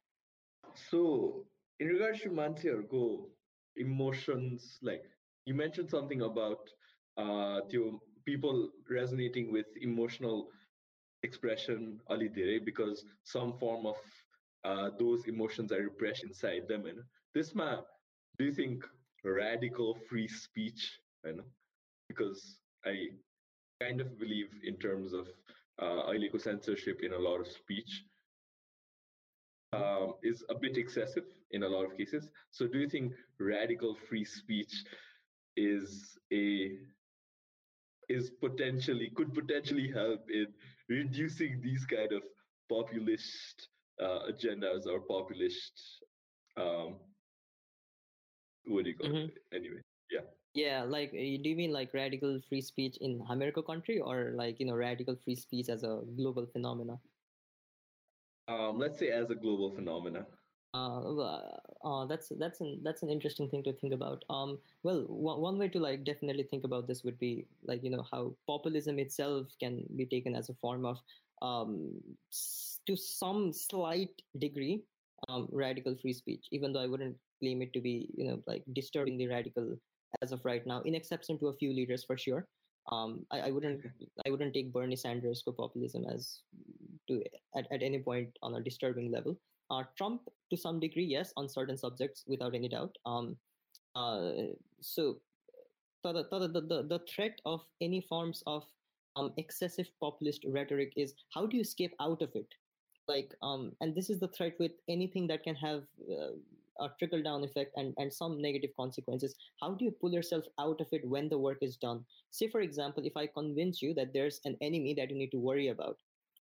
So 0.89 1.45
in 1.80 1.88
regards 1.88 2.22
to 2.22 2.30
Mansi 2.30 2.89
go 2.89 3.30
emotions, 3.78 4.80
like 4.82 5.04
you 5.45 5.54
mentioned 5.54 5.89
something 5.89 6.24
about 6.24 6.67
uh, 7.17 7.60
people 8.27 8.71
resonating 8.91 9.53
with 9.53 9.67
emotional 9.81 10.49
expression 11.23 12.01
ali 12.11 12.59
because 12.65 13.05
some 13.23 13.53
form 13.59 13.87
of 13.87 13.97
uh, 14.65 14.91
those 14.99 15.27
emotions 15.27 15.73
are 15.73 15.83
repressed 15.83 16.25
inside 16.25 16.63
them 16.69 16.87
and 16.87 16.99
this 17.35 17.55
man 17.55 17.79
do 18.39 18.45
you 18.45 18.53
think 18.53 18.85
radical 19.25 19.97
free 20.09 20.29
speech 20.29 20.99
you 21.25 21.37
know? 21.37 21.45
Because 22.09 22.59
i 22.85 22.95
kind 23.81 24.01
of 24.01 24.19
believe 24.19 24.51
in 24.65 24.77
terms 24.77 25.13
of 25.13 25.27
uh, 25.83 26.11
illegal 26.11 26.39
censorship 26.39 27.01
in 27.03 27.13
a 27.13 27.19
lot 27.19 27.41
of 27.41 27.47
speech 27.47 28.05
um, 29.73 30.15
is 30.23 30.45
a 30.51 30.55
bit 30.55 30.77
excessive 30.77 31.25
in 31.51 31.63
a 31.65 31.69
lot 31.69 31.85
of 31.85 31.97
cases. 31.97 32.29
So 32.51 32.67
do 32.67 32.79
you 32.79 32.89
think 32.89 33.13
radical 33.39 33.97
free 34.09 34.25
speech 34.25 34.73
is 35.57 36.17
a 36.33 36.79
is 38.09 38.31
potentially 38.40 39.11
could 39.14 39.33
potentially 39.35 39.90
help 39.90 40.21
in 40.31 40.47
reducing 40.88 41.61
these 41.62 41.85
kind 41.87 42.12
of 42.12 42.23
populist 42.69 43.69
uh, 44.01 44.21
agendas 44.31 44.87
or 44.87 45.01
populist 45.01 46.05
um, 46.57 46.97
what 48.67 48.85
do 48.85 48.90
you 48.90 48.97
call 48.97 49.11
mm-hmm. 49.11 49.29
it? 49.29 49.38
Anyway, 49.53 49.81
yeah. 50.11 50.21
Yeah, 50.55 50.85
like 50.85 51.11
do 51.11 51.19
you 51.19 51.57
mean 51.57 51.73
like 51.73 51.93
radical 51.93 52.40
free 52.49 52.61
speech 52.61 52.97
in 53.01 53.21
America 53.29 53.62
country 53.62 54.01
or 54.01 54.33
like 54.37 54.61
you 54.61 54.67
know 54.67 54.75
radical 54.75 55.17
free 55.25 55.35
speech 55.35 55.69
as 55.69 55.83
a 55.83 56.01
global 56.17 56.47
phenomena? 56.47 56.99
Um, 58.47 58.79
let's 58.79 58.99
say 58.99 59.09
as 59.09 59.31
a 59.31 59.35
global 59.35 59.71
phenomena. 59.71 60.27
Uh, 60.75 61.39
uh, 61.85 62.05
that's 62.07 62.33
that's 62.41 62.61
an 62.61 62.81
that's 62.83 63.05
an 63.05 63.09
interesting 63.09 63.49
thing 63.49 63.63
to 63.63 63.73
think 63.73 63.95
about. 63.95 64.25
Um, 64.29 64.59
well, 64.83 65.05
one, 65.07 65.41
one 65.41 65.59
way 65.59 65.69
to 65.69 65.79
like 65.79 66.05
definitely 66.05 66.43
think 66.43 66.65
about 66.65 66.89
this 66.89 67.05
would 67.05 67.19
be 67.21 67.47
like 67.65 67.85
you 67.85 67.91
know 67.91 68.05
how 68.11 68.35
populism 68.49 68.99
itself 68.99 69.47
can 69.61 69.85
be 69.95 70.05
taken 70.05 70.35
as 70.35 70.49
a 70.49 70.55
form 70.55 70.85
of 70.85 70.99
um, 71.43 72.01
to 72.87 72.97
some 72.97 73.53
slight 73.53 74.11
degree 74.39 74.83
um, 75.29 75.49
radical 75.53 75.97
free 75.97 76.13
speech, 76.13 76.47
even 76.51 76.73
though 76.73 76.81
I 76.81 76.87
wouldn't 76.87 77.17
claim 77.41 77.63
it 77.63 77.73
to 77.75 77.81
be, 77.81 78.09
you 78.17 78.25
know, 78.29 78.43
like 78.47 78.65
disturbingly 78.73 79.29
radical 79.29 79.77
as 80.23 80.33
of 80.33 80.45
right 80.45 80.67
now, 80.67 80.81
in 80.83 80.95
exception 80.95 81.39
to 81.39 81.49
a 81.49 81.57
few 81.57 81.73
leaders 81.73 82.05
for 82.05 82.17
sure. 82.17 82.47
Um, 82.91 83.25
I, 83.31 83.41
I 83.41 83.51
wouldn't 83.51 83.81
I 84.27 84.31
wouldn't 84.31 84.53
take 84.55 84.73
Bernie 84.73 84.97
Sanders' 84.97 85.41
for 85.43 85.53
populism 85.53 86.05
as 86.13 86.41
to 87.09 87.23
at, 87.57 87.67
at 87.73 87.83
any 87.83 88.01
point 88.01 88.37
on 88.43 88.57
a 88.57 88.61
disturbing 88.61 89.11
level. 89.11 89.39
Uh, 89.75 89.83
Trump 89.97 90.23
to 90.51 90.57
some 90.57 90.79
degree, 90.79 91.05
yes, 91.05 91.33
on 91.37 91.49
certain 91.49 91.77
subjects 91.77 92.25
without 92.29 92.55
any 92.55 92.69
doubt. 92.69 92.97
Um, 93.05 93.37
uh, 93.97 94.31
so 94.81 95.19
the, 96.05 96.27
the, 96.31 96.49
the, 96.49 96.87
the, 96.89 97.01
threat 97.13 97.41
of 97.45 97.63
any 97.81 98.01
forms 98.01 98.43
of 98.47 98.65
um, 99.17 99.33
excessive 99.37 99.89
populist 100.01 100.45
rhetoric 100.49 100.93
is 100.97 101.15
how 101.33 101.47
do 101.47 101.57
you 101.57 101.63
escape 101.63 101.95
out 102.01 102.23
of 102.23 102.31
it? 102.35 102.47
like 103.09 103.35
um 103.43 103.73
and 103.81 103.95
this 103.95 104.11
is 104.11 104.21
the 104.21 104.29
threat 104.29 104.55
with 104.59 104.73
anything 104.89 105.27
that 105.27 105.43
can 105.43 105.55
have 105.55 105.83
uh, 106.11 106.85
a 106.85 106.89
trickle 106.99 107.23
down 107.23 107.45
effect 107.45 107.73
and 107.77 107.95
and 107.99 108.13
some 108.13 108.41
negative 108.41 108.71
consequences 108.77 109.35
how 109.61 109.75
do 109.75 109.85
you 109.85 109.91
pull 109.91 110.13
yourself 110.13 110.45
out 110.59 110.81
of 110.81 110.87
it 110.93 111.07
when 111.09 111.29
the 111.29 111.39
work 111.39 111.59
is 111.61 111.77
done 111.77 112.05
say 112.31 112.49
for 112.49 112.61
example 112.61 113.05
if 113.05 113.17
i 113.17 113.27
convince 113.27 113.83
you 113.83 113.95
that 113.95 114.13
there's 114.13 114.41
an 114.45 114.57
enemy 114.61 114.95
that 114.95 115.11
you 115.11 115.17
need 115.17 115.31
to 115.31 115.39
worry 115.39 115.69
about 115.69 115.99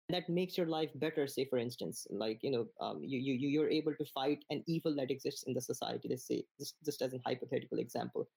that 0.10 0.30
makes 0.30 0.58
your 0.58 0.68
life 0.68 0.90
better 0.96 1.28
say 1.28 1.46
for 1.46 1.58
instance 1.58 2.08
like 2.10 2.40
you 2.42 2.52
know 2.52 2.66
um, 2.80 3.00
you, 3.04 3.20
you 3.20 3.50
you're 3.50 3.70
able 3.70 3.94
to 3.96 4.06
fight 4.06 4.44
an 4.50 4.64
evil 4.68 4.96
that 4.96 5.12
exists 5.12 5.44
in 5.44 5.54
the 5.54 5.62
society 5.62 6.08
let's 6.10 6.28
say 6.28 6.44
just, 6.60 6.76
just 6.84 7.02
as 7.02 7.14
a 7.14 7.22
hypothetical 7.26 7.80
example. 7.80 8.28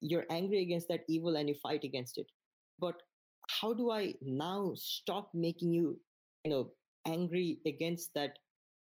You're 0.00 0.24
angry 0.30 0.62
against 0.62 0.88
that 0.88 1.04
evil 1.06 1.36
and 1.36 1.48
you 1.48 1.54
fight 1.62 1.84
against 1.84 2.18
it. 2.18 2.26
But 2.78 3.02
how 3.60 3.72
do 3.72 3.90
i 3.90 4.14
now 4.22 4.72
stop 4.76 5.30
making 5.34 5.72
you 5.72 5.98
you 6.44 6.50
know 6.50 6.70
angry 7.06 7.58
against 7.66 8.14
that 8.14 8.38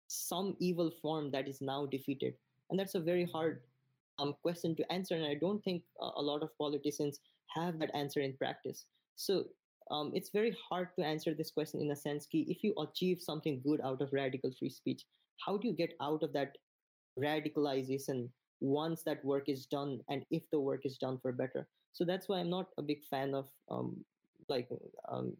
some 0.07 0.55
evil 0.59 0.91
form 1.01 1.31
that 1.31 1.47
is 1.47 1.61
now 1.61 1.85
defeated? 1.85 2.35
And 2.69 2.79
that's 2.79 2.95
a 2.95 2.99
very 2.99 3.25
hard 3.25 3.61
um, 4.19 4.33
question 4.41 4.75
to 4.75 4.91
answer 4.91 5.15
and 5.15 5.25
i 5.25 5.33
don't 5.33 5.63
think 5.63 5.83
a 5.99 6.21
lot 6.21 6.43
of 6.43 6.55
politicians 6.57 7.19
have 7.55 7.79
that 7.79 7.93
answer 7.95 8.21
in 8.21 8.33
practice. 8.37 8.85
So 9.15 9.45
um, 9.89 10.11
it's 10.13 10.29
very 10.29 10.55
hard 10.69 10.89
to 10.95 11.05
answer 11.05 11.33
this 11.33 11.51
question 11.51 11.81
in 11.81 11.91
a 11.91 11.95
sense 11.95 12.25
key 12.25 12.45
if 12.49 12.63
you 12.63 12.73
achieve 12.79 13.19
something 13.21 13.61
good 13.65 13.81
out 13.83 14.01
of 14.01 14.13
radical 14.13 14.51
free 14.57 14.69
speech 14.69 15.05
how 15.45 15.57
do 15.57 15.67
you 15.67 15.73
get 15.73 15.93
out 16.01 16.23
of 16.23 16.33
that 16.33 16.57
radicalization 17.19 18.29
once 18.61 19.03
that 19.03 19.23
work 19.25 19.49
is 19.49 19.65
done 19.65 19.99
and 20.09 20.23
if 20.31 20.43
the 20.51 20.59
work 20.59 20.85
is 20.85 20.97
done 20.97 21.17
for 21.21 21.31
better 21.31 21.67
so 21.93 22.05
that's 22.05 22.29
why 22.29 22.39
i'm 22.39 22.49
not 22.49 22.67
a 22.77 22.81
big 22.81 23.03
fan 23.09 23.33
of 23.33 23.47
um, 23.69 23.95
like 24.49 24.69
um, 25.11 25.33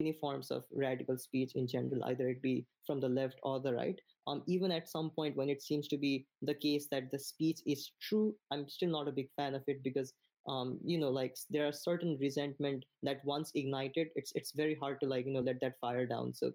any 0.00 0.12
forms 0.12 0.50
of 0.50 0.64
radical 0.72 1.18
speech 1.18 1.52
in 1.56 1.66
general, 1.66 2.04
either 2.04 2.28
it 2.28 2.40
be 2.40 2.64
from 2.86 3.00
the 3.00 3.08
left 3.08 3.38
or 3.42 3.60
the 3.60 3.74
right. 3.74 4.00
Um, 4.26 4.42
even 4.46 4.70
at 4.70 4.88
some 4.88 5.10
point 5.10 5.36
when 5.36 5.48
it 5.48 5.62
seems 5.62 5.88
to 5.88 5.98
be 5.98 6.26
the 6.42 6.54
case 6.54 6.86
that 6.90 7.10
the 7.10 7.18
speech 7.18 7.60
is 7.66 7.90
true, 8.00 8.34
I'm 8.52 8.68
still 8.68 8.90
not 8.90 9.08
a 9.08 9.12
big 9.12 9.28
fan 9.36 9.54
of 9.54 9.62
it 9.66 9.82
because 9.82 10.12
um, 10.46 10.78
you 10.84 10.98
know 10.98 11.10
like 11.10 11.36
there 11.50 11.66
are 11.66 11.72
certain 11.72 12.16
resentment 12.20 12.84
that 13.02 13.24
once 13.24 13.50
ignited 13.54 14.08
it's 14.14 14.32
it's 14.34 14.52
very 14.52 14.74
hard 14.74 15.00
to 15.00 15.06
like 15.06 15.26
you 15.26 15.32
know 15.32 15.40
let 15.40 15.60
that 15.60 15.78
fire 15.80 16.06
down. 16.06 16.32
So 16.34 16.52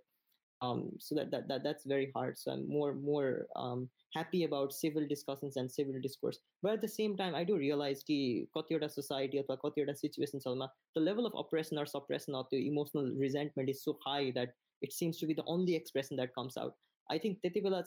um, 0.62 0.91
so 0.98 1.13
that, 1.15 1.30
that, 1.32 1.48
that 1.50 1.63
that's 1.63 1.86
very 1.86 2.12
hard. 2.15 2.38
So 2.38 2.52
i'm 2.52 2.67
more 2.67 2.93
more 2.93 3.48
um, 3.56 3.89
happy 4.13 4.46
about 4.46 4.72
civil 4.72 5.06
discussions 5.08 5.58
and 5.58 5.69
civil 5.69 6.00
discourse. 6.02 6.39
But 6.62 6.74
at 6.74 6.82
the 6.82 6.88
same 6.88 7.17
time 7.17 7.36
i 7.36 7.43
do 7.43 7.58
realize 7.58 8.04
the 8.08 8.48
kotyoda 8.56 8.89
society 8.89 9.39
or 9.39 9.58
kotyoda 9.58 9.98
situation 9.98 10.39
salma 10.39 10.69
the 10.96 11.02
level 11.02 11.26
of 11.26 11.34
oppression 11.38 11.78
or 11.78 11.86
suppression 11.86 12.36
or 12.36 12.48
the 12.52 12.67
emotional 12.67 13.12
resentment 13.17 13.69
is 13.69 13.84
so 13.84 13.98
high 14.06 14.32
that 14.36 14.54
it 14.82 14.93
seems 14.93 15.17
to 15.17 15.26
be 15.26 15.34
the 15.34 15.46
only 15.48 15.76
expression 15.76 16.17
that 16.17 16.36
comes 16.36 16.58
out. 16.58 16.76
I 17.10 17.17
think 17.17 17.39
tetibela 17.43 17.84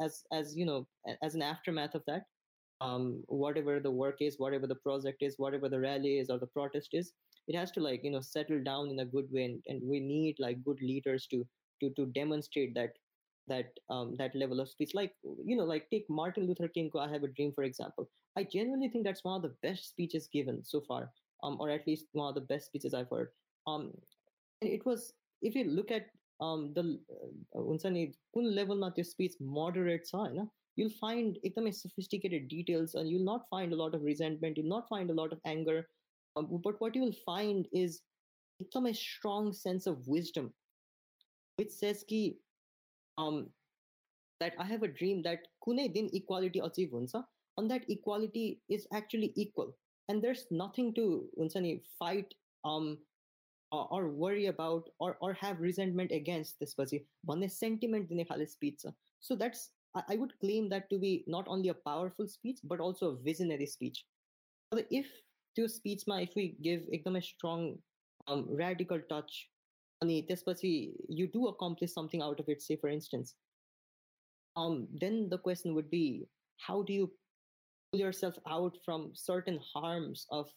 as 0.00 0.24
as 0.32 0.56
you 0.56 0.66
know 0.66 0.86
as 1.22 1.34
an 1.34 1.42
aftermath 1.42 1.94
of 1.94 2.02
that 2.06 2.24
um, 2.81 3.23
whatever 3.27 3.79
the 3.79 3.91
work 3.91 4.17
is, 4.19 4.39
whatever 4.39 4.67
the 4.67 4.75
project 4.75 5.21
is, 5.21 5.35
whatever 5.37 5.69
the 5.69 5.79
rally 5.79 6.17
is 6.19 6.29
or 6.29 6.37
the 6.39 6.47
protest 6.47 6.89
is, 6.93 7.13
it 7.47 7.55
has 7.55 7.71
to 7.71 7.81
like 7.81 8.03
you 8.03 8.11
know 8.11 8.21
settle 8.21 8.61
down 8.63 8.89
in 8.89 8.99
a 8.99 9.05
good 9.05 9.27
way, 9.31 9.45
and, 9.45 9.63
and 9.67 9.81
we 9.83 9.99
need 9.99 10.35
like 10.39 10.63
good 10.63 10.81
leaders 10.81 11.27
to 11.27 11.45
to 11.81 11.89
to 11.91 12.05
demonstrate 12.07 12.73
that 12.75 12.93
that 13.47 13.71
um, 13.89 14.15
that 14.17 14.35
level 14.35 14.59
of 14.59 14.69
speech. 14.69 14.93
Like 14.93 15.13
you 15.23 15.55
know, 15.55 15.63
like 15.63 15.89
take 15.89 16.05
Martin 16.09 16.47
Luther 16.47 16.67
King. 16.67 16.91
I 16.99 17.09
have 17.09 17.23
a 17.23 17.27
dream, 17.27 17.51
for 17.53 17.63
example. 17.63 18.09
I 18.37 18.43
genuinely 18.43 18.89
think 18.89 19.05
that's 19.05 19.23
one 19.23 19.35
of 19.35 19.43
the 19.43 19.55
best 19.61 19.89
speeches 19.89 20.27
given 20.31 20.63
so 20.63 20.81
far, 20.87 21.11
um, 21.43 21.57
or 21.59 21.69
at 21.69 21.87
least 21.87 22.07
one 22.13 22.29
of 22.29 22.35
the 22.35 22.41
best 22.41 22.67
speeches 22.67 22.93
I've 22.93 23.09
heard. 23.09 23.29
Um, 23.67 23.91
it 24.61 24.85
was 24.85 25.13
if 25.41 25.55
you 25.55 25.65
look 25.65 25.91
at 25.91 26.07
um 26.41 26.73
the 26.75 26.99
हुन्छ 27.55 27.85
नि 27.95 28.05
कुन 28.33 28.45
लेभलमा 28.57 28.89
त्यो 28.95 29.03
speech 29.09 29.35
moderate 29.57 30.05
छ 30.07 30.15
होइन 30.15 30.47
you'll 30.77 30.97
find 30.99 31.37
एकदमै 31.47 31.73
sophisticated 31.79 32.47
details 32.47 32.95
and 32.95 33.09
you'll 33.09 33.29
not 33.31 33.47
find 33.49 33.73
a 33.73 33.81
lot 33.81 33.95
of 33.97 34.07
resentment 34.09 34.57
you'll 34.57 34.75
not 34.75 34.89
find 34.89 35.09
a 35.09 35.17
lot 35.21 35.33
of 35.33 35.39
anger 35.45 35.77
uh, 36.35 36.41
but 36.41 36.79
what 36.79 36.95
you 36.95 37.01
will 37.01 37.19
find 37.25 37.67
is 37.71 38.01
become 38.59 38.87
a 38.87 38.93
strong 38.93 39.51
sense 39.53 39.87
of 39.87 40.07
wisdom 40.07 40.51
which 41.57 41.71
says 41.71 42.03
ki 42.09 42.23
um 43.17 43.39
that 44.39 44.59
i 44.65 44.67
have 44.73 44.83
a 44.83 44.93
dream 44.99 45.21
that 45.29 45.47
kune 45.65 45.85
din 45.93 46.09
equality 46.21 46.61
achieve 46.67 46.97
huncha 46.97 47.23
and 47.57 47.69
that 47.71 47.89
equality 47.95 48.45
is 48.77 48.87
actually 48.99 49.31
equal 49.35 49.73
and 50.09 50.23
there's 50.23 50.45
nothing 50.63 50.93
to 50.99 51.07
हुन्छ 51.39 51.65
नि 51.65 51.73
fight 51.99 52.33
um 52.71 52.87
or, 53.71 53.87
or 53.95 54.01
worry 54.23 54.47
about 54.47 54.89
or 54.99 55.17
or 55.21 55.33
have 55.43 55.63
resentment 55.67 56.11
against 56.17 56.59
त्यसपछि 56.59 56.99
भन्ने 57.29 57.49
sentiment 57.59 58.09
दिने 58.09 58.27
खाले 58.31 58.49
speech 58.55 58.83
छ 58.83 58.93
so 59.29 59.39
that's 59.43 59.63
I 60.08 60.16
would 60.16 60.38
claim 60.40 60.68
that 60.70 60.88
to 60.90 60.98
be 60.98 61.24
not 61.26 61.46
only 61.48 61.68
a 61.70 61.74
powerful 61.74 62.28
speech, 62.28 62.58
but 62.64 62.80
also 62.80 63.10
a 63.10 63.16
visionary 63.16 63.66
speech. 63.66 64.04
So 64.72 64.82
if 64.90 65.06
to 65.56 65.68
speech, 65.68 66.02
ma, 66.06 66.18
if 66.18 66.30
we 66.36 66.56
give 66.62 66.82
a 67.16 67.22
strong, 67.22 67.78
um, 68.26 68.46
radical 68.50 69.00
touch, 69.08 69.48
you 71.08 71.26
do 71.26 71.48
accomplish 71.48 71.92
something 71.92 72.22
out 72.22 72.38
of 72.38 72.48
it, 72.48 72.62
say, 72.62 72.76
for 72.76 72.88
instance, 72.88 73.34
um, 74.56 74.86
then 75.00 75.28
the 75.28 75.38
question 75.38 75.74
would 75.74 75.90
be, 75.90 76.26
how 76.58 76.82
do 76.82 76.92
you 76.92 77.10
pull 77.90 78.00
yourself 78.00 78.34
out 78.48 78.76
from 78.84 79.10
certain 79.14 79.58
harms 79.74 80.26
of 80.30 80.48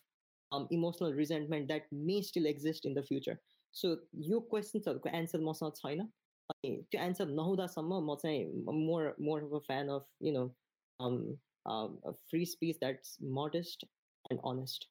um, 0.52 0.68
emotional 0.72 1.14
resentment 1.14 1.68
that 1.70 1.84
may 1.92 2.22
still 2.22 2.46
exist 2.46 2.86
in 2.86 2.94
the 2.94 3.04
future? 3.04 3.40
So 3.72 3.98
your 4.12 4.42
questions 4.42 4.88
are 4.88 5.00
answer 5.14 5.38
must 5.38 5.62
not 5.62 5.80
China 5.82 6.08
to 6.64 6.98
answer 6.98 7.26
Nahuda 7.26 7.70
Sama, 7.70 7.98
I'm 7.98 8.86
more 8.86 9.16
more 9.18 9.42
of 9.42 9.54
a 9.54 9.62
fan 9.62 9.90
of 9.90 10.04
you 10.20 10.34
know 10.34 10.52
um, 11.00 11.38
um, 11.66 12.00
a 12.06 12.14
free 12.30 12.46
speech 12.46 12.78
that's 12.82 13.18
modest 13.22 13.84
and 14.30 14.40
honest. 14.44 14.88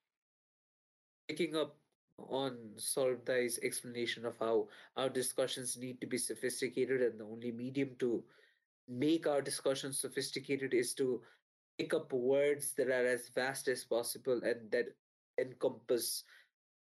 Picking 1.28 1.56
up 1.56 1.76
on 2.18 2.58
Solvdai's 2.76 3.58
explanation 3.62 4.26
of 4.26 4.34
how 4.38 4.68
our 4.96 5.08
discussions 5.08 5.76
need 5.76 6.00
to 6.00 6.06
be 6.06 6.18
sophisticated, 6.18 7.00
and 7.02 7.18
the 7.18 7.24
only 7.24 7.52
medium 7.52 7.90
to 8.00 8.22
make 8.88 9.26
our 9.26 9.40
discussions 9.40 9.98
sophisticated 10.00 10.74
is 10.74 10.94
to 10.94 11.22
pick 11.78 11.94
up 11.94 12.12
words 12.12 12.74
that 12.76 12.88
are 12.88 13.06
as 13.06 13.30
vast 13.34 13.68
as 13.68 13.84
possible 13.84 14.40
and 14.44 14.70
that 14.70 14.86
encompass 15.40 16.24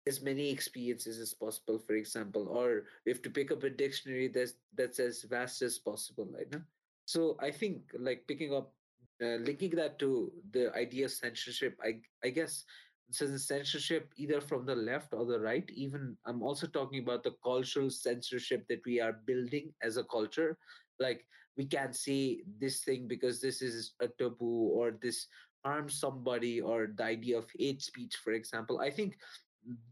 as 0.08 0.22
many 0.22 0.50
experiences 0.50 1.20
as 1.20 1.34
possible 1.34 1.78
for 1.78 1.94
example 1.94 2.48
or 2.50 2.84
we 3.06 3.12
have 3.12 3.22
to 3.22 3.30
pick 3.30 3.52
up 3.52 3.64
a 3.64 3.70
dictionary 3.70 4.28
that's 4.28 4.54
that's 4.76 5.00
as 5.00 5.24
vast 5.24 5.62
as 5.62 5.78
possible 5.78 6.28
right 6.34 6.52
now 6.52 6.62
so 7.06 7.38
i 7.42 7.52
think 7.52 7.82
like 8.00 8.24
picking 8.28 8.54
up 8.54 8.74
uh, 9.22 9.36
linking 9.44 9.72
that 9.72 10.00
to 10.00 10.32
the 10.52 10.74
idea 10.76 11.06
of 11.06 11.12
censorship 11.12 11.78
i 11.84 11.94
i 12.24 12.30
guess 12.30 12.64
since 13.12 13.48
censorship 13.48 14.14
either 14.18 14.40
from 14.40 14.66
the 14.66 14.76
left 14.76 15.14
or 15.14 15.26
the 15.26 15.40
right 15.40 15.70
even 15.74 16.16
i'm 16.26 16.44
also 16.44 16.68
talking 16.68 17.00
about 17.00 17.24
the 17.24 17.34
cultural 17.44 17.90
censorship 17.90 18.66
that 18.68 18.82
we 18.86 19.00
are 19.02 19.14
building 19.26 19.74
as 19.82 19.98
a 19.98 20.04
culture. 20.04 20.58
Like 21.00 21.26
we 21.58 21.66
can't 21.66 21.96
say 21.96 22.42
this 22.60 22.82
thing 22.84 23.08
because 23.08 23.42
this 23.42 23.62
is 23.62 23.94
a 24.02 24.08
taboo 24.08 24.72
or 24.74 24.92
this 25.02 25.28
harms 25.66 26.00
somebody 26.00 26.62
or 26.62 26.88
the 26.96 27.04
idea 27.04 27.38
of 27.38 27.48
hate 27.58 27.82
speech 27.82 28.16
for 28.24 28.34
example. 28.34 28.80
I 28.80 28.92
think 28.92 29.18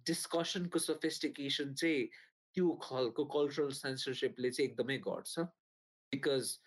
discussion 0.05 0.68
ko 0.68 0.79
sophistication 0.79 1.77
say 1.77 2.11
त्यो 2.57 2.79
खालको 2.83 3.25
cultural 3.31 3.73
censorship 3.73 4.35
let's 4.38 4.57
say 4.57 4.68
एकदमै 4.68 4.99
गर्छ 5.07 5.49
because 6.12 6.59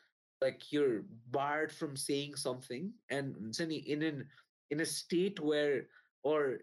like 0.41 0.71
you're 0.71 1.03
barred 1.31 1.71
from 1.71 1.95
saying 1.95 2.35
something 2.35 2.91
and 3.09 3.35
in 3.61 4.01
an 4.03 4.27
in 4.71 4.81
a 4.81 4.85
state 4.85 5.39
where 5.39 5.87
or 6.23 6.59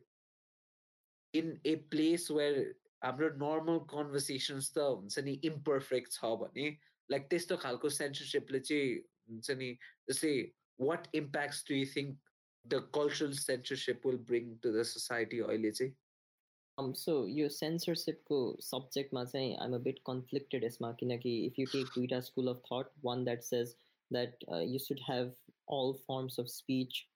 in 1.35 1.59
a 1.65 1.77
place 1.95 2.29
where 2.29 2.75
हाम्रो 3.03 3.31
normal 3.37 3.81
conversations 3.93 4.71
त 4.71 4.89
हुन्छ 4.89 5.25
नि 5.29 5.39
imperfect 5.51 6.19
छ 6.19 6.35
भने 6.43 6.67
लाइक 7.11 7.29
त्यस्तो 7.31 7.57
खालको 7.65 7.89
सेन्सरसिपले 7.95 8.61
चाहिँ 8.69 8.91
हुन्छ 9.31 9.57
नि 9.63 9.71
जस्तै 10.11 10.35
what 10.81 11.09
impacts 11.23 11.65
do 11.71 11.75
you 11.75 11.89
think 11.95 12.19
the 12.65 12.81
cultural 12.99 13.33
censorship 13.41 14.07
will 14.07 14.21
bring 14.31 14.55
to 14.63 14.73
the 14.79 14.87
society 14.93 15.41
अहिले 15.49 15.73
चाहिँ 15.81 15.93
um, 16.80 16.94
so 16.94 17.26
your 17.26 17.50
censorship 17.50 18.24
ko 18.28 18.56
subject 18.60 19.12
ma 19.12 19.26
I'm 19.34 19.74
a 19.74 19.80
bit 19.80 20.00
conflicted 20.06 20.64
as 20.64 20.78
makina 20.78 21.20
if 21.24 21.58
you 21.58 21.66
take 21.66 21.92
Twitter 21.94 22.22
school 22.22 22.50
of 22.50 22.62
thought, 22.70 22.92
one 23.02 23.26
that 23.26 23.44
says 23.44 23.76
that 24.12 24.34
uh, 24.52 24.60
you 24.60 24.78
should 24.78 25.00
have 25.08 25.32
all 25.68 25.96
forms 26.06 26.38
of 26.38 26.50
speech 26.50 27.08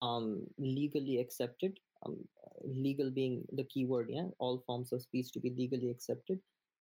um, 0.00 0.46
legally 0.58 1.20
accepted, 1.20 1.78
um, 2.06 2.16
legal 2.64 3.10
being 3.10 3.44
the 3.52 3.64
key 3.64 3.84
word, 3.84 4.08
yeah, 4.08 4.28
all 4.38 4.62
forms 4.66 4.92
of 4.92 5.02
speech 5.02 5.30
to 5.32 5.40
be 5.40 5.50
legally 5.50 5.90
accepted, 5.90 6.40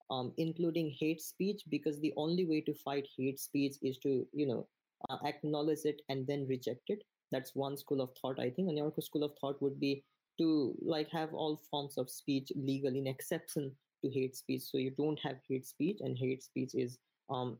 um, 0.09 0.31
including 0.37 0.89
hate 0.97 1.21
speech, 1.21 1.63
because 1.69 1.99
the 1.99 2.13
only 2.15 2.45
way 2.45 2.61
to 2.61 2.73
fight 2.73 3.07
hate 3.17 3.39
speech 3.39 3.75
is 3.81 3.97
to, 3.97 4.25
you 4.33 4.47
know, 4.47 4.65
uh, 5.09 5.17
acknowledge 5.25 5.83
it 5.83 6.01
and 6.07 6.25
then 6.25 6.47
reject 6.47 6.83
it. 6.87 7.03
That's 7.31 7.53
one 7.53 7.77
school 7.77 8.01
of 8.01 8.11
thought, 8.19 8.39
I 8.39 8.49
think. 8.49 8.69
Another 8.69 9.01
school 9.01 9.23
of 9.23 9.33
thought 9.39 9.61
would 9.61 9.79
be 9.79 10.03
to 10.39 10.73
like 10.81 11.09
have 11.11 11.33
all 11.33 11.61
forms 11.69 11.97
of 11.97 12.09
speech 12.09 12.51
legal 12.55 12.95
in 12.95 13.05
exception 13.07 13.71
to 14.03 14.09
hate 14.09 14.35
speech. 14.35 14.63
So 14.63 14.77
you 14.77 14.91
don't 14.91 15.19
have 15.19 15.37
hate 15.47 15.67
speech 15.67 15.99
and 16.01 16.17
hate 16.17 16.43
speech 16.43 16.71
is 16.73 16.97
um, 17.29 17.57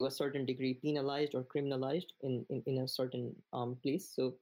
to 0.00 0.06
a 0.06 0.10
certain 0.10 0.46
degree 0.46 0.74
penalized 0.74 1.34
or 1.34 1.44
criminalized 1.44 2.10
in, 2.22 2.46
in, 2.48 2.62
in 2.66 2.78
a 2.78 2.88
certain 2.88 3.34
um, 3.52 3.76
place. 3.82 4.10
So 4.14 4.34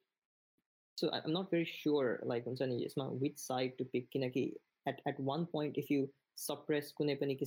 so 1.00 1.10
i'm 1.12 1.32
not 1.32 1.50
very 1.50 1.64
sure 1.64 2.20
like 2.22 2.44
concerning 2.44 2.80
Isma, 2.86 3.10
which 3.18 3.38
side 3.38 3.72
to 3.78 3.84
pick. 3.84 4.12
Kinaki 4.12 4.52
at, 4.86 5.00
at 5.06 5.18
one 5.18 5.46
point 5.46 5.76
if 5.76 5.90
you 5.90 6.08
suppress 6.34 6.92
kune 6.92 7.16
pani 7.16 7.38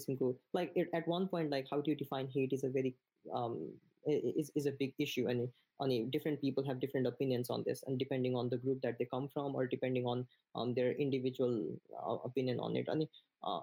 like 0.54 0.72
it, 0.76 0.90
at 0.94 1.08
one 1.08 1.28
point 1.28 1.52
like 1.52 1.68
how 1.70 1.80
do 1.82 1.92
you 1.92 1.98
define 1.98 2.28
hate 2.34 2.54
is 2.54 2.64
a 2.64 2.70
very 2.70 2.96
um, 3.34 3.72
is, 4.06 4.52
is 4.56 4.66
a 4.66 4.72
big 4.80 4.94
issue 5.00 5.28
and 5.28 5.50
अनि 5.82 6.10
different 6.12 6.40
people 6.40 6.64
have 6.66 6.80
different 6.80 7.08
opinions 7.08 7.50
on 7.50 7.64
this 7.66 7.84
and 7.88 7.98
depending 7.98 8.36
on 8.36 8.50
the 8.50 8.58
group 8.58 8.82
that 8.82 8.98
they 9.00 9.06
come 9.06 9.28
from 9.34 9.56
or 9.56 9.66
depending 9.66 10.06
on 10.06 10.26
um, 10.56 10.74
their 10.74 10.92
individual 10.94 11.66
uh, 11.98 12.18
opinion 12.26 12.60
on 12.60 12.76
it. 12.76 12.88
And 12.88 13.08
uh, 13.44 13.62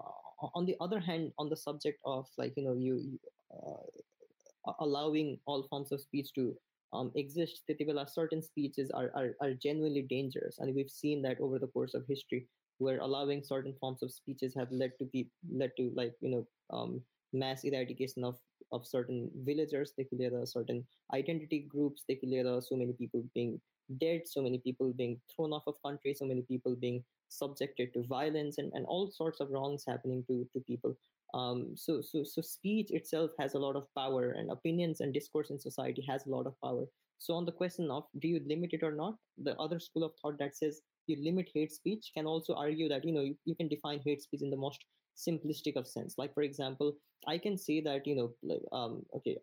on 0.55 0.65
the 0.65 0.75
other 0.81 0.99
hand 0.99 1.31
on 1.37 1.49
the 1.49 1.55
subject 1.55 1.99
of 2.05 2.27
like 2.37 2.53
you 2.57 2.63
know 2.63 2.73
you 2.73 3.19
uh, 3.53 4.73
allowing 4.79 5.39
all 5.45 5.63
forms 5.69 5.91
of 5.91 6.01
speech 6.01 6.33
to 6.35 6.55
um, 6.93 7.11
exist 7.15 7.63
certain 8.07 8.41
speeches 8.41 8.91
are, 8.91 9.11
are, 9.15 9.35
are 9.39 9.53
genuinely 9.53 10.01
dangerous. 10.01 10.59
And 10.59 10.75
we've 10.75 10.89
seen 10.89 11.21
that 11.21 11.39
over 11.39 11.57
the 11.57 11.67
course 11.67 11.93
of 11.93 12.05
history 12.07 12.47
where 12.79 12.99
allowing 12.99 13.43
certain 13.43 13.73
forms 13.79 14.01
of 14.03 14.11
speeches 14.11 14.53
have 14.55 14.71
led 14.71 14.91
to 14.99 15.05
be 15.05 15.29
led 15.49 15.71
to 15.77 15.91
like 15.95 16.13
you 16.19 16.29
know 16.31 16.47
um, 16.75 17.01
mass 17.33 17.63
eradication 17.63 18.23
of 18.23 18.37
of 18.71 18.87
certain 18.87 19.29
villagers. 19.43 19.93
Clear 20.09 20.45
certain 20.45 20.85
identity 21.13 21.67
groups. 21.69 22.03
Clear 22.07 22.61
so 22.61 22.75
many 22.75 22.93
people 22.93 23.23
being 23.33 23.59
dead 23.99 24.21
so 24.25 24.41
many 24.41 24.57
people 24.59 24.93
being 24.93 25.19
thrown 25.35 25.51
off 25.51 25.63
of 25.67 25.75
country 25.85 26.13
so 26.13 26.25
many 26.25 26.41
people 26.43 26.75
being 26.75 27.03
subjected 27.29 27.93
to 27.93 28.03
violence 28.03 28.57
and, 28.57 28.71
and 28.73 28.85
all 28.85 29.09
sorts 29.09 29.39
of 29.39 29.49
wrongs 29.49 29.83
happening 29.87 30.23
to 30.27 30.47
to 30.53 30.59
people. 30.61 30.95
Um, 31.33 31.71
so 31.75 32.01
so 32.01 32.23
so 32.23 32.41
speech 32.41 32.91
itself 32.91 33.31
has 33.39 33.53
a 33.53 33.59
lot 33.59 33.75
of 33.75 33.87
power 33.97 34.31
and 34.31 34.51
opinions 34.51 34.99
and 34.99 35.13
discourse 35.13 35.49
in 35.49 35.59
society 35.59 36.05
has 36.09 36.25
a 36.25 36.29
lot 36.29 36.45
of 36.45 36.59
power. 36.61 36.85
So 37.19 37.35
on 37.35 37.45
the 37.45 37.53
question 37.53 37.89
of 37.89 38.03
do 38.19 38.27
you 38.27 38.41
limit 38.45 38.73
it 38.73 38.83
or 38.83 38.91
not? 38.91 39.15
The 39.37 39.55
other 39.57 39.79
school 39.79 40.03
of 40.03 40.11
thought 40.21 40.37
that 40.39 40.57
says 40.57 40.81
you 41.07 41.15
limit 41.23 41.49
hate 41.53 41.71
speech 41.71 42.11
can 42.13 42.25
also 42.25 42.53
argue 42.53 42.89
that 42.89 43.05
you 43.05 43.13
know 43.13 43.21
you, 43.21 43.35
you 43.45 43.55
can 43.55 43.69
define 43.69 44.01
hate 44.05 44.21
speech 44.21 44.41
in 44.41 44.49
the 44.49 44.57
most 44.57 44.83
simplistic 45.17 45.75
of 45.75 45.87
sense. 45.87 46.15
Like 46.17 46.33
for 46.33 46.43
example 46.43 46.95
i 47.27 47.37
can 47.37 47.57
say 47.57 47.81
that 47.81 48.07
you 48.07 48.15
know 48.15 48.57
um, 48.71 49.03
okay 49.15 49.37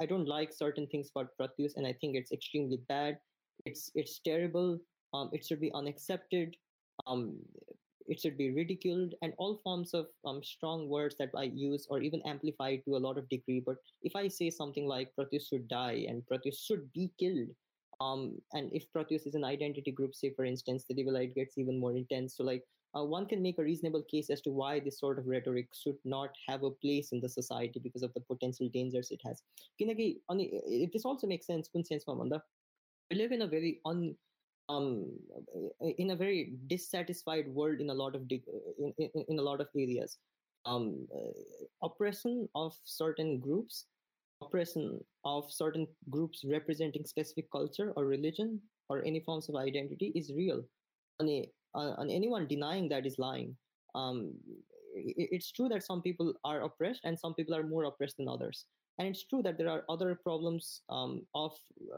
i 0.00 0.06
don't 0.06 0.28
like 0.28 0.52
certain 0.52 0.86
things 0.86 1.10
about 1.14 1.30
pratyush 1.40 1.76
and 1.76 1.86
i 1.86 1.92
think 1.92 2.16
it's 2.16 2.32
extremely 2.32 2.78
bad. 2.88 3.18
It's 3.64 3.90
it's 3.94 4.18
terrible. 4.18 4.78
Um, 5.14 5.30
it 5.32 5.44
should 5.46 5.60
be 5.60 5.70
unaccepted. 5.74 6.56
Um, 7.06 7.36
it 8.08 8.20
should 8.20 8.36
be 8.36 8.50
ridiculed 8.50 9.14
and 9.22 9.32
all 9.38 9.60
forms 9.62 9.94
of 9.94 10.06
um, 10.24 10.42
strong 10.42 10.88
words 10.88 11.14
that 11.20 11.30
i 11.36 11.44
use 11.44 11.86
or 11.88 12.00
even 12.00 12.20
amplified 12.26 12.82
to 12.84 12.96
a 12.96 13.04
lot 13.06 13.18
of 13.18 13.28
degree. 13.28 13.60
But 13.64 13.76
if 14.02 14.16
i 14.16 14.26
say 14.28 14.50
something 14.50 14.86
like 14.86 15.14
pratyush 15.18 15.48
should 15.48 15.68
die 15.68 16.06
and 16.08 16.26
pratyush 16.26 16.58
should 16.66 16.92
be 16.92 17.12
killed 17.20 17.54
um, 18.00 18.40
and 18.52 18.70
if 18.72 18.86
Pratyush 18.92 19.26
is 19.26 19.34
an 19.34 19.44
identity 19.44 19.92
group, 19.92 20.14
say 20.14 20.32
for 20.34 20.44
instance, 20.44 20.84
the 20.88 20.94
divide 20.94 21.34
gets 21.34 21.56
even 21.56 21.78
more 21.78 21.94
intense. 21.94 22.36
So 22.36 22.42
like 22.42 22.64
uh, 22.96 23.04
one 23.04 23.26
can 23.26 23.42
make 23.42 23.58
a 23.58 23.62
reasonable 23.62 24.02
case 24.02 24.28
as 24.30 24.40
to 24.42 24.50
why 24.50 24.78
this 24.80 24.98
sort 24.98 25.18
of 25.18 25.26
rhetoric 25.26 25.68
should 25.74 25.96
not 26.04 26.30
have 26.46 26.62
a 26.62 26.70
place 26.70 27.12
in 27.12 27.20
the 27.20 27.28
society 27.28 27.80
because 27.80 28.02
of 28.02 28.12
the 28.14 28.20
potential 28.20 28.68
dangers 28.72 29.10
it 29.10 29.20
has. 29.24 29.42
This 29.78 31.04
also 31.04 31.26
makes 31.26 31.46
sense. 31.46 31.70
We 31.74 33.16
live 33.16 33.32
in 33.32 33.42
a 33.42 33.46
very 33.46 33.80
un 33.84 34.14
um 34.68 35.10
in 35.98 36.10
a 36.10 36.16
very 36.16 36.54
dissatisfied 36.68 37.48
world 37.48 37.80
in 37.80 37.90
a 37.90 37.94
lot 37.94 38.14
of 38.14 38.22
in, 38.30 38.94
in, 38.98 39.24
in 39.28 39.38
a 39.38 39.42
lot 39.42 39.60
of 39.60 39.66
areas 39.76 40.18
um 40.66 41.06
uh, 41.14 41.86
oppression 41.86 42.48
of 42.54 42.72
certain 42.84 43.40
groups 43.40 43.86
oppression 44.40 45.00
of 45.24 45.50
certain 45.50 45.86
groups 46.10 46.44
representing 46.44 47.04
specific 47.04 47.50
culture 47.50 47.92
or 47.96 48.04
religion 48.06 48.60
or 48.88 49.04
any 49.04 49.20
forms 49.20 49.48
of 49.48 49.56
identity 49.56 50.12
is 50.14 50.32
real 50.32 50.62
and, 51.18 51.46
and 51.74 52.10
anyone 52.10 52.46
denying 52.46 52.88
that 52.88 53.06
is 53.06 53.18
lying. 53.18 53.56
Um, 53.94 54.34
it's 54.94 55.50
true 55.52 55.68
that 55.70 55.82
some 55.84 56.02
people 56.02 56.34
are 56.44 56.62
oppressed 56.62 57.00
and 57.04 57.18
some 57.18 57.34
people 57.34 57.54
are 57.54 57.62
more 57.62 57.84
oppressed 57.84 58.18
than 58.18 58.28
others. 58.28 58.66
And 58.98 59.08
it's 59.08 59.24
true 59.24 59.42
that 59.42 59.56
there 59.56 59.70
are 59.70 59.84
other 59.88 60.14
problems 60.14 60.82
um, 60.90 61.22
of 61.34 61.52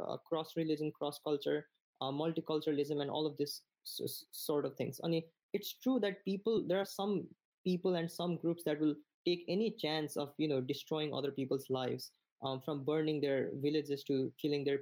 uh, 0.08 0.16
cross 0.28 0.52
religion 0.56 0.92
cross 0.96 1.18
culture 1.24 1.66
uh, 2.00 2.10
multiculturalism 2.10 3.00
and 3.00 3.10
all 3.10 3.26
of 3.26 3.36
this 3.36 3.62
s- 3.86 4.24
sort 4.32 4.64
of 4.64 4.74
things. 4.76 5.00
I 5.04 5.08
mean, 5.08 5.22
it's 5.52 5.74
true 5.74 5.98
that 6.00 6.24
people 6.24 6.64
there 6.66 6.78
are 6.78 6.84
some 6.84 7.26
people 7.64 7.94
and 7.94 8.10
some 8.10 8.36
groups 8.36 8.62
that 8.64 8.80
will 8.80 8.94
take 9.26 9.44
any 9.48 9.70
chance 9.70 10.16
of 10.16 10.32
you 10.38 10.48
know 10.48 10.60
destroying 10.60 11.14
other 11.14 11.30
people's 11.30 11.66
lives 11.70 12.12
um, 12.42 12.60
from 12.60 12.84
burning 12.84 13.20
their 13.20 13.50
villages 13.62 14.04
to 14.04 14.32
killing 14.40 14.64
their 14.64 14.78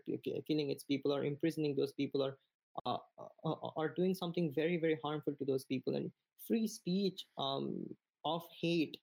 killing 0.46 0.70
its 0.70 0.84
people 0.84 1.12
or 1.12 1.24
imprisoning 1.24 1.76
those 1.76 1.92
people 1.92 2.22
or 2.22 2.38
uh, 2.86 2.96
uh, 3.18 3.50
uh, 3.50 3.70
are 3.76 3.88
doing 3.88 4.14
something 4.14 4.52
very 4.54 4.76
very 4.76 4.98
harmful 5.02 5.34
to 5.34 5.44
those 5.44 5.64
people. 5.64 5.96
And 5.96 6.10
free 6.46 6.66
speech 6.66 7.26
um, 7.38 7.86
of 8.24 8.42
hate 8.60 8.96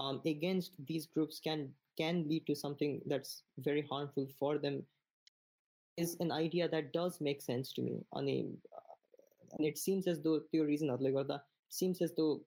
um, 0.00 0.20
against 0.26 0.72
these 0.86 1.06
groups 1.06 1.40
can 1.42 1.70
can 1.96 2.28
lead 2.28 2.46
to 2.46 2.54
something 2.54 3.00
that's 3.06 3.42
very 3.58 3.82
harmful 3.90 4.28
for 4.38 4.58
them 4.58 4.82
is 5.96 6.16
an 6.20 6.30
idea 6.30 6.68
that 6.68 6.92
does 6.92 7.20
make 7.20 7.42
sense 7.42 7.72
to 7.72 7.82
me. 7.82 8.04
I 8.14 8.20
mean, 8.20 8.56
and 9.56 9.66
it 9.66 9.78
seems 9.78 10.06
as 10.06 10.20
though 10.20 10.40
त्यो 10.52 10.66
reason 10.66 10.90
it 10.90 11.40
seems 11.70 12.00
as 12.00 12.12
though 12.16 12.40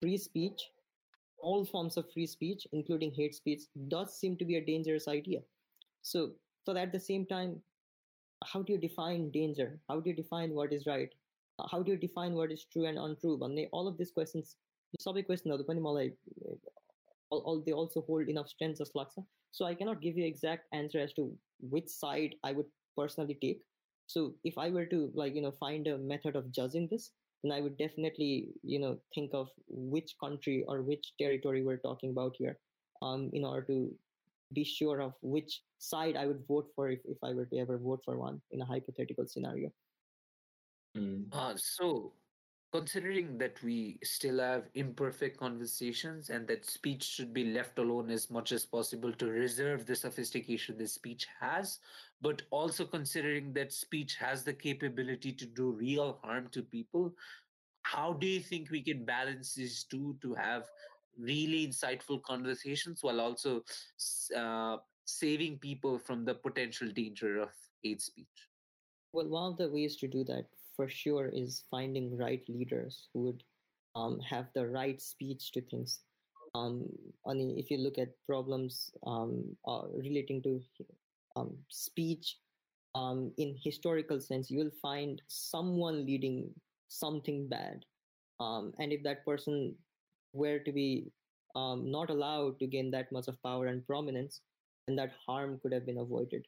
free 0.00 0.16
speech 0.16 0.70
all 1.38 1.64
forms 1.64 1.96
of 1.96 2.10
free 2.12 2.26
speech 2.26 2.66
including 2.72 3.12
hate 3.12 3.34
speech 3.34 3.62
does 3.88 4.16
seem 4.18 4.36
to 4.36 4.44
be 4.44 4.56
a 4.56 4.64
dangerous 4.64 5.08
idea. 5.08 5.40
So 6.02 6.32
so 6.64 6.76
at 6.76 6.92
the 6.92 7.00
same 7.00 7.26
time 7.26 7.60
how 8.44 8.62
do 8.62 8.72
you 8.72 8.78
define 8.78 9.30
danger? 9.30 9.78
How 9.88 10.00
do 10.00 10.10
you 10.10 10.16
define 10.16 10.54
what 10.54 10.72
is 10.72 10.86
right? 10.86 11.08
Uh, 11.58 11.66
how 11.70 11.82
do 11.82 11.92
you 11.92 11.98
define 11.98 12.34
what 12.34 12.50
is 12.50 12.64
true 12.72 12.86
and 12.86 12.98
untrue? 12.98 13.38
And 13.42 13.56
they, 13.56 13.68
all 13.72 13.88
of 13.88 13.98
these 13.98 14.10
questions, 14.10 14.56
topic 15.02 15.26
question, 15.26 15.50
the 15.50 16.12
all 17.30 17.62
they 17.64 17.72
also 17.72 18.02
hold 18.02 18.28
enough 18.28 18.48
strength 18.48 18.80
as 18.80 18.90
Laksa. 18.92 19.24
So 19.52 19.64
I 19.64 19.74
cannot 19.74 20.02
give 20.02 20.16
you 20.16 20.24
exact 20.24 20.66
answer 20.72 20.98
as 20.98 21.12
to 21.14 21.32
which 21.60 21.88
side 21.88 22.34
I 22.44 22.52
would 22.52 22.66
personally 22.96 23.38
take. 23.40 23.62
So 24.06 24.34
if 24.44 24.58
I 24.58 24.70
were 24.70 24.86
to 24.86 25.10
like 25.14 25.34
you 25.34 25.42
know 25.42 25.52
find 25.52 25.86
a 25.86 25.98
method 25.98 26.36
of 26.36 26.52
judging 26.52 26.88
this, 26.90 27.10
then 27.42 27.52
I 27.52 27.60
would 27.60 27.78
definitely 27.78 28.48
you 28.62 28.78
know 28.78 28.98
think 29.14 29.30
of 29.32 29.48
which 29.68 30.14
country 30.22 30.64
or 30.68 30.82
which 30.82 31.12
territory 31.18 31.62
we're 31.62 31.78
talking 31.78 32.10
about 32.10 32.36
here, 32.38 32.58
um, 33.00 33.30
in 33.32 33.44
order 33.44 33.62
to 33.68 33.94
be 34.54 34.64
sure 34.64 35.00
of 35.00 35.12
which 35.22 35.62
side 35.78 36.16
i 36.16 36.26
would 36.26 36.42
vote 36.46 36.68
for 36.74 36.90
if, 36.90 37.00
if 37.04 37.18
i 37.22 37.32
were 37.32 37.46
to 37.46 37.58
ever 37.58 37.78
vote 37.78 38.00
for 38.04 38.18
one 38.18 38.40
in 38.50 38.60
a 38.60 38.64
hypothetical 38.64 39.26
scenario 39.26 39.70
mm. 40.96 41.24
uh, 41.32 41.54
so 41.56 42.12
considering 42.72 43.36
that 43.36 43.62
we 43.62 43.98
still 44.02 44.38
have 44.38 44.64
imperfect 44.74 45.38
conversations 45.38 46.30
and 46.30 46.48
that 46.48 46.64
speech 46.64 47.04
should 47.04 47.32
be 47.32 47.52
left 47.52 47.78
alone 47.78 48.10
as 48.10 48.30
much 48.30 48.50
as 48.50 48.64
possible 48.64 49.12
to 49.12 49.26
reserve 49.26 49.84
the 49.84 49.94
sophistication 49.94 50.78
that 50.78 50.88
speech 50.88 51.26
has, 51.38 51.80
but 52.22 52.40
also 52.50 52.86
considering 52.86 53.52
that 53.52 53.72
speech 53.72 54.16
has 54.16 54.42
the 54.42 54.54
capability 54.54 55.32
to 55.32 55.44
do 55.44 55.72
real 55.72 56.18
harm 56.22 56.48
to 56.50 56.62
people, 56.62 57.12
how 57.82 58.14
do 58.14 58.26
you 58.26 58.40
think 58.40 58.70
we 58.70 58.82
can 58.82 59.04
balance 59.04 59.54
these 59.54 59.84
two 59.84 60.16
to 60.22 60.32
have 60.32 60.64
really 61.18 61.66
insightful 61.66 62.22
conversations 62.22 63.02
while 63.02 63.20
also 63.20 63.62
uh, 64.36 64.76
saving 65.04 65.58
people 65.58 65.98
from 65.98 66.24
the 66.24 66.34
potential 66.34 66.88
danger 66.88 67.38
of 67.38 67.50
hate 67.82 68.00
speech? 68.00 68.48
Well, 69.12 69.28
one 69.28 69.52
of 69.52 69.58
the 69.58 69.68
ways 69.68 69.96
to 69.96 70.08
do 70.08 70.24
that 70.24 70.46
for 70.74 70.88
sure 70.88 71.28
is 71.28 71.64
finding 71.70 72.16
right 72.16 72.42
leaders 72.48 73.08
who 73.12 73.20
would 73.22 73.42
um, 73.94 74.20
have 74.20 74.46
the 74.54 74.66
right 74.66 75.00
speech 75.00 75.52
to 75.52 75.60
things. 75.60 76.00
Um, 76.54 76.88
mean, 77.34 77.58
if 77.58 77.70
you 77.70 77.78
look 77.78 77.98
at 77.98 78.14
problems 78.26 78.90
um, 79.06 79.56
uh, 79.66 79.82
relating 79.94 80.42
to 80.42 80.60
um, 81.36 81.56
speech 81.68 82.38
um, 82.94 83.32
in 83.38 83.56
historical 83.62 84.20
sense, 84.20 84.50
you 84.50 84.58
will 84.58 84.76
find 84.80 85.22
someone 85.28 86.04
leading 86.04 86.50
something 86.88 87.48
bad. 87.48 87.84
Um, 88.40 88.72
and 88.78 88.92
if 88.92 89.02
that 89.04 89.24
person 89.24 89.74
were 90.32 90.58
to 90.58 90.72
be 90.72 91.10
um, 91.54 91.90
not 91.90 92.10
allowed 92.10 92.58
to 92.58 92.66
gain 92.66 92.90
that 92.90 93.12
much 93.12 93.28
of 93.28 93.42
power 93.42 93.66
and 93.66 93.86
prominence, 93.86 94.40
and 94.88 94.98
that 94.98 95.12
harm 95.26 95.58
could 95.62 95.72
have 95.72 95.86
been 95.86 95.98
avoided. 95.98 96.46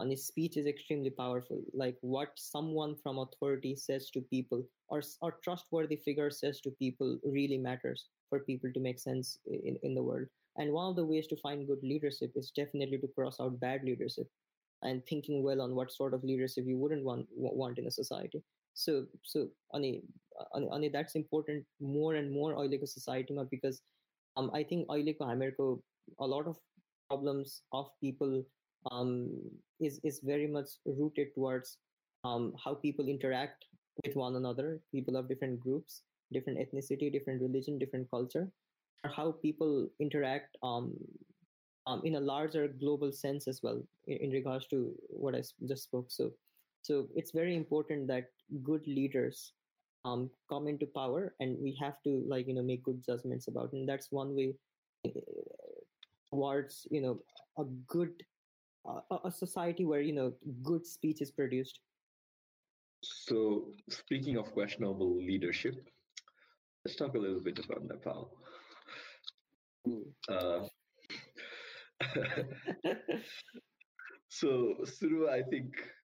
And 0.00 0.10
his 0.10 0.26
speech 0.26 0.56
is 0.56 0.66
extremely 0.66 1.10
powerful. 1.10 1.62
Like 1.72 1.96
what 2.00 2.30
someone 2.36 2.96
from 3.02 3.18
authority 3.18 3.76
says 3.76 4.10
to 4.10 4.20
people 4.20 4.64
or, 4.88 5.02
or 5.20 5.38
trustworthy 5.44 5.96
figure 5.96 6.30
says 6.30 6.60
to 6.62 6.70
people 6.70 7.18
really 7.24 7.58
matters 7.58 8.06
for 8.28 8.40
people 8.40 8.70
to 8.72 8.80
make 8.80 8.98
sense 8.98 9.38
in, 9.46 9.78
in 9.82 9.94
the 9.94 10.02
world. 10.02 10.26
And 10.56 10.72
one 10.72 10.90
of 10.90 10.96
the 10.96 11.04
ways 11.04 11.26
to 11.28 11.36
find 11.36 11.66
good 11.66 11.82
leadership 11.82 12.32
is 12.34 12.50
definitely 12.50 12.98
to 12.98 13.08
cross 13.16 13.38
out 13.40 13.60
bad 13.60 13.84
leadership 13.84 14.26
and 14.82 15.04
thinking 15.06 15.42
well 15.42 15.60
on 15.60 15.74
what 15.74 15.92
sort 15.92 16.14
of 16.14 16.24
leadership 16.24 16.64
you 16.66 16.76
wouldn't 16.76 17.04
want 17.04 17.26
want 17.36 17.78
in 17.78 17.86
a 17.86 17.90
society 17.90 18.42
so 18.74 19.04
so 19.22 19.48
on 19.72 19.84
a 19.84 20.00
on 20.52 20.84
a, 20.84 20.88
that's 20.88 21.14
important 21.14 21.64
more 21.80 22.14
and 22.14 22.30
more 22.30 22.56
oil 22.56 22.72
eco 22.72 22.86
society 22.86 23.36
because 23.50 23.82
um, 24.36 24.50
i 24.54 24.62
think 24.62 24.86
oil 24.90 25.14
america 25.20 25.74
a 26.20 26.26
lot 26.26 26.46
of 26.46 26.56
problems 27.08 27.62
of 27.72 27.90
people 28.00 28.42
um, 28.90 29.30
is 29.80 30.00
is 30.02 30.20
very 30.24 30.46
much 30.46 30.70
rooted 30.86 31.34
towards 31.34 31.78
um, 32.24 32.52
how 32.62 32.74
people 32.74 33.08
interact 33.08 33.66
with 34.04 34.16
one 34.16 34.36
another. 34.36 34.80
People 34.92 35.16
of 35.16 35.28
different 35.28 35.60
groups 35.60 36.02
different 36.32 36.58
ethnicity 36.58 37.12
different 37.12 37.40
religion 37.42 37.78
different 37.78 38.10
culture 38.10 38.48
or 39.04 39.10
how 39.10 39.32
people 39.42 39.88
interact 40.00 40.56
um, 40.62 40.94
um 41.86 42.00
in 42.04 42.16
a 42.16 42.20
larger 42.20 42.68
global 42.68 43.12
sense 43.12 43.48
as 43.48 43.60
well 43.62 43.82
in, 44.06 44.16
in 44.18 44.30
regards 44.30 44.66
to 44.66 44.94
what 45.08 45.34
i 45.34 45.42
just 45.68 45.84
spoke. 45.84 46.06
So 46.08 46.32
so 46.82 47.08
it's 47.14 47.30
very 47.30 47.56
important 47.56 48.06
that 48.08 48.30
good 48.62 48.86
leaders 48.86 49.52
um, 50.04 50.30
come 50.48 50.66
into 50.66 50.86
power, 50.86 51.34
and 51.40 51.56
we 51.60 51.76
have 51.80 52.02
to 52.04 52.24
like 52.26 52.46
you 52.48 52.54
know 52.54 52.62
make 52.62 52.82
good 52.82 53.02
judgments 53.04 53.48
about, 53.48 53.72
it. 53.72 53.76
and 53.76 53.88
that's 53.88 54.10
one 54.10 54.34
way 54.34 54.54
eh, 55.04 55.10
towards 56.30 56.86
you 56.90 57.00
know 57.00 57.18
a 57.58 57.64
good 57.86 58.12
a, 58.86 59.16
a 59.24 59.30
society 59.30 59.84
where 59.84 60.00
you 60.00 60.12
know 60.12 60.32
good 60.62 60.86
speech 60.86 61.22
is 61.22 61.30
produced. 61.30 61.80
So 63.02 63.72
speaking 63.88 64.36
of 64.36 64.52
questionable 64.52 65.16
leadership 65.16 65.74
let's 66.84 66.96
talk 66.96 67.14
a 67.14 67.18
little 67.18 67.40
bit 67.40 67.58
about 67.64 67.84
nepal. 67.84 68.32
Uh, 70.28 70.60
so 74.28 74.74
Suru, 74.84 75.28
I 75.28 75.42
think 75.42 75.68
uh, 75.78 76.01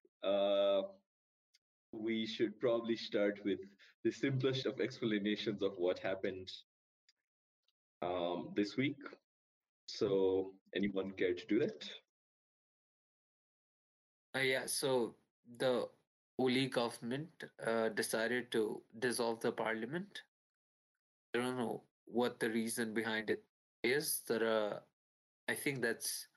we 1.93 2.27
should 2.27 2.59
probably 2.61 2.97
start 2.97 3.39
with 3.45 3.59
the 4.05 4.13
simplest 4.13 4.67
of 4.67 4.81
explanations 4.81 5.63
of 5.63 5.73
what 5.77 5.99
happened 5.99 6.51
um, 8.03 8.51
this 8.55 8.77
week. 8.77 8.97
So, 9.87 10.53
anyone 10.75 11.13
care 11.13 11.35
to 11.35 11.47
do 11.47 11.59
that? 11.61 11.89
Uh, 14.37 14.41
yeah, 14.41 14.67
so 14.67 15.15
the 15.59 15.89
Oli 16.39 16.67
government 16.67 17.29
uh, 17.67 17.89
decided 17.89 18.53
to 18.53 18.83
dissolve 18.99 19.41
the 19.41 19.51
parliament. 19.51 20.23
I 21.35 21.39
don't 21.39 21.57
know 21.57 21.83
what 22.05 22.39
the 22.39 22.51
reason 22.51 22.95
behind 22.95 23.31
it 23.31 23.43
is. 23.83 24.23
That 24.29 24.43
uh, 24.43 24.81
I 25.49 25.55
think 25.55 25.83
that's 25.83 26.29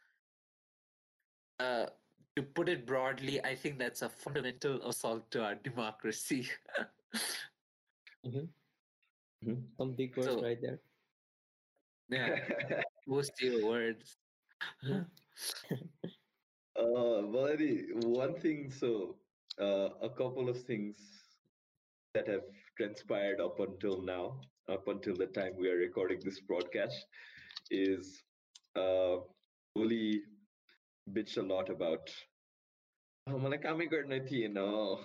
uh, 1.59 1.87
to 2.35 2.43
put 2.43 2.69
it 2.69 2.85
broadly, 2.85 3.43
I 3.43 3.55
think 3.55 3.77
that's 3.79 4.01
a 4.01 4.09
fundamental 4.09 4.87
assault 4.87 5.29
to 5.31 5.43
our 5.43 5.55
democracy. 5.55 6.47
mm-hmm. 8.25 8.45
Mm-hmm. 9.45 9.61
Some 9.77 9.93
big 9.93 10.15
words 10.15 10.29
so, 10.29 10.41
right 10.41 10.61
there. 10.61 10.79
Yeah, 12.09 12.35
most 13.07 13.31
of 13.41 13.41
your 13.41 13.65
words. 13.67 14.17
Uh, 16.77 17.21
Valerie, 17.27 17.87
one 18.05 18.33
thing, 18.33 18.71
so 18.71 19.17
uh, 19.59 19.89
a 20.01 20.09
couple 20.09 20.47
of 20.47 20.63
things 20.63 20.95
that 22.13 22.27
have 22.27 22.43
transpired 22.77 23.41
up 23.41 23.59
until 23.59 24.01
now, 24.01 24.39
up 24.69 24.87
until 24.87 25.13
the 25.15 25.27
time 25.27 25.51
we 25.57 25.69
are 25.69 25.75
recording 25.75 26.19
this 26.23 26.39
broadcast, 26.39 27.05
is 27.69 28.23
uh, 28.77 29.17
Oli 29.75 30.21
bitched 31.12 31.38
a 31.38 31.46
lot 31.54 31.70
about 31.70 32.14
मलाई 33.34 33.58
कामै 33.66 33.86
गर्न 33.92 34.20
थिएन 34.26 34.58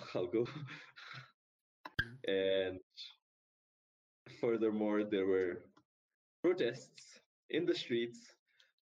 खालको 0.09 0.45
and 2.27 2.79
furthermore 4.39 5.03
there 5.03 5.25
were 5.25 5.63
protests 6.43 7.19
in 7.49 7.65
the 7.65 7.75
streets 7.75 8.19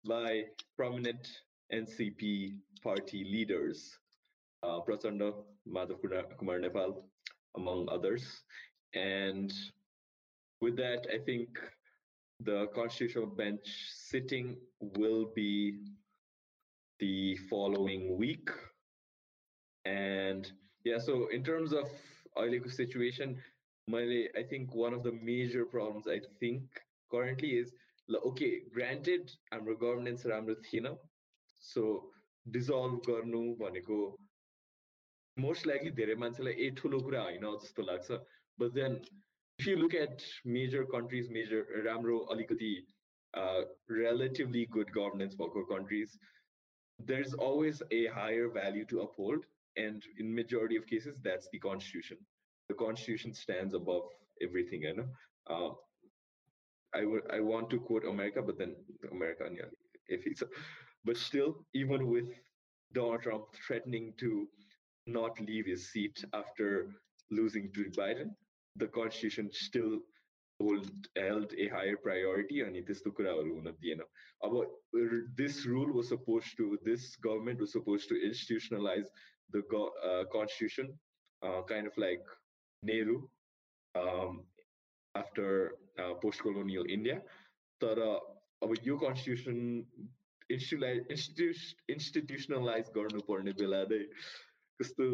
by 0.04 0.44
prominent 0.76 1.28
NCP 1.72 2.56
party 2.82 3.24
leaders, 3.24 3.98
uh, 4.62 4.80
Prachanda, 4.80 5.32
Madhav 5.66 5.98
Kumar 6.38 6.58
Nepal, 6.58 7.04
among 7.56 7.88
others. 7.90 8.42
And 8.94 9.52
with 10.60 10.76
that, 10.76 11.06
I 11.12 11.18
think 11.24 11.48
the 12.40 12.66
constitutional 12.74 13.26
bench 13.26 13.66
sitting 13.92 14.56
will 14.80 15.32
be 15.34 15.78
the 17.00 17.36
following 17.50 18.16
week. 18.16 18.50
And 19.84 20.50
yeah, 20.84 20.98
so 20.98 21.28
in 21.28 21.44
terms 21.44 21.72
of 21.72 21.86
अहिलेको 22.36 22.72
situation, 22.72 23.36
I 23.88 24.42
think 24.48 24.74
one 24.74 24.94
of 24.94 25.02
the 25.02 25.12
major 25.12 25.64
problems 25.66 26.08
I 26.08 26.20
think 26.40 26.62
currently 27.10 27.50
is 27.58 27.72
okay, 28.08 28.60
granted 28.72 29.30
हाम्रो 29.52 29.78
governance 29.80 30.24
राम्रो 30.26 30.54
थिएन 30.64 30.96
सो 31.62 31.82
dissolve 32.46 33.00
गर्नु 33.06 33.42
भनेको 33.60 33.98
most 35.36 35.66
likely 35.66 35.90
धेरै 36.00 36.14
मान्छेलाई 36.24 36.52
ए 36.52 36.70
ठुलो 36.80 37.00
कुरा 37.04 37.22
होइन 37.22 37.46
जस्तो 37.62 37.82
लाग्छ 37.82 38.18
but 38.58 38.72
then 38.80 39.00
if 39.58 39.66
you 39.68 39.76
look 39.76 39.94
eight 40.00 40.22
major 40.56 40.84
countries 40.96 41.30
major 41.38 41.82
राम्रो 41.86 42.18
अलिकति 42.36 42.74
relatively 43.88 44.66
good 44.66 44.92
governance 44.92 45.34
भएको 45.34 45.62
countries, 45.68 46.18
there's 47.05 47.33
always 47.33 47.81
a 47.91 48.07
higher 48.07 48.49
value 48.49 48.85
to 48.85 49.01
uphold. 49.01 49.45
And 49.77 50.03
in 50.17 50.33
majority 50.33 50.75
of 50.75 50.85
cases, 50.87 51.15
that's 51.23 51.47
the 51.51 51.59
constitution. 51.59 52.17
The 52.67 52.75
constitution 52.75 53.33
stands 53.33 53.73
above 53.73 54.03
everything. 54.41 54.83
You 54.83 54.95
know, 54.97 55.07
uh, 55.47 55.73
I 56.93 57.05
would 57.05 57.23
I 57.31 57.39
want 57.39 57.69
to 57.69 57.79
quote 57.79 58.05
America, 58.05 58.41
but 58.41 58.57
then 58.57 58.75
America, 59.11 59.47
yeah, 59.51 59.69
if 60.07 60.25
it's, 60.25 60.43
but 61.05 61.17
still, 61.17 61.65
even 61.73 62.07
with 62.07 62.29
Donald 62.93 63.21
Trump 63.21 63.45
threatening 63.65 64.13
to 64.17 64.47
not 65.05 65.39
leave 65.39 65.65
his 65.65 65.91
seat 65.91 66.23
after 66.33 66.89
losing 67.31 67.71
to 67.73 67.85
Biden, 67.91 68.31
the 68.75 68.87
constitution 68.87 69.49
still 69.51 69.99
hold, 70.60 70.90
held 71.16 71.52
a 71.58 71.68
higher 71.68 71.96
priority 71.96 72.60
अनि 72.62 72.82
त्यस्तो 72.88 73.10
कुराहरू 73.18 73.54
हुन 73.54 73.70
दिएन 73.84 74.00
अब 74.44 74.52
this 75.36 75.64
rule 75.66 75.92
was 75.92 76.08
supposed 76.08 76.56
to 76.56 76.78
this 76.84 77.16
government 77.16 77.60
was 77.60 77.72
supposed 77.72 78.08
to 78.08 78.14
institutionalize 78.28 79.08
the 79.50 79.62
uh, 79.78 80.24
constitution 80.32 80.92
uh, 81.42 81.62
kind 81.68 81.86
of 81.86 81.96
like 81.96 82.22
Nehru 82.82 83.28
um, 83.94 84.44
after 85.14 85.72
uh, 85.98 86.14
post-colonial 86.22 86.84
India 86.88 87.20
तर 87.80 87.98
अब 88.62 88.74
यो 88.86 88.98
constitution 88.98 89.84
institutionalize 91.96 92.88
गर्नुपर्ने 92.96 93.52
बेला 93.60 93.82
नै 93.92 94.00
कस्तो 94.80 95.06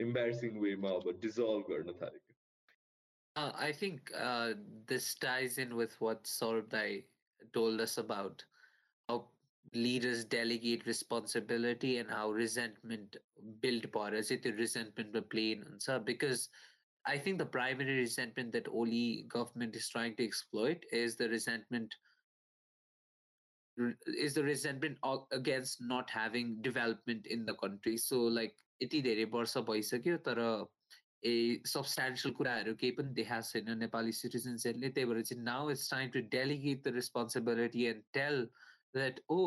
embarrassing 0.00 0.58
वेमा 0.64 0.90
अब 1.00 1.20
डिजल्भ 1.26 1.70
गर्न 1.70 1.92
थालेको 2.02 2.31
uh, 3.36 3.52
I 3.56 3.72
think 3.72 4.10
uh, 4.18 4.54
this 4.86 5.14
ties 5.14 5.58
in 5.58 5.76
with 5.76 5.94
what 6.00 6.24
Sorbdai 6.24 7.04
told 7.54 7.80
us 7.80 7.98
about 7.98 8.44
how 9.08 9.26
leaders 9.74 10.24
delegate 10.24 10.86
responsibility 10.86 11.98
and 11.98 12.10
how 12.10 12.30
resentment 12.30 13.16
built 13.60 13.84
upon 13.84 14.14
as 14.14 14.30
it 14.30 14.44
resentment 14.56 15.14
plain 15.30 15.64
answer 15.70 15.98
because 15.98 16.48
I 17.06 17.16
think 17.16 17.38
the 17.38 17.46
primary 17.46 17.98
resentment 17.98 18.52
that 18.52 18.68
Oli 18.68 19.26
government 19.28 19.76
is 19.76 19.88
trying 19.88 20.16
to 20.16 20.24
exploit 20.24 20.84
is 20.92 21.16
the 21.16 21.28
resentment 21.28 21.94
is 24.06 24.34
the 24.34 24.42
resentment 24.42 24.98
against 25.30 25.78
not 25.80 26.10
having 26.10 26.60
development 26.60 27.26
in 27.26 27.46
the 27.46 27.54
country. 27.54 27.96
So 27.96 28.20
like 28.22 28.54
यति 28.82 29.02
धेरै 29.02 29.24
वर्ष 29.30 29.56
भइसक्यो 29.68 30.16
तर 30.26 30.38
ए 31.24 31.62
substantial 31.66 32.34
कुराहरू 32.34 32.74
केही 32.80 32.92
पनि 32.98 33.14
देखाएको 33.14 33.48
छैन 33.52 33.78
नेपाली 33.78 34.12
सिटिजन्सहरूले 34.18 34.90
त्यही 34.98 35.12
भएर 35.12 35.22
चाहिँ 35.30 35.42
now 35.44 35.70
it's 35.70 35.90
time 35.90 36.10
to 36.16 36.20
delegate 36.34 36.84
the 36.84 36.94
responsibility 36.98 37.84
and 37.94 38.02
tell 38.18 38.44
that 38.94 39.20
O 39.30 39.40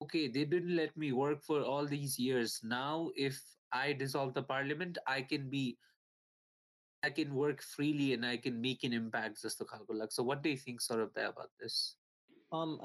okay 0.00 0.26
they 0.28 0.44
didn't 0.44 0.76
let 0.76 0.96
me 0.96 1.12
work 1.12 1.42
for 1.42 1.62
all 1.62 1.86
these 1.86 2.18
years 2.18 2.60
now 2.62 3.10
if 3.16 3.40
i 3.72 3.92
dissolve 3.92 4.34
the 4.34 4.42
parliament 4.42 4.98
i 5.06 5.20
can 5.22 5.48
be 5.48 5.76
i 7.02 7.10
can 7.10 7.34
work 7.34 7.62
freely 7.62 8.12
and 8.14 8.26
i 8.26 8.36
can 8.36 8.60
make 8.60 8.82
an 8.82 8.92
impact 8.92 9.40
just 9.40 9.62
so 10.10 10.22
what 10.22 10.42
do 10.42 10.50
you 10.50 10.56
think 10.56 10.80
sort 10.80 11.00
of 11.00 11.10
about 11.10 11.50
this 11.60 11.96
um 12.52 12.80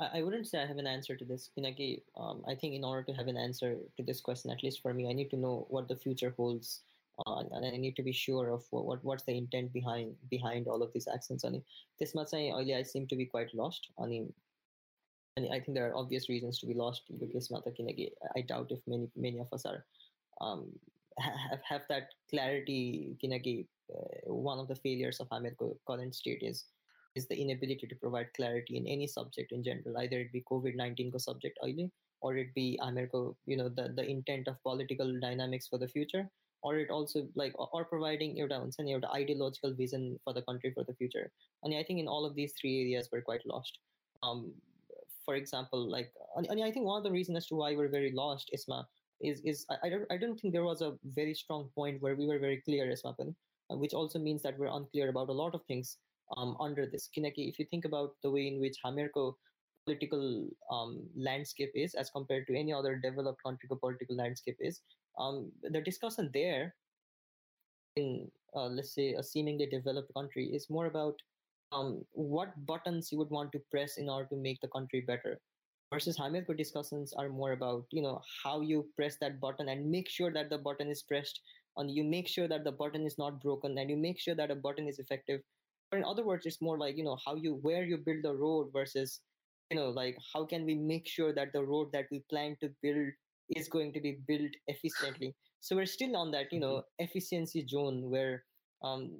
I, 0.00 0.18
I, 0.18 0.22
wouldn't 0.22 0.46
say 0.46 0.60
I 0.60 0.66
have 0.66 0.78
an 0.78 0.86
answer 0.88 1.16
to 1.16 1.24
this. 1.24 1.50
Pinaki, 1.56 2.02
um, 2.16 2.42
I 2.48 2.54
think 2.54 2.74
in 2.74 2.82
order 2.82 3.02
to 3.04 3.12
have 3.12 3.28
an 3.28 3.36
answer 3.36 3.76
to 3.96 4.02
this 4.02 4.20
question, 4.20 4.50
at 4.50 4.62
least 4.62 4.82
for 4.82 4.92
me, 4.92 5.08
I 5.08 5.12
need 5.12 5.30
to 5.30 5.36
know 5.36 5.66
what 5.70 5.86
the 5.86 5.96
future 5.96 6.34
holds, 6.36 6.80
uh, 7.25 7.43
and 7.51 7.65
I 7.65 7.77
need 7.77 7.95
to 7.95 8.03
be 8.03 8.11
sure 8.11 8.51
of 8.51 8.63
what, 8.71 8.85
what 8.85 9.03
what's 9.03 9.23
the 9.23 9.37
intent 9.37 9.73
behind 9.73 10.15
behind 10.29 10.67
all 10.67 10.81
of 10.81 10.93
these 10.93 11.07
actions. 11.07 11.43
I 11.43 11.49
mean, 11.49 11.63
this 11.99 12.15
much 12.15 12.29
I 12.33 12.51
I 12.77 12.83
seem 12.83 13.07
to 13.07 13.15
be 13.15 13.25
quite 13.25 13.53
lost. 13.53 13.87
I 14.01 14.05
mean, 14.05 14.33
and 15.37 15.47
I 15.53 15.59
think 15.59 15.75
there 15.75 15.89
are 15.89 15.97
obvious 15.97 16.29
reasons 16.29 16.59
to 16.59 16.67
be 16.67 16.73
lost. 16.73 17.03
Because 17.19 17.51
I 18.35 18.41
doubt 18.41 18.71
if 18.71 18.79
many 18.87 19.09
many 19.15 19.39
of 19.39 19.51
us 19.53 19.65
are 19.65 19.85
um, 20.41 20.71
have 21.19 21.61
have 21.63 21.81
that 21.89 22.09
clarity. 22.29 23.17
Kinagi, 23.23 23.67
uh, 23.93 24.33
one 24.33 24.59
of 24.59 24.67
the 24.67 24.75
failures 24.75 25.19
of 25.19 25.27
Ahmed 25.31 25.55
current 25.87 26.15
state 26.15 26.43
is 26.43 26.65
is 27.15 27.27
the 27.27 27.35
inability 27.35 27.87
to 27.87 27.95
provide 27.95 28.33
clarity 28.35 28.77
in 28.77 28.87
any 28.87 29.07
subject 29.07 29.51
in 29.51 29.63
general, 29.63 29.97
either 29.97 30.19
it 30.19 30.31
be 30.31 30.43
COVID-19 30.49 31.19
subject 31.19 31.57
or 32.21 32.37
it 32.37 32.53
be 32.53 32.79
America, 32.81 33.31
you 33.45 33.57
know, 33.57 33.69
the, 33.69 33.93
the 33.95 34.05
intent 34.09 34.47
of 34.47 34.61
political 34.63 35.19
dynamics 35.19 35.67
for 35.67 35.77
the 35.77 35.87
future, 35.87 36.29
or 36.61 36.77
it 36.77 36.89
also 36.89 37.27
like 37.35 37.53
or 37.57 37.85
providing 37.85 38.35
your 38.35 38.47
down 38.47 38.69
and 38.77 38.89
your 38.89 39.01
ideological 39.13 39.73
vision 39.73 40.19
for 40.23 40.33
the 40.33 40.41
country 40.41 40.71
for 40.73 40.83
the 40.83 40.93
future. 40.93 41.31
And 41.63 41.73
I 41.75 41.83
think 41.83 41.99
in 41.99 42.07
all 42.07 42.25
of 42.25 42.35
these 42.35 42.53
three 42.59 42.81
areas 42.81 43.09
we're 43.11 43.21
quite 43.21 43.45
lost. 43.45 43.79
Um, 44.23 44.53
for 45.25 45.35
example, 45.35 45.89
like 45.89 46.11
and 46.35 46.63
I 46.63 46.71
think 46.71 46.85
one 46.85 46.97
of 46.97 47.03
the 47.03 47.11
reasons 47.11 47.37
as 47.37 47.47
to 47.47 47.55
why 47.55 47.75
we're 47.75 47.87
very 47.87 48.11
lost, 48.11 48.51
Isma, 48.55 48.83
is 49.21 49.41
is 49.45 49.65
I, 49.83 49.89
don't 49.89 50.05
I 50.11 50.17
don't 50.17 50.39
think 50.39 50.53
there 50.53 50.63
was 50.63 50.81
a 50.81 50.97
very 51.03 51.33
strong 51.33 51.69
point 51.75 52.01
where 52.01 52.15
we 52.15 52.27
were 52.27 52.39
very 52.39 52.61
clear, 52.61 52.85
Isma, 52.87 53.13
which 53.69 53.93
also 53.93 54.19
means 54.19 54.41
that 54.43 54.57
we're 54.57 54.75
unclear 54.75 55.09
about 55.09 55.29
a 55.29 55.33
lot 55.33 55.53
of 55.53 55.63
things 55.65 55.97
um, 56.37 56.57
under 56.59 56.85
this. 56.85 57.09
Kineki, 57.15 57.49
if 57.49 57.59
you 57.59 57.65
think 57.65 57.85
about 57.85 58.15
the 58.23 58.31
way 58.31 58.47
in 58.47 58.59
which 58.59 58.77
Hamirko 58.85 59.35
political 59.89 60.47
um, 60.71 61.01
landscape 61.15 61.71
is 61.73 61.95
as 61.95 62.09
compared 62.09 62.45
to 62.47 62.55
any 62.55 62.73
other 62.73 62.95
developed 62.95 63.41
country 63.43 63.67
political 63.69 64.15
landscape 64.15 64.57
is, 64.59 64.81
um, 65.17 65.51
the 65.63 65.81
discussion 65.81 66.29
there 66.33 66.75
in, 67.95 68.29
uh, 68.55 68.67
let's 68.67 68.93
say, 68.93 69.13
a 69.13 69.23
seemingly 69.23 69.65
developed 69.65 70.13
country 70.13 70.45
is 70.45 70.69
more 70.69 70.85
about 70.85 71.15
um, 71.71 72.05
what 72.11 72.53
buttons 72.65 73.11
you 73.11 73.17
would 73.17 73.29
want 73.29 73.51
to 73.51 73.61
press 73.71 73.97
in 73.97 74.09
order 74.09 74.27
to 74.29 74.35
make 74.35 74.61
the 74.61 74.67
country 74.67 75.01
better. 75.01 75.39
Versus 75.91 76.17
Hamirko 76.17 76.55
discussions 76.55 77.13
are 77.13 77.29
more 77.29 77.53
about, 77.53 77.85
you 77.91 78.03
know, 78.03 78.21
how 78.43 78.61
you 78.61 78.85
press 78.95 79.17
that 79.21 79.39
button 79.39 79.69
and 79.69 79.89
make 79.89 80.07
sure 80.07 80.31
that 80.31 80.49
the 80.49 80.57
button 80.57 80.89
is 80.89 81.01
pressed 81.01 81.41
and 81.77 81.89
you 81.89 82.03
make 82.03 82.27
sure 82.27 82.47
that 82.47 82.63
the 82.63 82.71
button 82.71 83.07
is 83.07 83.17
not 83.17 83.41
broken 83.41 83.77
and 83.77 83.89
you 83.89 83.97
make 83.97 84.19
sure 84.19 84.35
that 84.35 84.51
a 84.51 84.55
button 84.55 84.87
is 84.87 84.99
effective 84.99 85.41
in 85.97 86.03
other 86.03 86.23
words 86.23 86.45
it's 86.45 86.61
more 86.61 86.77
like 86.77 86.97
you 86.97 87.03
know 87.03 87.17
how 87.25 87.35
you 87.35 87.59
where 87.63 87.83
you 87.83 87.97
build 87.97 88.23
the 88.23 88.33
road 88.33 88.69
versus 88.71 89.21
you 89.69 89.77
know 89.77 89.89
like 89.89 90.17
how 90.33 90.45
can 90.45 90.65
we 90.65 90.75
make 90.75 91.07
sure 91.07 91.33
that 91.33 91.53
the 91.53 91.63
road 91.63 91.89
that 91.93 92.05
we 92.11 92.23
plan 92.29 92.55
to 92.59 92.69
build 92.81 93.07
is 93.55 93.67
going 93.67 93.93
to 93.93 94.01
be 94.01 94.17
built 94.27 94.51
efficiently 94.67 95.35
so 95.59 95.75
we're 95.75 95.85
still 95.85 96.15
on 96.15 96.31
that 96.31 96.51
you 96.51 96.59
know 96.59 96.75
mm-hmm. 96.77 97.05
efficiency 97.05 97.65
zone 97.67 98.09
where 98.09 98.43
um, 98.83 99.11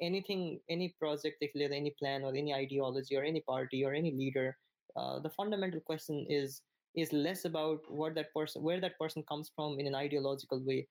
anything 0.00 0.60
any 0.70 0.94
project 0.98 1.36
declared 1.40 1.72
any 1.72 1.94
plan 1.98 2.22
or 2.22 2.34
any 2.34 2.54
ideology 2.54 3.16
or 3.16 3.22
any 3.22 3.40
party 3.40 3.84
or 3.84 3.92
any 3.92 4.12
leader 4.12 4.56
uh, 4.96 5.18
the 5.20 5.30
fundamental 5.30 5.80
question 5.80 6.26
is 6.28 6.62
is 6.96 7.12
less 7.12 7.44
about 7.44 7.80
what 7.88 8.14
that 8.14 8.32
person 8.34 8.62
where 8.62 8.80
that 8.80 8.98
person 8.98 9.22
comes 9.28 9.50
from 9.54 9.78
in 9.78 9.86
an 9.86 9.94
ideological 9.94 10.62
way 10.64 10.86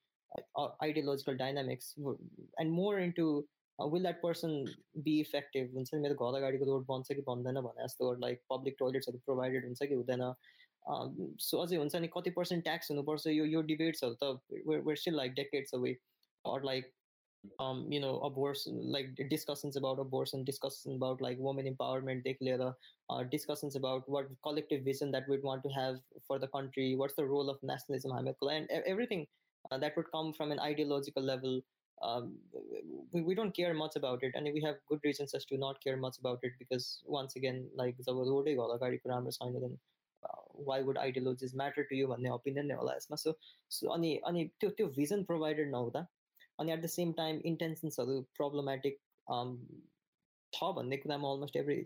uh, 0.58 0.68
ideological 0.82 1.36
dynamics 1.36 1.96
and 2.58 2.72
more 2.72 3.00
into 3.00 3.46
will 3.79 4.03
that 4.03 4.21
person 4.23 4.55
be 5.05 5.21
effective 5.21 5.75
हुन्छ 5.75 5.95
मेरो 6.05 6.15
घर 6.15 6.37
अगाडिको 6.39 6.65
road 6.71 6.87
बन्छ 6.87 7.13
कि 7.13 7.23
बन्दैन 7.29 7.61
भने 7.67 7.85
जस्तो 7.85 8.13
like 8.27 8.43
public 8.51 8.77
टोइलेट्सहरू 8.79 9.19
provided 9.27 9.67
हुन्छ 9.67 9.83
कि 9.83 9.95
हुँदैन 9.95 10.25
सो 11.47 11.59
अझै 11.63 11.77
हुन्छ 11.77 11.97
नि 12.05 12.09
कति 12.17 12.31
पर्सेन्ट 12.39 12.65
ट्याक्स 12.65 12.91
हुनुपर्छ 12.91 13.27
यो 13.27 13.45
यो 13.55 13.63
डिबेट्सहरू 13.73 14.15
त 14.23 14.63
were 14.69 14.97
still 15.05 15.17
like 15.23 15.35
decades 15.43 15.75
away 15.81 15.97
or 16.45 16.65
like 16.71 16.95
um, 17.59 17.87
you 17.89 18.01
know, 18.01 18.19
abortion, 18.21 18.91
like 18.93 19.09
discussions 19.31 19.77
about 19.77 19.99
abortion, 19.99 20.45
discussions 20.45 20.97
about 20.97 21.21
like 21.21 21.37
women 21.39 21.67
empowerment, 21.73 22.25
later, 22.41 22.73
uh, 23.11 23.23
discussions 23.25 23.77
about 23.77 24.09
what 24.09 24.27
collective 24.43 24.85
vision 24.85 25.11
that 25.13 25.29
we'd 25.29 25.43
want 25.43 25.63
to 25.63 25.69
have 25.69 25.97
for 26.27 26.39
the 26.39 26.49
country, 26.49 26.95
what's 26.97 27.15
the 27.15 27.25
role 27.25 27.49
of 27.49 27.59
nationalism, 27.63 28.13
and 28.13 28.71
everything 28.87 29.27
uh, 29.71 29.79
that 29.79 29.97
would 29.97 30.11
come 30.11 30.33
from 30.33 30.53
an 30.53 30.59
ideological 30.59 31.23
level 31.23 31.61
um, 31.99 32.37
we, 33.13 33.23
we 33.23 33.35
don't 33.35 33.55
care 33.55 33.75
much 33.75 33.97
about 33.97 34.23
it 34.23 34.33
and 34.35 34.49
we 34.53 34.61
have 34.61 34.77
good 34.89 35.01
reasons 35.05 35.35
as 35.35 35.45
to 35.45 35.59
not 35.59 35.81
care 35.83 35.97
much 35.97 36.19
about 36.19 36.39
it 36.43 36.53
because 36.59 36.89
once 37.19 37.37
again 37.37 37.63
like 37.75 38.03
जब 38.09 38.25
रोडै 38.29 38.55
घर 38.55 38.75
अगाडिको 38.75 39.11
राम्रो 39.11 39.37
छैन 39.39 39.61
then 39.61 39.79
why 40.67 40.83
would 40.83 40.99
ideologies 40.99 41.55
matter 41.57 41.83
to 41.91 41.97
you 41.97 42.07
भन्ने 42.09 42.31
opinion 42.31 42.67
नै 42.67 42.75
होला 42.79 42.95
यसमा 42.95 43.17
सो 43.17 43.35
so 43.71 43.91
अनि 43.97 44.15
अनि 44.31 44.45
त्यो 44.61 44.71
त्यो 44.79 44.87
भिजन 44.97 45.23
प्रोभाइडेड 45.25 45.71
नहुँदा 45.71 46.07
अनि 46.59 46.73
at 46.73 46.83
the 46.83 46.91
same 46.95 47.13
time 47.21 47.41
इन्टेन्सन्सहरू 47.51 48.21
problematic 48.41 48.99
छ 50.53 50.71
भन्ने 50.79 50.97
कुरामा 51.05 51.33
almost 51.33 51.57
every 51.57 51.77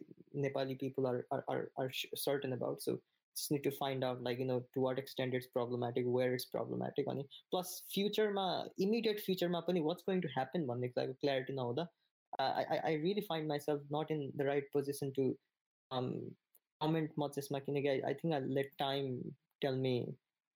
Nepali 0.46 0.74
people 0.82 1.06
are 1.06 1.42
are 1.54 1.66
are 1.82 1.90
certain 2.24 2.52
about 2.58 2.88
so 2.88 2.96
just 3.37 3.51
need 3.51 3.63
to 3.63 3.71
find 3.71 4.03
out 4.03 4.21
like 4.23 4.39
you 4.39 4.45
know 4.45 4.61
to 4.73 4.79
what 4.79 4.97
extent 4.97 5.33
it's 5.33 5.47
problematic 5.47 6.03
where 6.05 6.33
it's 6.33 6.45
problematic 6.45 7.07
on 7.07 7.19
plus 7.51 7.83
future 7.93 8.31
ma 8.31 8.63
immediate 8.79 9.19
future 9.19 9.49
ma 9.49 9.61
what's 9.67 10.03
going 10.03 10.21
to 10.21 10.27
happen 10.35 10.65
one 10.65 10.81
like 10.81 11.15
clarity 11.21 11.53
now 11.53 11.71
the 11.71 11.87
I, 12.39 12.79
I 12.83 12.93
really 13.03 13.21
find 13.21 13.47
myself 13.47 13.81
not 13.89 14.11
in 14.11 14.31
the 14.35 14.45
right 14.45 14.63
position 14.75 15.11
to 15.15 15.35
um, 15.91 16.21
comment 16.81 17.11
much 17.17 17.37
as 17.37 17.49
I 18.05 18.13
think 18.13 18.33
I'll 18.33 18.53
let 18.53 18.65
time 18.79 19.21
tell 19.61 19.75
me 19.75 20.05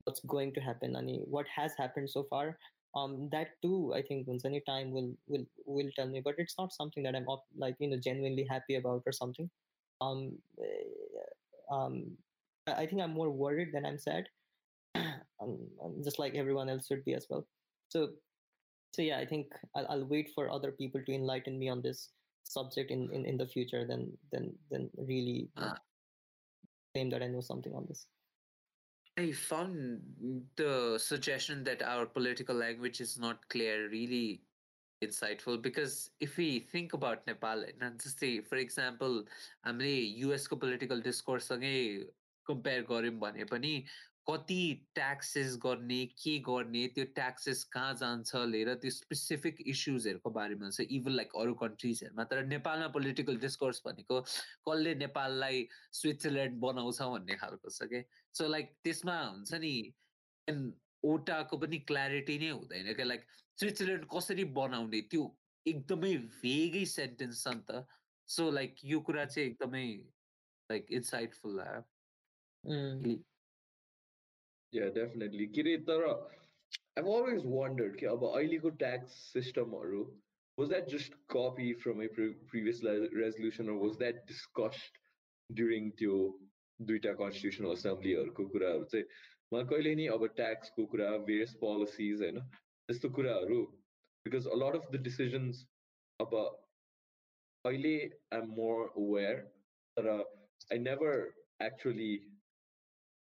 what's 0.04 0.20
going 0.22 0.54
to 0.54 0.62
happen 0.62 0.96
Any 0.96 1.22
what 1.26 1.46
has 1.56 1.74
happened 1.78 2.10
so 2.10 2.26
far. 2.30 2.58
Um, 2.94 3.30
that 3.32 3.52
too, 3.62 3.94
I 3.96 4.02
think 4.02 4.28
once 4.28 4.44
any 4.44 4.62
time 4.68 4.92
will 4.92 5.14
will 5.28 5.46
will 5.66 5.90
tell 5.96 6.08
me. 6.08 6.22
But 6.24 6.36
it's 6.38 6.56
not 6.58 6.74
something 6.74 7.04
that 7.04 7.16
I'm 7.16 7.26
like 7.58 7.76
you 7.80 7.90
know 7.90 7.98
genuinely 7.98 8.46
happy 8.50 8.76
about 8.76 9.04
or 9.06 9.14
something. 9.14 9.50
Um, 10.02 10.38
eh, 10.62 11.74
um, 11.74 12.18
I 12.67 12.87
think 12.87 13.01
I'm 13.01 13.13
more 13.13 13.31
worried 13.31 13.71
than 13.73 13.87
I'm 13.87 13.99
sad 13.99 14.27
um, 15.41 15.59
just 16.03 16.19
like 16.19 16.35
everyone 16.35 16.69
else 16.69 16.87
should 16.87 17.05
be 17.05 17.15
as 17.15 17.27
well 17.31 17.47
so 17.89 18.11
so 18.93 19.03
yeah 19.03 19.19
i 19.19 19.27
think 19.27 19.47
I'll, 19.75 19.87
I'll 19.89 20.05
wait 20.05 20.31
for 20.35 20.51
other 20.51 20.73
people 20.73 21.01
to 21.05 21.13
enlighten 21.13 21.59
me 21.59 21.69
on 21.69 21.83
this 21.83 22.11
subject 22.45 22.91
in 22.91 23.11
in, 23.13 23.25
in 23.27 23.37
the 23.37 23.47
future 23.47 23.87
than 23.87 24.13
than 24.33 24.55
than 24.71 24.91
really 24.97 25.49
uh, 25.57 25.75
claim 26.95 27.11
that 27.11 27.23
i 27.23 27.27
know 27.27 27.41
something 27.41 27.75
on 27.75 27.87
this 27.89 28.07
i 29.19 29.33
found 29.33 30.01
the 30.57 30.99
suggestion 30.99 31.65
that 31.65 31.83
our 31.83 32.07
political 32.07 32.55
language 32.55 33.01
is 33.01 33.19
not 33.19 33.49
clear 33.49 33.89
really 33.91 34.43
insightful 35.05 35.61
because 35.61 36.11
if 36.21 36.39
we 36.39 36.61
think 36.73 36.95
about 36.95 37.27
nepal 37.27 37.63
and 37.81 38.01
just 38.03 38.19
say 38.19 38.41
for 38.41 38.57
example 38.57 39.25
हामीले 39.67 39.97
युएसको 40.21 40.57
political 40.57 41.03
डिस्कोर्ससँगै 41.03 41.77
compare 42.52 42.86
गऱ्यौँ 42.92 43.20
भने 43.20 43.44
पनि 43.52 43.74
कति 44.30 44.64
taxes 44.96 45.56
गर्ने 45.64 46.00
के 46.22 46.38
गर्ने 46.48 46.86
त्यो 46.96 47.06
taxes 47.16 47.64
कहाँ 47.74 47.94
जान्छ 48.02 48.42
लिएर 48.48 48.74
त्यो 48.82 48.92
स्पेसिफिक 48.92 49.62
इस्युजहरूको 49.74 50.30
बारेमा 50.32 50.70
चाहिँ 50.70 50.98
इभन 50.98 51.12
लाइक 51.12 51.36
अरू 51.42 51.54
कन्ट्रिजहरूमा 51.62 52.24
तर 52.34 52.44
नेपालमा 52.46 52.88
पोलिटिकल 52.98 53.38
डिस्कोर्स 53.46 53.82
भनेको 53.86 54.20
कसले 54.70 54.94
नेपाललाई 54.96 55.68
स्विजरल्यान्ड 56.00 56.60
बनाउँछ 56.66 57.02
भन्ने 57.02 57.36
खालको 57.44 57.70
छ 57.70 57.90
क्या 57.94 58.04
सो 58.36 58.48
लाइक 58.48 58.74
त्यसमा 58.84 59.18
हुन्छ 59.22 59.62
नि 59.66 59.74
ओटाको 61.04 61.58
पनि 61.58 61.78
क्ल्यारिटी 61.92 62.38
नै 62.40 62.50
हुँदैन 62.50 62.94
क्या 62.94 63.06
लाइक 63.06 63.26
स्विजरल्यान्ड 63.58 64.06
कसरी 64.16 64.46
बनाउने 64.60 65.02
त्यो 65.14 65.24
एकदमै 65.66 66.14
भेगै 66.44 66.86
सेन्टेन्स 66.92 67.44
छ 67.44 67.56
नि 67.56 67.64
त। 67.70 67.86
सो 68.30 68.50
लाइक 68.52 68.76
यो 68.86 69.00
कुरा 69.10 69.26
चाहिँ 69.26 69.50
एकदमै 69.50 69.86
लाइक 70.70 70.92
इन्साइटफुल 71.00 71.58
लाग्यो। 71.58 71.82
Yeah, 74.73 74.91
definitely. 74.95 75.49
Kiritara, 75.49 76.15
I've 76.97 77.07
always 77.07 77.43
wondered 77.45 77.97
कि 77.99 78.07
अब 78.07 78.25
अहिलेको 78.25 78.71
ट्याक्स 78.83 79.13
सिस्टमहरू 79.33 80.05
was 80.59 80.71
that 80.71 80.89
just 80.89 81.13
copy 81.29 81.73
from 81.75 82.01
a 82.01 82.09
pre- 82.09 82.35
previous 82.49 82.83
resolution 83.15 83.69
or 83.69 83.79
was 83.79 83.97
that 83.99 84.27
discussed 84.27 84.99
during 85.51 85.91
त्यो 86.01 86.15
दुईटा 86.81 87.13
कन्स्टिट्युसनल 87.19 87.73
असेम्ब्लीहरूको 87.73 88.45
कुराहरू 88.55 88.85
चाहिँ 88.93 89.05
मलाई 89.53 89.67
कहिले 89.73 89.95
नि 90.01 90.07
अब 90.15 90.25
ट्याक्सको 90.41 90.85
कुरा 90.93 91.11
भेरियस 91.29 91.53
पोलिसिज 91.61 92.23
होइन 92.23 92.41
त्यस्तो 92.41 93.09
कुराहरू 93.19 93.61
because 94.27 94.47
a 94.55 94.57
lot 94.63 94.81
of 94.81 94.89
the 94.93 95.03
decisions 95.09 95.63
अब 96.21 96.35
अहिले 97.65 97.95
आइ 98.33 98.41
एम 98.41 98.51
मोर 98.61 98.83
अवेर 99.05 99.41
तर 99.97 100.09
I 100.17 100.79
never 100.89 101.15
actually 101.69 102.13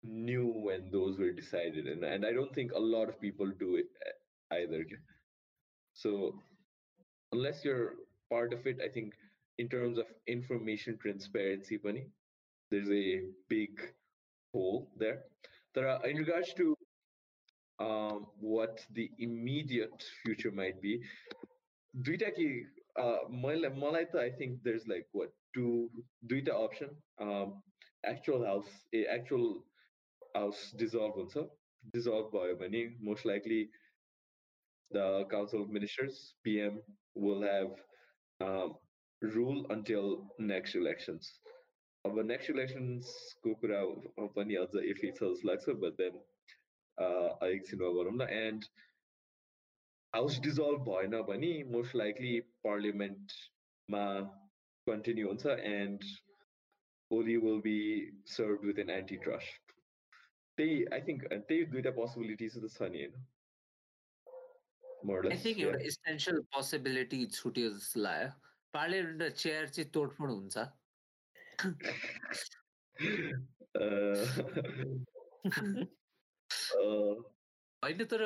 knew 0.06 0.46
when 0.66 0.90
those 0.90 1.18
were 1.18 1.32
decided 1.32 1.86
and, 1.86 2.04
and 2.04 2.24
i 2.26 2.32
don't 2.32 2.54
think 2.54 2.72
a 2.72 2.78
lot 2.78 3.08
of 3.08 3.20
people 3.20 3.50
do 3.58 3.76
it 3.76 3.86
eh, 4.06 4.56
either. 4.62 4.84
So 5.94 6.34
unless 7.32 7.64
you're 7.64 7.94
part 8.30 8.52
of 8.52 8.66
it 8.66 8.78
i 8.84 8.88
think 8.88 9.14
in 9.58 9.68
terms 9.68 9.98
of 9.98 10.06
information 10.26 10.98
transparency 11.00 11.76
bunny 11.76 12.06
there's 12.70 12.90
a 12.90 13.22
big 13.48 13.70
hole 14.52 14.90
there. 14.98 15.24
There 15.74 15.88
are 15.88 16.04
in 16.06 16.16
regards 16.16 16.52
to 16.54 16.76
um, 17.78 18.26
what 18.40 18.80
the 18.94 19.10
immediate 19.18 20.02
future 20.24 20.50
might 20.50 20.80
be 20.80 21.00
uh, 22.98 23.18
I 24.18 24.30
think 24.38 24.62
there's 24.62 24.86
like 24.86 25.06
what 25.12 25.32
two 25.54 25.90
duita 26.26 26.50
option? 26.50 26.90
Um, 27.20 27.62
actual 28.04 28.44
house 28.44 28.68
a 28.94 29.06
actual 29.06 29.64
house 30.35 30.63
dissolve 30.73 31.15
हुन्छ 31.15 31.45
dissolve 31.95 32.31
भयो 32.31 32.55
भने 32.57 32.83
most 33.01 33.25
likely 33.25 33.61
the 34.91 35.07
council 35.31 35.63
of 35.63 35.69
ministers 35.69 36.21
pm 36.43 36.81
will 37.15 37.41
have 37.43 37.71
um, 38.39 38.75
rule 39.21 39.65
until 39.69 40.11
next 40.53 40.75
elections 40.75 41.31
अब 42.05 42.19
next 42.25 42.49
इलेक्सन्सको 42.49 43.53
कुरा 43.63 43.79
पनि 44.35 44.55
अझ 44.59 44.83
IFFI 44.83 45.09
छ 45.09 45.23
जस्तो 45.23 45.47
लाग्छ 45.47 45.73
बट 45.81 45.97
देन 45.97 46.15
एकछिनमा 47.47 47.89
गरौँ 47.97 48.13
न 48.13 48.27
एन्ड 48.37 48.63
हाउस 50.13 50.39
डिजल्भ 50.45 50.81
भएन 50.87 51.21
भने 51.27 51.51
मोस्ट 51.73 51.95
लाइकली 52.01 52.31
पार्लियामेन्टमा 52.67 54.05
कन्टिन्यू 54.87 55.27
हुन्छ 55.27 55.57
end 55.73 56.09
Oli 57.11 57.37
will 57.45 57.61
be 57.67 57.77
serve 58.37 58.65
with 58.65 58.79
an 58.85 58.89
anti 58.97 59.17
trust 59.27 59.64
त्यही 60.58 60.84
आई 60.92 61.02
थिङ्क 61.02 61.24
त्यही 61.30 61.66
दुइटा 61.66 61.92
पोसिबिलिटिज 61.92 62.56
त 62.56 62.70
छ 62.70 62.82
नि 62.90 63.00
होइन 63.00 63.12
आई 65.26 65.38
थिङ्क 65.38 65.60
एउटा 65.60 65.84
इसेन्सियल 65.84 66.40
पोसिबिलिटी 66.52 67.26
छुट्यो 67.32 67.72
जस्तो 67.72 68.00
लाग्यो 68.00 68.30
पार्लियामेन्ट 68.74 69.36
चेयर 69.36 69.68
चाहिँ 69.68 69.90
तोडफोड 69.90 70.30
हुन्छ। 70.30 70.58
होइन 77.82 78.04
तर 78.04 78.22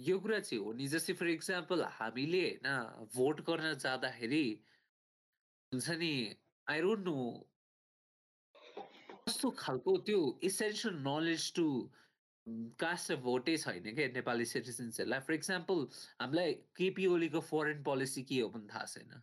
यो 0.00 0.18
कुरा 0.18 0.40
चाहिँ 0.40 0.62
हो 0.62 0.72
नि 0.72 0.88
जस्तै 0.88 1.14
फर 1.14 1.28
इक्जाम्पल 1.28 1.82
हामीले 1.92 2.42
होइन 2.42 3.06
भोट 3.14 3.40
गर्न 3.40 3.78
जाँदाखेरि 3.78 4.64
हुन्छ 5.72 5.90
नि 5.98 6.36
आई 6.66 6.80
डोन्ट 6.80 7.04
नो 7.04 7.48
कस्तो 9.28 9.50
खालको 9.58 9.92
त्यो 10.06 10.16
essential 10.44 10.96
knowledge 11.04 11.44
to 11.56 11.62
cast 12.80 13.12
of 13.12 13.18
भोटै 13.26 13.56
छैन 13.62 13.94
क्या 13.98 14.08
नेपाली 14.16 14.44
सिटिजन्सहरूलाई 14.50 15.20
फर 15.28 15.34
इक्जाम्पल 15.34 15.86
हामीलाई 16.20 16.52
केपी 16.80 17.06
ओलीको 17.12 17.40
फरेन 17.46 17.82
पोलिसी 17.86 18.22
के 18.30 18.40
हो 18.40 18.48
पनि 18.56 18.68
थाहा 18.74 18.84
छैन। 18.92 19.22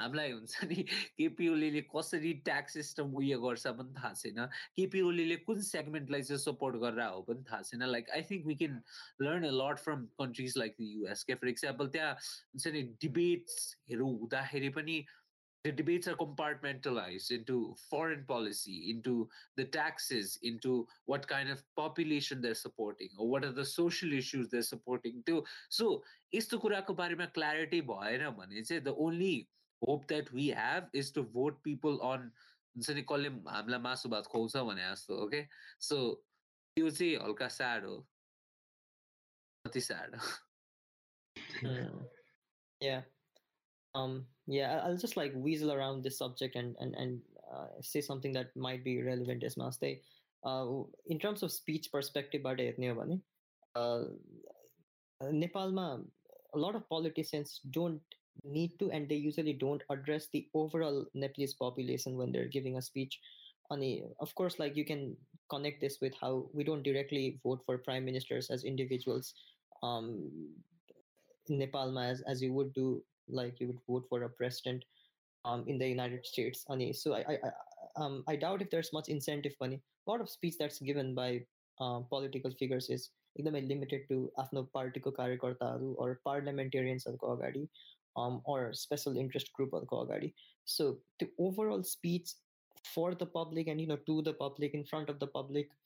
हामीलाई 0.00 0.32
हुन्छ 0.32 0.64
नि 0.72 0.86
केपी 1.18 1.48
ओलीले 1.48 1.82
कसरी 1.92 2.32
ट्याक्स 2.48 2.78
सिस्टम 2.80 3.12
उयो 3.20 3.40
गर्छ 3.44 3.74
पनि 3.80 3.94
थाहा 4.00 4.12
छैन। 4.22 4.40
केपी 4.80 5.00
ओलीले 5.10 5.36
कुन 5.44 5.60
सेगमेन्टलाई 5.68 6.22
चाहिँ 6.32 6.42
सपोर्ट 6.48 6.80
गरेर 6.84 7.12
हो 7.12 7.22
पनि 7.28 7.44
थाहा 7.50 7.62
छैन। 7.70 7.84
Like 7.92 8.10
I 8.16 8.22
think 8.30 8.46
we 8.46 8.54
can 8.62 8.82
learn 9.22 9.48
a 9.48 9.54
lot 9.60 9.84
from 9.84 10.06
countries 10.22 10.56
like 10.64 10.76
the 10.80 10.88
US 10.96 11.24
के? 11.28 11.34
फर 11.34 11.48
इक्जाम्पल 11.48 11.96
त्यहाँ 11.98 12.14
हुन्छ 12.14 12.66
नि 12.78 12.82
डिबेट्सहरू 13.04 14.08
हुँदाखेरि 14.16 14.68
पनि 14.80 15.04
the 15.63 15.71
debates 15.71 16.07
are 16.07 16.15
compartmentalized 16.15 17.31
into 17.31 17.75
foreign 17.89 18.23
policy, 18.25 18.89
into 18.89 19.27
the 19.57 19.65
taxes, 19.65 20.39
into 20.41 20.87
what 21.05 21.27
kind 21.27 21.49
of 21.49 21.61
population 21.75 22.41
they're 22.41 22.55
supporting, 22.55 23.09
or 23.17 23.27
what 23.27 23.43
are 23.43 23.51
the 23.51 23.65
social 23.65 24.13
issues 24.13 24.47
they're 24.49 24.61
supporting 24.61 25.23
too. 25.25 25.43
So, 25.69 26.03
यस्तो 26.33 26.59
कुराको 26.61 26.95
बारेमा 26.95 27.33
clarity 27.33 27.81
भएन 27.81 28.29
भने 28.37 28.63
चाहिँ 28.63 28.83
the 28.83 28.95
only 28.95 29.49
hope 29.85 30.07
that 30.07 30.31
we 30.31 30.47
have 30.47 30.87
is 30.93 31.11
to 31.11 31.23
vote 31.23 31.61
people 31.63 32.01
on 32.01 32.31
हुन्छ 32.77 32.89
नि 32.95 33.01
कसले 33.09 33.29
हामीलाई 33.51 33.79
मासु 33.81 34.09
भात 34.09 34.25
खुवाउँछ 34.31 34.55
भने 34.69 34.81
जस्तो 34.87 35.13
ओके 35.25 35.41
सो 35.81 35.97
त्यो 36.77 36.89
चाहिँ 36.89 37.15
हल्का 37.25 37.47
स्याड 37.57 37.85
हो 37.85 37.95
कति 39.65 39.81
स्याड 39.81 40.15
हो 40.15 40.25
yeah 42.79 43.01
um 43.94 44.24
yeah 44.46 44.80
i'll 44.84 44.96
just 44.96 45.16
like 45.16 45.32
weasel 45.34 45.72
around 45.72 46.02
this 46.02 46.18
subject 46.18 46.56
and 46.56 46.76
and, 46.80 46.94
and 46.94 47.20
uh, 47.52 47.66
say 47.80 48.00
something 48.00 48.32
that 48.32 48.54
might 48.56 48.82
be 48.82 49.02
relevant 49.02 49.44
as 49.44 49.56
maste 49.56 49.84
uh, 50.44 50.66
in 51.06 51.18
terms 51.18 51.42
of 51.42 51.52
speech 51.52 51.90
perspective 51.92 52.42
but 52.42 52.58
uh, 53.76 54.04
nepalma 55.22 56.02
a 56.54 56.58
lot 56.58 56.74
of 56.74 56.88
politicians 56.88 57.60
don't 57.70 58.00
need 58.44 58.78
to 58.78 58.90
and 58.90 59.08
they 59.08 59.16
usually 59.16 59.52
don't 59.52 59.82
address 59.90 60.28
the 60.32 60.48
overall 60.54 61.06
nepalese 61.14 61.54
population 61.54 62.16
when 62.16 62.32
they're 62.32 62.48
giving 62.48 62.76
a 62.76 62.82
speech. 62.82 63.20
Of 64.20 64.34
course 64.34 64.58
like 64.58 64.76
you 64.76 64.84
can 64.84 65.16
connect 65.48 65.80
this 65.80 65.98
with 66.02 66.12
how 66.20 66.46
we 66.52 66.62
don't 66.62 66.82
directly 66.82 67.40
vote 67.42 67.62
for 67.64 67.78
prime 67.78 68.04
ministers 68.04 68.50
as 68.50 68.64
individuals 68.64 69.32
um, 69.82 70.28
in 71.48 71.58
Nepal 71.58 71.98
as, 71.98 72.20
as 72.22 72.42
you 72.42 72.52
would 72.52 72.74
do 72.74 73.02
like 73.27 73.59
you 73.59 73.67
would 73.67 73.83
vote 73.87 74.05
for 74.09 74.23
a 74.23 74.29
president 74.29 74.85
um, 75.45 75.63
in 75.67 75.77
the 75.77 75.87
United 75.87 76.25
States. 76.25 76.65
Ani. 76.69 76.93
So 76.93 77.13
I, 77.13 77.23
I, 77.27 77.37
I, 77.43 77.51
um, 78.05 78.23
I 78.27 78.35
doubt 78.35 78.61
if 78.61 78.69
there's 78.69 78.91
much 78.93 79.09
incentive 79.09 79.55
money. 79.59 79.81
A 80.07 80.11
lot 80.11 80.21
of 80.21 80.29
speech 80.29 80.55
that's 80.59 80.79
given 80.79 81.13
by 81.15 81.41
uh, 81.79 81.99
political 82.09 82.51
figures 82.51 82.89
is 82.89 83.09
एकदमै 83.39 83.61
limited 83.69 84.05
to 84.09 84.15
आफ्नो 84.43 84.63
पार्टीको 84.75 85.11
कार्यकर्ताहरू 85.19 85.93
अर 86.03 86.13
पार्लियामेन्टेरियन्सहरूको 86.27 87.33
अगाडि 87.33 87.63
अर 88.53 88.71
special 88.83 89.17
interest 89.23 89.51
ग्रुपहरूको 89.57 89.99
अगाडि 90.05 90.29
सो 90.75 90.87
त्यो 91.19 91.47
overall 91.47 91.83
speech 91.89 92.33
for 92.85 93.13
the 93.13 93.27
public 93.35 93.67
and 93.73 93.81
you 93.81 93.87
know 93.87 93.99
to 94.09 94.15
the 94.21 94.35
public 94.39 94.75
in 94.79 94.83
front 94.91 95.13
of 95.15 95.19
the 95.23 95.29
public 95.35 95.77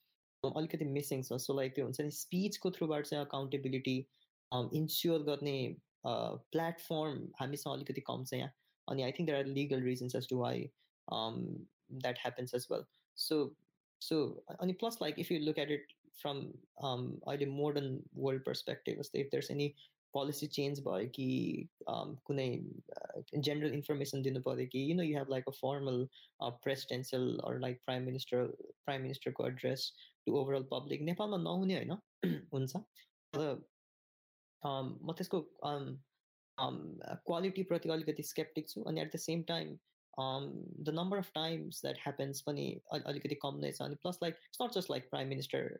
अलिकति 0.42 0.88
missing 0.94 1.22
छ 1.28 1.40
so 1.46 1.56
like 1.60 1.74
त्यो 1.74 1.84
हुन्छ 1.88 2.08
नि 2.08 2.16
स्पिचको 2.20 2.70
थ्रुबाट 2.78 3.10
चाहिँ 3.10 3.24
अकाउन्टेबिलिटी 3.24 3.96
इन्स्योर 4.80 5.28
गर्ने 5.28 5.56
प्लेटफर्म 6.06 7.26
हामीसँग 7.36 7.72
अलिकति 7.72 8.00
कम 8.02 8.24
छ 8.24 8.34
यहाँ 8.34 8.52
अनि 8.88 9.02
I 9.02 9.12
think 9.12 9.28
there 9.28 9.38
are 9.38 9.46
legal 9.54 9.82
reasons 9.82 10.16
as 10.16 10.28
to 10.28 10.38
why 10.38 10.68
that 11.08 12.18
happens 12.18 12.54
as 12.54 12.66
well 12.70 12.84
so 13.16 13.38
so 14.02 14.24
अनि 14.60 14.72
plus 14.74 14.98
like 15.02 15.18
if 15.18 15.32
you 15.32 15.38
look 15.40 15.58
at 15.58 15.70
it 15.70 15.92
from 16.20 16.44
अहिले 16.84 17.46
मोडर्न 17.48 17.98
वर्ल्ड 18.16 18.44
पर्सपेक्टिभ 18.44 18.98
जस्तै 18.98 19.20
if 19.20 19.28
there's 19.32 19.50
any 19.50 19.72
policy 20.14 20.46
change 20.54 20.80
भयो 20.86 21.08
कि 21.10 21.26
कुनै 22.26 22.48
general 23.36 23.72
information 23.74 24.22
दिनु 24.22 24.40
पऱ्यो 24.48 24.66
कि 24.72 24.82
you 24.90 24.96
know 24.96 25.02
you 25.02 25.18
have 25.18 25.30
like 25.30 25.48
a 25.48 25.52
formal 25.58 26.06
presidential 26.64 27.28
or 27.44 27.58
like 27.60 27.80
prime 27.84 28.02
minister 28.04 28.46
prime 28.58 29.02
मिनिस्टरको 29.02 29.46
address 29.46 29.92
to 30.26 30.36
overall 30.40 30.66
public 30.72 31.02
नेपालमा 31.10 31.38
नहुने 31.44 31.76
होइन 31.76 31.96
हुन्छ 32.52 32.82
तर 34.64 34.82
म 35.02 35.12
त्यसको 35.18 35.40
क्वालिटीप्रति 37.26 37.88
अलिकति 37.88 38.22
स्केप्टिक 38.22 38.68
छु 38.70 38.82
अनि 38.82 39.00
at 39.00 39.14
the 39.14 39.18
same 39.18 39.42
time 39.52 39.78
the 40.88 40.94
number 40.94 41.18
of 41.18 41.30
times 41.34 41.82
that 41.82 41.98
happens 41.98 42.40
पनि 42.50 42.66
अलिकति 42.92 43.34
कम 43.46 43.58
नै 43.64 43.72
छ 43.72 43.82
अनि 43.82 43.94
plus 44.02 44.18
like 44.22 44.34
it's 44.34 44.62
not 44.62 44.78
just 44.80 44.90
like 44.90 45.10
prime 45.10 45.28
minister 45.28 45.78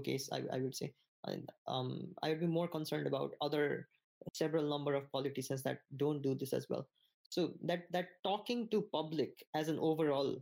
case, 0.00 0.28
I, 0.32 0.42
I 0.52 0.58
would 0.58 0.74
say. 0.74 0.92
And 1.24 1.48
um, 1.66 2.08
I 2.22 2.28
would 2.28 2.40
be 2.40 2.46
more 2.46 2.68
concerned 2.68 3.06
about 3.06 3.32
other 3.40 3.88
several 4.32 4.68
number 4.68 4.94
of 4.94 5.10
politicians 5.12 5.62
that 5.62 5.78
don't 5.96 6.22
do 6.22 6.34
this 6.34 6.52
as 6.52 6.66
well. 6.68 6.86
So 7.30 7.52
that 7.64 7.84
that 7.90 8.06
talking 8.22 8.68
to 8.68 8.82
public 8.92 9.44
as 9.54 9.68
an 9.68 9.78
overall 9.78 10.36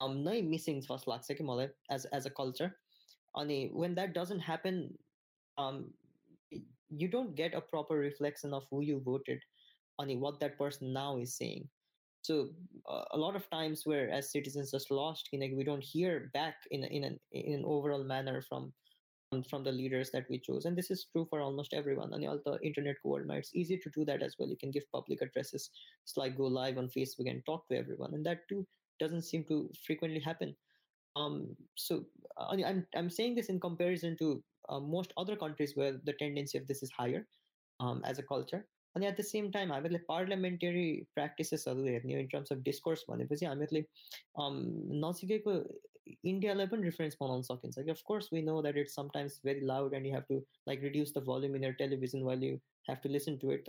um 0.00 0.24
नै 0.24 0.40
missing 0.42 0.80
जस्तो 0.80 1.10
लाग्छ 1.10 1.36
कि 1.36 1.44
मलाई 1.44 1.68
as 1.90 2.06
as 2.06 2.26
a 2.26 2.30
culture. 2.30 2.76
अनि 3.36 3.70
when 3.72 3.94
that 3.94 4.14
doesn't 4.14 4.40
happen, 4.40 4.98
um 5.58 5.92
you 6.89 7.07
don't 7.07 7.35
get 7.35 7.53
a 7.53 7.61
proper 7.61 7.95
reflection 7.95 8.53
of 8.53 8.63
who 8.69 8.81
you 8.81 9.01
voted 9.03 9.39
on 9.99 10.09
what 10.19 10.39
that 10.39 10.57
person 10.57 10.93
now 10.93 11.17
is 11.17 11.37
saying. 11.37 11.67
So 12.21 12.49
uh, 12.89 13.03
a 13.11 13.17
lot 13.17 13.35
of 13.35 13.49
times 13.49 13.83
where 13.85 14.09
as 14.09 14.31
citizens 14.31 14.71
just 14.71 14.89
lost, 14.89 15.29
you 15.31 15.39
know, 15.39 15.47
we 15.55 15.63
don't 15.63 15.83
hear 15.83 16.31
back 16.33 16.55
in 16.71 16.83
in 16.83 17.03
an 17.03 17.19
in 17.31 17.53
an 17.53 17.63
overall 17.65 18.03
manner 18.03 18.41
from 18.41 18.73
from 19.49 19.63
the 19.63 19.71
leaders 19.71 20.11
that 20.11 20.25
we 20.29 20.39
chose. 20.39 20.65
And 20.65 20.77
this 20.77 20.91
is 20.91 21.07
true 21.11 21.27
for 21.29 21.41
almost 21.41 21.73
everyone. 21.73 22.13
On 22.13 22.21
the 22.21 22.59
internet 22.63 22.95
world 23.03 23.29
it's 23.31 23.55
easy 23.55 23.77
to 23.77 23.89
do 23.89 24.05
that 24.05 24.23
as 24.23 24.35
well. 24.37 24.49
You 24.49 24.57
can 24.57 24.71
give 24.71 24.91
public 24.91 25.21
addresses 25.21 25.69
it's 26.03 26.17
like 26.17 26.37
go 26.37 26.45
live 26.45 26.77
on 26.77 26.87
facebook 26.87 27.29
and 27.29 27.45
talk 27.45 27.67
to 27.67 27.77
everyone. 27.77 28.13
And 28.13 28.25
that 28.25 28.47
too 28.49 28.65
doesn't 28.99 29.23
seem 29.23 29.43
to 29.45 29.69
frequently 29.85 30.19
happen. 30.19 30.55
Um, 31.15 31.55
so 31.75 32.05
uh, 32.37 32.55
I'm, 32.65 32.85
I'm 32.95 33.09
saying 33.09 33.35
this 33.35 33.49
in 33.49 33.59
comparison 33.59 34.17
to 34.17 34.43
uh, 34.69 34.79
most 34.79 35.13
other 35.17 35.35
countries 35.35 35.73
where 35.75 35.93
the 36.03 36.13
tendency 36.13 36.57
of 36.57 36.67
this 36.67 36.83
is 36.83 36.91
higher 36.91 37.27
um, 37.79 38.01
as 38.05 38.19
a 38.19 38.23
culture. 38.23 38.65
And 38.95 39.03
at 39.03 39.17
the 39.17 39.23
same 39.23 39.51
time, 39.51 39.71
I 39.73 39.81
mean, 39.81 39.99
parliamentary 40.07 41.05
practices 41.13 41.67
are 41.67 41.75
there 41.75 41.99
in 41.99 42.29
terms 42.29 42.51
of 42.51 42.63
discourse. 42.63 43.03
One, 43.07 43.21
I 43.21 43.55
mean, 43.55 43.85
um, 44.37 45.01
India 46.23 46.53
level 46.53 46.79
reference 46.79 47.15
on 47.19 47.43
seconds. 47.43 47.77
Like, 47.77 47.87
of 47.87 48.03
course, 48.05 48.29
we 48.31 48.41
know 48.41 48.61
that 48.61 48.77
it's 48.77 48.93
sometimes 48.93 49.41
very 49.43 49.61
loud, 49.61 49.93
and 49.93 50.05
you 50.05 50.13
have 50.13 50.27
to 50.27 50.45
like 50.65 50.81
reduce 50.81 51.11
the 51.11 51.19
volume 51.19 51.55
in 51.55 51.63
your 51.63 51.73
television 51.73 52.23
while 52.23 52.41
you 52.41 52.61
have 52.87 53.01
to 53.01 53.09
listen 53.09 53.39
to 53.39 53.51
it. 53.51 53.67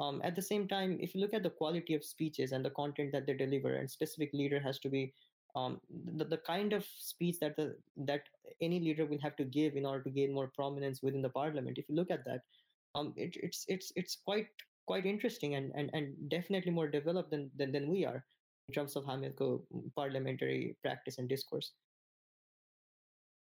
Um, 0.00 0.20
at 0.24 0.34
the 0.34 0.42
same 0.42 0.66
time, 0.68 0.98
if 1.00 1.14
you 1.14 1.20
look 1.20 1.32
at 1.32 1.42
the 1.42 1.50
quality 1.50 1.94
of 1.94 2.04
speeches 2.04 2.52
and 2.52 2.64
the 2.64 2.70
content 2.70 3.12
that 3.12 3.26
they 3.26 3.34
deliver, 3.34 3.76
and 3.76 3.90
specific 3.90 4.30
leader 4.32 4.60
has 4.60 4.78
to 4.80 4.88
be 4.88 5.12
um, 5.56 5.80
the, 6.16 6.24
the 6.24 6.36
kind 6.36 6.72
of 6.72 6.86
speech 6.96 7.38
that 7.40 7.56
the 7.56 7.76
that 7.96 8.22
any 8.60 8.78
leader 8.78 9.06
will 9.06 9.18
have 9.22 9.36
to 9.36 9.44
give 9.44 9.74
in 9.74 9.86
order 9.86 10.04
to 10.04 10.10
gain 10.10 10.32
more 10.32 10.50
prominence 10.54 11.02
within 11.02 11.22
the 11.22 11.30
parliament. 11.30 11.78
If 11.78 11.88
you 11.88 11.96
look 11.96 12.10
at 12.10 12.24
that, 12.26 12.42
um, 12.94 13.12
it, 13.16 13.36
it's 13.42 13.64
it's 13.68 13.92
it's 13.96 14.18
quite 14.24 14.48
quite 14.86 15.06
interesting 15.06 15.56
and, 15.56 15.72
and, 15.74 15.90
and 15.94 16.14
definitely 16.30 16.70
more 16.70 16.86
developed 16.86 17.30
than, 17.30 17.50
than, 17.56 17.72
than 17.72 17.90
we 17.90 18.04
are 18.04 18.24
in 18.68 18.74
terms 18.74 18.94
of 18.94 19.04
Hamilco 19.04 19.62
parliamentary 19.96 20.76
practice 20.82 21.18
and 21.18 21.28
discourse. 21.28 21.72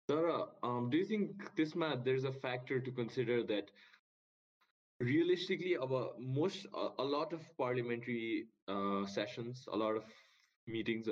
Sarah, 0.10 0.48
um, 0.62 0.90
do 0.90 0.98
you 0.98 1.06
think 1.06 1.56
this 1.56 1.74
man 1.74 2.02
there's 2.04 2.26
a 2.26 2.34
factor 2.34 2.82
to 2.82 2.92
consider 2.92 3.44
that 3.44 3.72
realistically 5.00 5.76
about 5.76 6.20
most 6.20 6.66
a, 6.74 6.90
a 7.00 7.04
lot 7.04 7.32
of 7.32 7.42
parliamentary 7.58 8.48
uh, 8.68 9.06
sessions, 9.06 9.68
a 9.72 9.76
lot 9.76 9.96
of 9.96 10.04
meetings 10.68 11.08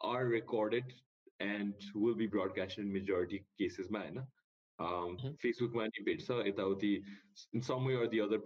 are 0.00 0.26
recorded 0.26 0.84
and 1.40 1.74
will 1.94 2.14
be 2.14 2.26
broadcasted 2.26 2.84
in 2.84 2.92
majority 2.92 3.44
cases 3.58 3.90
man. 3.90 4.22
Um, 4.80 5.16
mm-hmm. 5.18 5.28
Facebook 5.44 5.74
man 5.74 5.90
in 7.52 7.62
some 7.62 7.84
way 7.84 7.94
or 7.94 8.08
the 8.08 8.20
other 8.20 8.38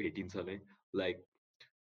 like 0.94 1.18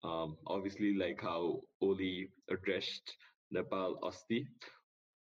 um, 0.03 0.37
obviously 0.47 0.95
like 0.97 1.19
how 1.21 1.61
Oli 1.81 2.29
addressed 2.49 3.15
Nepal 3.51 3.99
Asti. 4.03 4.47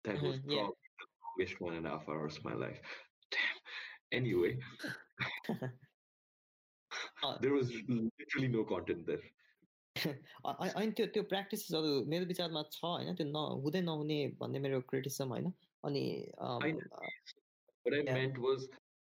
That 0.04 0.20
was 0.22 0.36
mm-hmm, 0.36 0.48
probably 0.48 0.56
yeah. 0.56 0.66
the 0.98 1.44
longest 1.44 1.60
one 1.60 1.74
and 1.74 1.86
a 1.86 1.90
half 1.90 2.08
hours 2.08 2.36
of 2.36 2.44
my 2.44 2.54
life. 2.54 2.80
Damn. 3.30 4.20
Anyway, 4.20 4.58
uh, 5.50 7.36
there 7.40 7.52
was 7.52 7.72
literally 7.88 8.48
no 8.48 8.64
content 8.64 9.06
there. 9.06 9.20
अनि 9.94 10.90
त्यो 10.92 11.06
त्यो 11.08 11.22
प्र्याक्टिसेसहरू 11.24 11.90
मेरो 12.06 12.26
विचारमा 12.26 12.62
छ 12.68 12.80
होइन 12.84 13.14
त्यो 13.14 13.26
न 13.26 13.42
हुँदै 13.58 13.82
नहुने 13.82 14.16
भन्ने 14.38 14.58
मेरो 14.60 14.80
क्रिटिसम 14.86 15.28
होइन 15.28 15.52
अनि 15.84 16.02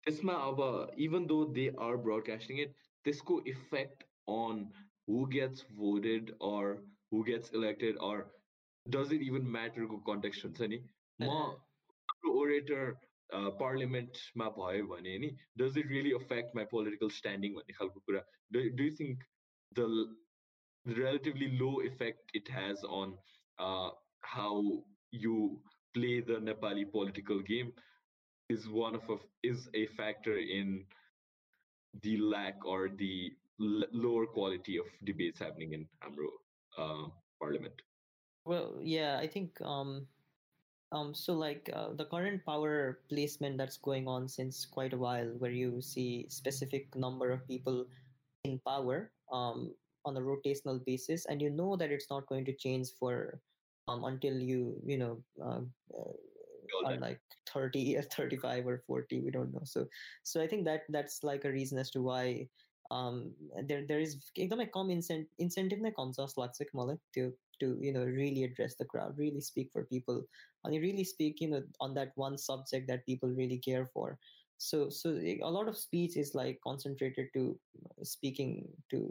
त्यसमा 0.05 0.35
अब 0.45 0.63
even 1.01 1.27
though 1.27 1.39
they 1.53 1.67
are 1.81 2.01
broadcasting 2.01 2.61
it 2.61 2.75
त्यसको 3.05 3.39
effect 3.49 4.03
on 4.33 4.65
who 5.09 5.25
gets 5.29 5.67
voted 5.77 6.33
or 6.49 6.75
who 7.13 7.23
gets 7.23 7.55
elected 7.55 8.03
or 8.05 8.25
does 8.87 9.13
it 9.13 9.23
even 9.23 9.47
म्याटरको 9.53 10.01
context 10.05 10.45
हुन्छ 10.45 10.71
नि 10.71 10.81
म 11.19 11.39
ओरेटर 12.33 12.93
पार्लियामेन्टमा 13.59 14.49
भयो 14.57 14.87
भने 14.87 15.15
नि 15.19 15.31
does 15.59 15.79
it 15.79 15.87
really 15.89 16.13
affect 16.15 16.57
my 16.57 16.71
political 16.71 17.15
standing 17.17 17.55
भन्ने 17.55 17.79
खालको 17.79 18.01
कुरा 18.03 18.25
do 18.53 18.65
you 18.65 18.91
think 18.97 19.31
the 19.73 19.89
relatively 20.87 21.57
low 21.61 21.81
effect 21.81 22.31
it 22.35 22.49
has 22.49 22.83
on 22.85 23.15
uh, 23.59 23.91
how 24.21 24.83
you 25.11 25.59
play 25.95 26.21
the 26.21 26.35
Nepali 26.35 26.91
political 26.91 27.41
game 27.41 27.73
is 28.49 28.69
one 28.69 28.95
of 28.95 29.03
a, 29.09 29.17
is 29.43 29.69
a 29.75 29.87
factor 29.99 30.37
in 30.39 30.85
the 32.03 32.17
lack 32.19 32.65
or 32.65 32.89
the 32.89 33.31
lower 33.59 34.27
quality 34.27 34.79
of 34.79 34.87
debates 35.05 35.39
happening 35.39 35.73
in 35.75 35.87
Amro 36.03 36.29
uh, 36.79 37.09
Parliament. 37.41 37.75
Well, 38.45 38.79
yeah, 38.81 39.19
I 39.21 39.27
think 39.29 39.61
um, 39.61 40.07
um, 40.91 41.15
so 41.15 41.35
like 41.35 41.71
uh, 41.73 41.95
the 41.95 42.07
current 42.07 42.45
power 42.45 43.01
placement 43.09 43.59
that's 43.59 43.77
going 43.77 44.09
on 44.09 44.29
since 44.29 44.67
quite 44.67 44.93
a 44.93 44.99
while, 44.99 45.29
where 45.39 45.51
you 45.53 45.81
see 45.81 46.27
specific 46.29 46.95
number 46.97 47.31
of 47.31 47.47
people 47.47 47.87
in 48.45 48.59
power 48.67 49.13
um, 49.33 49.73
on 50.06 50.18
a 50.18 50.22
rotational 50.22 50.84
basis, 50.86 51.26
and 51.26 51.42
you 51.42 51.50
know 51.50 51.76
that 51.76 51.92
it's 51.92 52.10
not 52.10 52.28
going 52.28 52.46
to 52.46 52.54
change 52.54 52.90
for 53.00 53.40
um, 53.88 54.04
until 54.04 54.34
you 54.34 54.80
you 54.86 54.98
know 54.98 55.18
uh, 55.44 55.62
uh, 55.98 56.14
are 56.86 56.98
like 56.98 57.20
30 57.54 57.98
or 57.98 58.02
35 58.04 58.68
or 58.68 58.84
40 58.88 59.22
we 59.22 59.32
don't 59.32 59.54
know 59.54 59.62
so 59.64 59.86
so 60.24 60.42
i 60.42 60.48
think 60.48 60.66
that 60.66 60.82
that's 60.90 61.24
like 61.24 61.46
a 61.46 61.52
reason 61.52 61.78
as 61.78 61.90
to 61.90 62.02
why 62.02 62.48
um, 62.92 63.34
there 63.68 63.84
there 63.88 64.00
is 64.00 64.16
एकदमै 64.36 64.66
कम 64.74 64.92
इन्सेन्ट 64.92 65.42
incentive 65.46 65.82
नै 65.84 65.92
कम 65.98 66.12
छ 66.12 66.24
जस्तो 66.24 66.42
लाग्छ 66.42 66.64
कि 66.70 66.78
मलाई 66.80 66.98
त्यो 67.18 67.34
to 67.62 67.68
you 67.84 67.92
know 67.94 68.04
really 68.16 68.44
address 68.46 68.76
the 68.80 68.86
crowd 68.90 69.18
really 69.22 69.42
speak 69.46 69.70
for 69.76 69.84
people 69.92 70.18
and 70.64 70.82
really 70.84 71.06
speak 71.12 71.40
you 71.44 71.48
know 71.54 71.62
on 71.86 71.96
that 71.96 72.12
one 72.24 72.38
subject 72.44 72.88
that 72.90 73.06
people 73.08 73.32
really 73.40 73.58
care 73.68 73.86
for 73.94 74.10
so 74.66 74.82
so 74.98 75.14
a 75.48 75.52
lot 75.56 75.72
of 75.72 75.80
speech 75.80 76.18
is 76.24 76.34
like 76.40 76.60
concentrated 76.68 77.32
to 77.38 77.44
speaking 78.04 78.54
to 78.94 79.02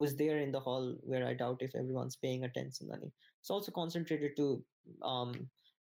who's 0.00 0.14
there 0.14 0.38
in 0.38 0.52
the 0.52 0.60
hall 0.60 0.94
where 1.02 1.26
i 1.26 1.34
doubt 1.34 1.60
if 1.60 1.74
everyone's 1.74 2.16
paying 2.16 2.44
attention 2.44 2.88
and 2.92 3.10
it's 3.40 3.50
also 3.50 3.72
concentrated 3.72 4.36
to 4.36 4.62
um, 5.02 5.32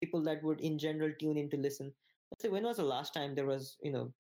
people 0.00 0.22
that 0.22 0.42
would 0.42 0.60
in 0.60 0.78
general 0.78 1.12
tune 1.18 1.36
in 1.36 1.50
to 1.50 1.56
listen 1.56 1.92
say 2.38 2.48
when 2.48 2.64
was 2.64 2.76
the 2.76 2.82
last 2.82 3.12
time 3.12 3.34
there 3.34 3.46
was 3.46 3.76
you 3.82 3.92
know 3.92 4.12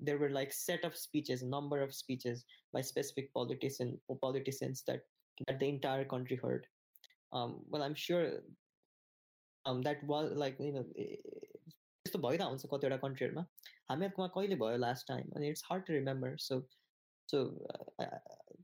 there 0.00 0.18
were 0.18 0.30
like 0.30 0.52
set 0.52 0.84
of 0.84 0.96
speeches 0.96 1.42
number 1.42 1.82
of 1.82 1.92
speeches 1.92 2.44
by 2.72 2.80
specific 2.80 3.32
politician 3.34 3.98
or 4.08 4.16
politicians 4.18 4.82
that 4.86 5.02
that 5.46 5.58
the 5.58 5.68
entire 5.68 6.04
country 6.04 6.36
heard 6.42 6.66
um 7.32 7.60
well 7.68 7.82
i'm 7.82 7.94
sure 7.94 8.30
um 9.66 9.82
that 9.82 10.02
was 10.04 10.30
like 10.32 10.56
you 10.60 10.72
know 10.72 10.86
त्यस्तो 12.06 12.18
भइरहेको 12.22 12.48
हुन्छ 12.50 12.66
कतिवटा 12.72 12.96
कन्ट्रीहरूमा 13.02 13.42
हामीहरूकोमा 13.90 14.26
कहिले 14.34 14.56
भयो 14.62 14.76
last 14.82 15.06
time 15.08 15.30
अनि 15.36 15.48
it's 15.50 15.64
hard 15.70 15.84
to 15.86 15.92
remember 15.92 16.36
so 16.42 16.58
so 17.30 17.40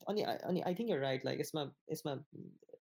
only, 0.08 0.26
only, 0.46 0.64
I 0.64 0.74
think 0.74 0.90
you're 0.90 1.02
right. 1.02 1.24
Like, 1.24 1.40
it's 1.40 1.54
my, 1.54 1.66
it's 1.88 2.06
my 2.06 2.18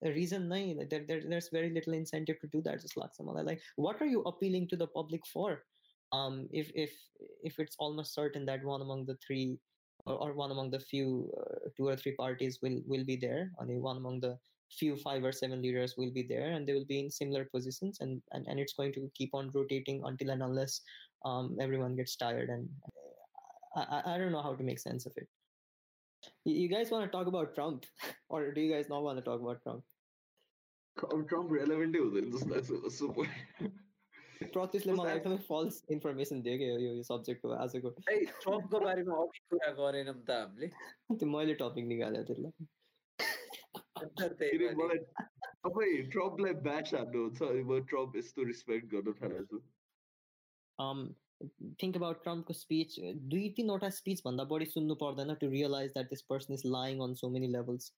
reason. 0.02 0.48
Nahi. 0.48 0.88
There, 0.88 1.04
there, 1.06 1.22
there's 1.28 1.48
very 1.50 1.70
little 1.70 1.94
incentive 1.94 2.40
to 2.40 2.46
do 2.48 2.62
that. 2.62 2.80
Just 2.80 2.96
like 2.96 3.14
some 3.14 3.26
Like, 3.26 3.60
what 3.76 4.00
are 4.00 4.06
you 4.06 4.22
appealing 4.22 4.68
to 4.68 4.76
the 4.76 4.86
public 4.86 5.26
for? 5.26 5.62
Um, 6.12 6.48
if, 6.52 6.70
if, 6.74 6.92
if 7.42 7.58
it's 7.58 7.76
almost 7.78 8.14
certain 8.14 8.46
that 8.46 8.64
one 8.64 8.82
among 8.82 9.06
the 9.06 9.16
three 9.26 9.58
or, 10.06 10.14
or 10.14 10.32
one 10.34 10.50
among 10.50 10.70
the 10.70 10.80
few 10.80 11.32
uh, 11.40 11.68
two 11.76 11.88
or 11.88 11.96
three 11.96 12.14
parties 12.14 12.58
will, 12.62 12.80
will 12.86 13.04
be 13.04 13.16
there, 13.16 13.50
only 13.60 13.78
one 13.78 13.96
among 13.96 14.20
the 14.20 14.38
few 14.70 14.96
five 14.96 15.24
or 15.24 15.32
seven 15.32 15.62
leaders 15.62 15.94
will 15.96 16.10
be 16.10 16.22
there 16.22 16.50
and 16.52 16.66
they 16.66 16.72
will 16.72 16.86
be 16.86 16.98
in 16.98 17.10
similar 17.10 17.44
positions 17.44 17.98
and, 18.00 18.20
and, 18.32 18.46
and 18.48 18.58
it's 18.58 18.72
going 18.72 18.92
to 18.92 19.10
keep 19.14 19.30
on 19.34 19.50
rotating 19.54 20.02
until 20.04 20.30
and 20.30 20.42
unless 20.42 20.80
um, 21.24 21.56
everyone 21.60 21.94
gets 21.94 22.16
tired 22.16 22.48
and 22.48 22.68
uh, 23.76 23.84
I, 23.90 24.14
I 24.14 24.18
don't 24.18 24.32
know 24.32 24.42
how 24.42 24.54
to 24.54 24.64
make 24.64 24.78
sense 24.78 25.06
of 25.06 25.12
it 25.16 25.28
You 26.45 26.67
guys 26.69 26.91
want 26.91 27.05
to 27.05 27.11
talk 27.11 27.27
about 27.27 27.53
Trump, 27.55 27.86
or 28.30 28.51
do 28.51 28.61
you 28.61 28.71
guys 28.73 28.89
not 28.89 29.03
want 29.03 29.17
to 29.19 29.23
talk 29.23 29.41
about 29.41 29.61
Trump? 29.63 29.84
Trump 31.27 31.51
relevant 31.51 31.95
प्रत्युषले 34.53 34.93
मलाई 34.97 35.17
एकदमै 35.19 35.38
falls 35.45 35.77
information 35.93 36.41
दियो 36.43 36.57
कि 36.59 36.67
यो 36.84 36.91
सब्जेक्टको 37.07 37.49
आजको 37.63 37.89
ट्रम्पको 37.99 38.80
बारेमा 38.84 39.15
अघि 39.23 39.41
कुरा 39.53 39.71
गरेनौँ 39.80 40.13
त 40.30 40.38
हामीले 40.38 40.67
त्यो 41.21 41.27
मैले 41.32 41.55
टपिक 41.61 41.86
निकालेको 41.89 42.23
त्यसलाई 42.30 42.53
तपाईँ 45.65 45.97
ट्रम्पलाई 46.13 46.53
ब्याच 46.67 46.93
हान्नुहुन्छ 46.95 47.39
म 47.71 47.80
ट्रम्प 47.91 48.15
यस्तो 48.21 48.47
रिस्पेक्ट 48.51 48.86
गर्न 48.95 49.15
थालेको 49.19 49.59
छु 49.59 49.61
थिङ्क 51.84 51.95
अबाउट 51.95 52.23
ट्रम्पको 52.23 52.53
स्पिच 52.59 52.99
दुई 53.34 53.49
तिनवटा 53.57 53.89
स्पिच 53.97 54.21
भन्दा 54.25 54.43
बढी 54.53 54.65
सुन्नु 54.75 54.95
पर्दैन 55.03 55.34
to 55.43 55.49
realise 55.55 55.91
that 55.97 56.09
this 56.09 56.21
person 56.34 56.53
is 56.53 56.65
lying 56.77 57.03
on 57.07 57.13
so 57.23 57.30
many 57.36 57.51
levels 57.57 57.91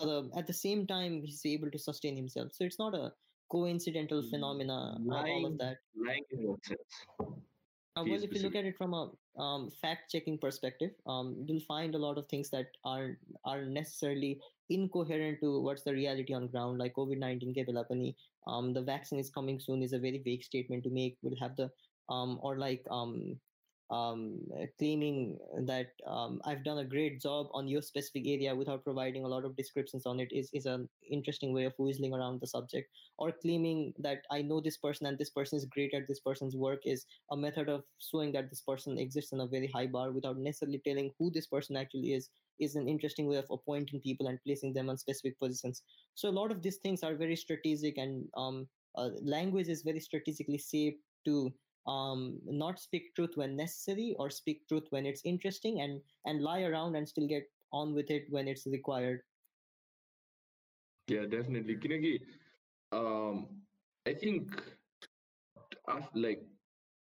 eight 0.00 0.44
the 0.50 0.58
same 0.60 0.84
time 0.94 1.20
he 1.24 1.34
is 1.34 1.42
able 1.54 1.76
to 1.76 1.82
sustain 1.88 2.16
himself 2.22 2.58
so 2.58 2.64
it's 2.64 2.80
not 2.80 3.02
a 3.02 3.08
coincidental 3.50 4.20
phenomena 4.32 4.96
lying, 5.12 5.32
all 5.36 5.46
of 5.46 5.54
that 5.58 5.78
lying 6.06 6.26
in 6.34 6.42
what 6.48 6.64
sense 6.64 7.00
uh, 7.96 8.04
well, 8.06 8.22
if 8.22 8.32
you 8.32 8.40
look 8.42 8.54
at 8.54 8.64
it 8.64 8.76
from 8.78 8.94
a 8.94 9.10
um, 9.36 9.70
fact-checking 9.82 10.38
perspective, 10.38 10.90
um, 11.06 11.34
you'll 11.44 11.66
find 11.66 11.94
a 11.94 11.98
lot 11.98 12.18
of 12.18 12.26
things 12.28 12.50
that 12.50 12.68
are 12.84 13.18
are 13.44 13.64
necessarily 13.64 14.40
incoherent 14.70 15.40
to 15.40 15.60
what's 15.60 15.82
the 15.82 15.92
reality 15.92 16.32
on 16.32 16.46
ground 16.46 16.78
like 16.78 16.94
covid-19 16.94 17.54
ke 17.56 17.66
bela 17.70 17.82
pani 17.88 18.10
um 18.46 18.72
the 18.76 18.82
vaccine 18.90 19.22
is 19.22 19.30
coming 19.36 19.58
soon 19.64 19.82
is 19.86 19.96
a 19.98 20.02
very 20.04 20.20
vague 20.26 20.44
statement 20.48 20.84
to 20.84 20.92
make 20.98 21.16
will 21.28 21.40
have 21.40 21.56
the 21.56 21.66
um 22.09 22.39
or 22.41 22.57
like 22.57 22.83
um 22.89 23.39
um 23.91 24.39
claiming 24.79 25.37
that 25.65 25.91
um 26.07 26.41
i've 26.45 26.63
done 26.63 26.79
a 26.79 26.83
great 26.83 27.21
job 27.21 27.47
on 27.53 27.67
your 27.67 27.83
specific 27.83 28.23
area 28.25 28.55
without 28.55 28.83
providing 28.83 29.23
a 29.23 29.27
lot 29.27 29.45
of 29.45 29.55
descriptions 29.55 30.07
on 30.07 30.19
it 30.19 30.27
is 30.31 30.49
is 30.53 30.65
an 30.65 30.89
interesting 31.11 31.53
way 31.53 31.65
of 31.65 31.73
whistling 31.77 32.11
around 32.11 32.41
the 32.41 32.47
subject 32.47 32.89
or 33.19 33.31
claiming 33.31 33.93
that 33.99 34.23
i 34.31 34.41
know 34.41 34.59
this 34.59 34.77
person 34.77 35.05
and 35.05 35.19
this 35.19 35.29
person 35.29 35.55
is 35.55 35.65
great 35.65 35.93
at 35.93 36.07
this 36.07 36.19
person's 36.19 36.55
work 36.55 36.79
is 36.83 37.05
a 37.31 37.37
method 37.37 37.69
of 37.69 37.83
showing 37.99 38.31
that 38.31 38.49
this 38.49 38.61
person 38.61 38.97
exists 38.97 39.33
in 39.33 39.41
a 39.41 39.47
very 39.47 39.67
high 39.67 39.85
bar 39.85 40.11
without 40.11 40.37
necessarily 40.37 40.81
telling 40.83 41.11
who 41.19 41.29
this 41.29 41.45
person 41.45 41.77
actually 41.77 42.13
is 42.13 42.29
is 42.59 42.75
an 42.75 42.87
interesting 42.87 43.27
way 43.27 43.35
of 43.35 43.45
appointing 43.51 43.99
people 43.99 44.27
and 44.27 44.39
placing 44.45 44.73
them 44.73 44.89
on 44.89 44.97
specific 44.97 45.37
positions. 45.39 45.83
So 46.15 46.29
a 46.29 46.31
lot 46.31 46.51
of 46.51 46.61
these 46.61 46.77
things 46.77 47.03
are 47.03 47.15
very 47.15 47.35
strategic, 47.35 47.97
and 47.97 48.27
um, 48.37 48.67
uh, 48.95 49.09
language 49.21 49.67
is 49.67 49.81
very 49.81 49.99
strategically 49.99 50.57
shaped 50.57 51.01
to 51.25 51.53
um, 51.87 52.39
not 52.45 52.79
speak 52.79 53.13
truth 53.15 53.31
when 53.35 53.55
necessary 53.55 54.15
or 54.19 54.29
speak 54.29 54.67
truth 54.67 54.85
when 54.89 55.05
it's 55.05 55.21
interesting, 55.25 55.81
and 55.81 56.01
and 56.25 56.41
lie 56.41 56.63
around 56.63 56.95
and 56.95 57.07
still 57.07 57.27
get 57.27 57.43
on 57.71 57.93
with 57.93 58.09
it 58.09 58.23
when 58.29 58.47
it's 58.47 58.65
required. 58.65 59.21
Yeah, 61.07 61.25
definitely. 61.25 61.75
Kinagi, 61.75 62.21
um, 62.91 63.47
I 64.07 64.13
think, 64.13 64.49
like 66.15 66.41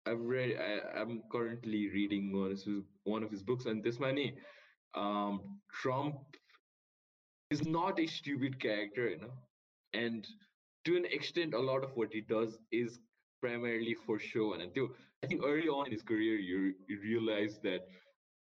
I've 0.06 0.20
read, 0.20 0.58
I, 0.58 1.00
am 1.00 1.22
currently 1.30 1.90
reading 1.90 2.32
one 2.32 2.50
of 2.50 2.50
his 2.50 2.68
one 3.04 3.22
of 3.22 3.30
his 3.30 3.42
books, 3.42 3.66
and 3.66 3.82
this 3.84 4.00
money 4.00 4.34
um, 4.94 5.60
Trump 5.72 6.16
is 7.50 7.66
not 7.66 8.00
a 8.00 8.06
stupid 8.06 8.58
character, 8.60 9.10
you 9.10 9.18
know, 9.18 9.32
and 9.92 10.26
to 10.84 10.96
an 10.96 11.04
extent, 11.06 11.54
a 11.54 11.58
lot 11.58 11.82
of 11.82 11.90
what 11.94 12.12
he 12.12 12.20
does 12.20 12.58
is 12.70 12.98
primarily 13.44 13.94
for 14.06 14.18
show. 14.18 14.54
And 14.54 14.62
until 14.62 14.88
I 15.22 15.26
think 15.26 15.42
early 15.44 15.68
on 15.68 15.86
in 15.86 15.92
his 15.92 16.02
career, 16.02 16.36
you, 16.36 16.74
you 16.88 17.00
realize 17.00 17.58
that 17.62 17.88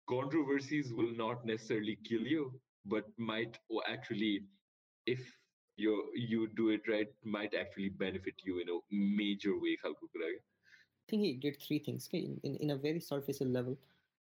controversies 0.08 0.92
will 0.92 1.14
not 1.16 1.44
necessarily 1.44 1.98
kill 2.08 2.26
you, 2.34 2.52
but 2.86 3.04
might 3.18 3.58
actually, 3.88 4.44
if 5.06 5.20
you 5.76 5.92
you 6.14 6.48
do 6.56 6.68
it 6.70 6.82
right, 6.88 7.08
might 7.24 7.54
actually 7.58 7.88
benefit 7.88 8.34
you 8.44 8.60
in 8.60 8.68
a 8.68 8.78
major 9.20 9.54
way. 9.58 9.76
I 9.84 9.92
think 11.08 11.22
he 11.22 11.32
did 11.34 11.56
three 11.60 11.78
things 11.78 12.08
in, 12.12 12.38
in, 12.44 12.56
in 12.56 12.70
a 12.70 12.76
very 12.76 13.00
superficial 13.00 13.48
level 13.48 13.76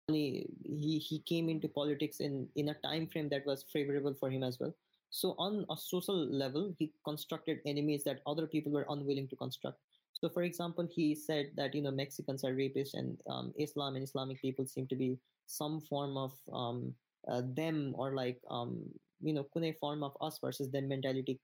he 0.08 0.98
he 0.98 1.18
came 1.20 1.48
into 1.48 1.68
politics 1.68 2.20
in 2.20 2.48
in 2.56 2.70
a 2.70 2.74
time 2.74 3.06
frame 3.06 3.28
that 3.28 3.44
was 3.46 3.64
favorable 3.72 4.14
for 4.18 4.30
him 4.30 4.42
as 4.42 4.58
well 4.58 4.74
so 5.10 5.34
on 5.38 5.66
a 5.70 5.76
social 5.76 6.16
level 6.42 6.74
he 6.78 6.90
constructed 7.04 7.60
enemies 7.66 8.04
that 8.04 8.20
other 8.26 8.46
people 8.46 8.72
were 8.72 8.86
unwilling 8.88 9.28
to 9.28 9.36
construct 9.36 9.78
so 10.20 10.28
for 10.28 10.42
example 10.42 10.86
he 10.90 11.14
said 11.14 11.50
that 11.56 11.74
you 11.74 11.82
know 11.82 11.90
mexicans 11.90 12.44
are 12.44 12.54
rapists 12.54 12.94
and 12.94 13.18
um, 13.28 13.52
islam 13.58 13.94
and 13.96 14.04
islamic 14.04 14.40
people 14.40 14.66
seem 14.66 14.86
to 14.86 14.96
be 14.96 15.18
some 15.46 15.80
form 15.80 16.16
of 16.16 16.32
um, 16.52 16.92
uh, 17.28 17.42
them 17.54 17.94
or 17.96 18.14
like 18.14 18.38
um, 18.50 18.82
you 19.20 19.32
know 19.32 19.46
kunai 19.54 19.74
form 19.78 20.02
of 20.02 20.16
us 20.20 20.38
versus 20.44 20.70
them 20.70 20.88
mentality 20.88 21.38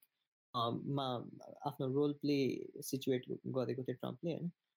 um, 0.55 0.81
after 1.67 1.89
role 1.89 2.15
play 2.23 2.61
situate 2.81 3.25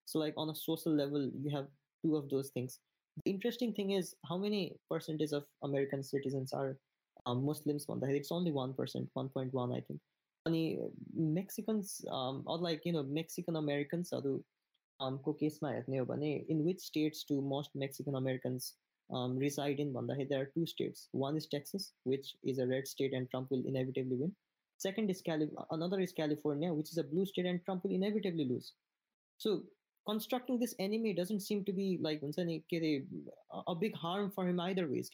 so 0.06 0.20
like 0.20 0.34
on 0.38 0.50
a 0.50 0.56
social 0.56 0.92
level 0.92 1.30
you 1.44 1.50
have 1.56 1.68
two 2.04 2.16
of 2.16 2.30
those 2.30 2.50
things 2.50 2.80
the 3.26 3.32
interesting 3.32 3.74
thing 3.74 3.92
is 3.92 4.16
how 4.28 4.38
many 4.38 4.76
percentage 4.90 5.32
of 5.32 5.46
American 5.64 6.04
citizens 6.04 6.54
are 6.54 6.78
um, 7.26 7.44
Muslims? 7.46 7.86
It's 7.90 8.32
only 8.32 8.52
one 8.52 8.74
percent, 8.74 9.10
one 9.14 9.30
point 9.30 9.54
one, 9.54 9.72
I 9.72 9.82
think. 9.82 10.00
Mexicans, 11.15 12.05
um, 12.11 12.43
or 12.47 12.59
like 12.59 12.85
you 12.85 12.93
know 12.93 13.03
Mexican 13.03 13.57
Americans 13.57 14.13
हरू 14.13 14.43
um, 15.01 15.19
को 15.23 15.33
केसमा 15.33 15.71
हेर्ने 15.71 15.99
हो 15.99 16.07
भने 16.07 16.47
in 16.49 16.65
which 16.65 16.81
states 16.81 17.25
do 17.29 17.41
most 17.41 17.71
Mexican 17.77 18.15
Americans 18.15 18.75
um, 19.13 19.37
reside 19.37 19.81
in 19.81 19.93
भन्दाखेरि 19.93 20.29
there 20.29 20.43
are 20.43 20.51
two 20.55 20.67
states. 20.67 21.09
One 21.13 21.37
is 21.37 21.47
Texas, 21.47 21.93
which 22.05 22.35
is 22.43 22.59
a 22.59 22.67
red 22.67 22.89
state, 22.89 23.13
and 23.13 23.31
Trump 23.31 23.51
will 23.51 23.65
inevitably 23.67 24.17
win. 24.17 24.35
Second 24.79 25.11
is 25.11 25.23
Cali- 25.23 25.51
another 25.71 26.01
is 26.01 26.13
California, 26.13 26.73
which 26.73 26.91
is 26.91 26.99
a 26.99 27.05
blue 27.05 27.25
state, 27.25 27.47
and 27.47 27.65
Trump 27.65 27.85
will 27.85 27.93
inevitably 27.93 28.45
lose. 28.45 28.73
So 29.39 29.63
constructing 30.07 30.59
this 30.59 30.75
enemy 30.79 31.13
doesn't 31.13 31.41
seem 31.41 31.65
to 31.65 31.73
be 31.73 31.99
like 32.01 32.23
a 33.67 33.75
big 33.75 33.97
harm 33.97 34.31
for 34.35 34.49
him 34.49 34.59
either 34.61 34.89
ways. 34.89 35.11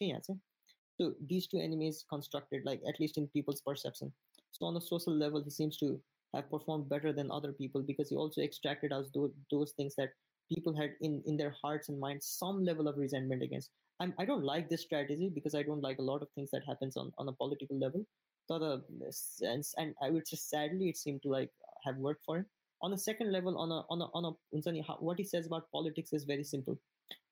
So 0.99 1.13
these 1.27 1.47
two 1.47 1.59
enemies 1.59 2.05
constructed, 2.09 2.65
like 2.65 2.81
at 2.87 2.99
least 2.99 3.17
in 3.17 3.27
people's 3.27 3.61
perception. 3.61 4.11
So 4.54 4.66
on 4.66 4.76
a 4.76 4.80
social 4.80 5.12
level, 5.12 5.42
he 5.42 5.50
seems 5.50 5.76
to 5.78 6.00
have 6.34 6.50
performed 6.50 6.88
better 6.88 7.12
than 7.12 7.30
other 7.30 7.52
people 7.52 7.82
because 7.82 8.08
he 8.08 8.16
also 8.16 8.40
extracted 8.40 8.92
us 8.92 9.06
those, 9.14 9.30
those 9.50 9.72
things 9.72 9.94
that 9.96 10.10
people 10.52 10.74
had 10.76 10.90
in, 11.00 11.22
in 11.26 11.36
their 11.36 11.54
hearts 11.62 11.88
and 11.88 12.00
minds 12.00 12.26
some 12.26 12.64
level 12.64 12.88
of 12.88 12.96
resentment 12.96 13.42
against. 13.42 13.70
I'm, 14.00 14.14
I 14.18 14.24
don't 14.24 14.44
like 14.44 14.68
this 14.68 14.82
strategy 14.82 15.30
because 15.32 15.54
I 15.54 15.62
don't 15.62 15.82
like 15.82 15.98
a 15.98 16.08
lot 16.10 16.22
of 16.22 16.28
things 16.34 16.50
that 16.52 16.62
happens 16.66 16.96
on, 16.96 17.12
on 17.18 17.28
a 17.28 17.32
political 17.32 17.78
level. 17.78 18.04
So 18.48 18.58
the 18.58 18.82
sense, 19.10 19.74
and 19.78 19.94
I 20.02 20.10
would 20.10 20.26
say 20.26 20.36
sadly, 20.36 20.88
it 20.88 20.96
seemed 20.96 21.22
to 21.22 21.30
like 21.30 21.50
have 21.84 21.96
worked 21.96 22.24
for 22.24 22.38
him 22.38 22.46
on 22.84 22.92
a 22.92 22.98
second 22.98 23.32
level 23.32 23.56
on 23.58 23.70
a 23.70 23.80
on 23.90 24.00
a 24.02 24.08
on 24.14 24.24
a 24.26 24.82
what 25.08 25.18
he 25.18 25.24
says 25.24 25.46
about 25.46 25.70
politics 25.72 26.12
is 26.12 26.24
very 26.24 26.44
simple 26.44 26.78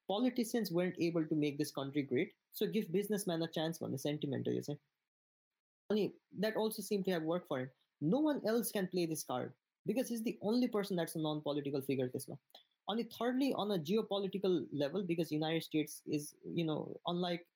politicians 0.08 0.72
weren't 0.72 1.02
able 1.08 1.24
to 1.26 1.34
make 1.34 1.58
this 1.58 1.70
country 1.70 2.02
great 2.02 2.32
so 2.52 2.66
give 2.66 2.90
businessmen 2.92 3.42
a 3.42 3.52
chance 3.56 3.82
on 3.82 3.92
the 3.92 3.98
sentiment 3.98 4.46
you 4.46 4.62
say 4.62 4.76
only 5.92 6.14
that 6.44 6.56
also 6.56 6.82
seemed 6.82 7.04
to 7.06 7.12
have 7.12 7.22
worked 7.22 7.48
for 7.48 7.60
him. 7.60 7.70
No 8.00 8.18
one 8.18 8.40
else 8.46 8.72
can 8.72 8.88
play 8.88 9.06
this 9.06 9.24
card 9.24 9.52
because 9.86 10.08
he's 10.08 10.22
the 10.22 10.38
only 10.42 10.68
person 10.68 10.96
that's 10.96 11.16
a 11.16 11.18
non-political 11.18 11.82
figure 11.82 12.10
this 12.12 12.28
one 12.28 12.38
only 12.88 13.04
thirdly 13.16 13.52
on 13.54 13.70
a 13.72 13.78
geopolitical 13.78 14.64
level 14.72 15.02
because 15.02 15.30
united 15.30 15.62
states 15.62 16.02
is 16.06 16.34
you 16.60 16.64
know 16.64 16.96
unlike 17.06 17.46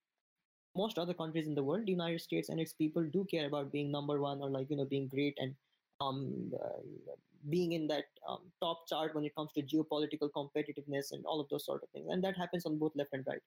most 0.76 0.98
other 0.98 1.14
countries 1.14 1.46
in 1.46 1.54
the 1.54 1.62
world 1.62 1.88
united 1.88 2.20
states 2.20 2.48
and 2.48 2.60
its 2.60 2.72
people 2.72 3.08
do 3.12 3.24
care 3.30 3.46
about 3.46 3.72
being 3.72 3.90
number 3.90 4.20
one 4.20 4.40
or 4.40 4.50
like 4.50 4.70
you 4.70 4.76
know 4.76 4.84
being 4.84 5.08
great 5.08 5.36
and 5.38 5.54
um, 6.00 6.52
uh, 6.62 6.80
being 7.48 7.72
in 7.72 7.86
that 7.88 8.04
um, 8.28 8.40
top 8.60 8.86
chart 8.88 9.14
when 9.14 9.24
it 9.24 9.34
comes 9.34 9.52
to 9.52 9.62
geopolitical 9.62 10.30
competitiveness 10.36 11.12
and 11.12 11.24
all 11.24 11.40
of 11.40 11.48
those 11.48 11.64
sort 11.64 11.82
of 11.82 11.88
things. 11.90 12.08
And 12.10 12.22
that 12.24 12.36
happens 12.36 12.66
on 12.66 12.78
both 12.78 12.92
left 12.96 13.10
and 13.12 13.24
right 13.26 13.40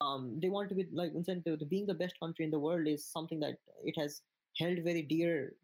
um, 0.00 0.38
they 0.40 0.48
want 0.48 0.68
to 0.68 0.74
be 0.74 0.86
like 0.92 1.14
incentive 1.14 1.58
being 1.68 1.86
the 1.86 1.94
best 1.94 2.18
country 2.20 2.44
in 2.44 2.50
the 2.50 2.58
world 2.58 2.86
is 2.86 3.04
something 3.04 3.40
that 3.40 3.56
it 3.82 3.94
has 3.98 4.22
held 4.56 4.78
very 4.84 5.02
dear 5.02 5.54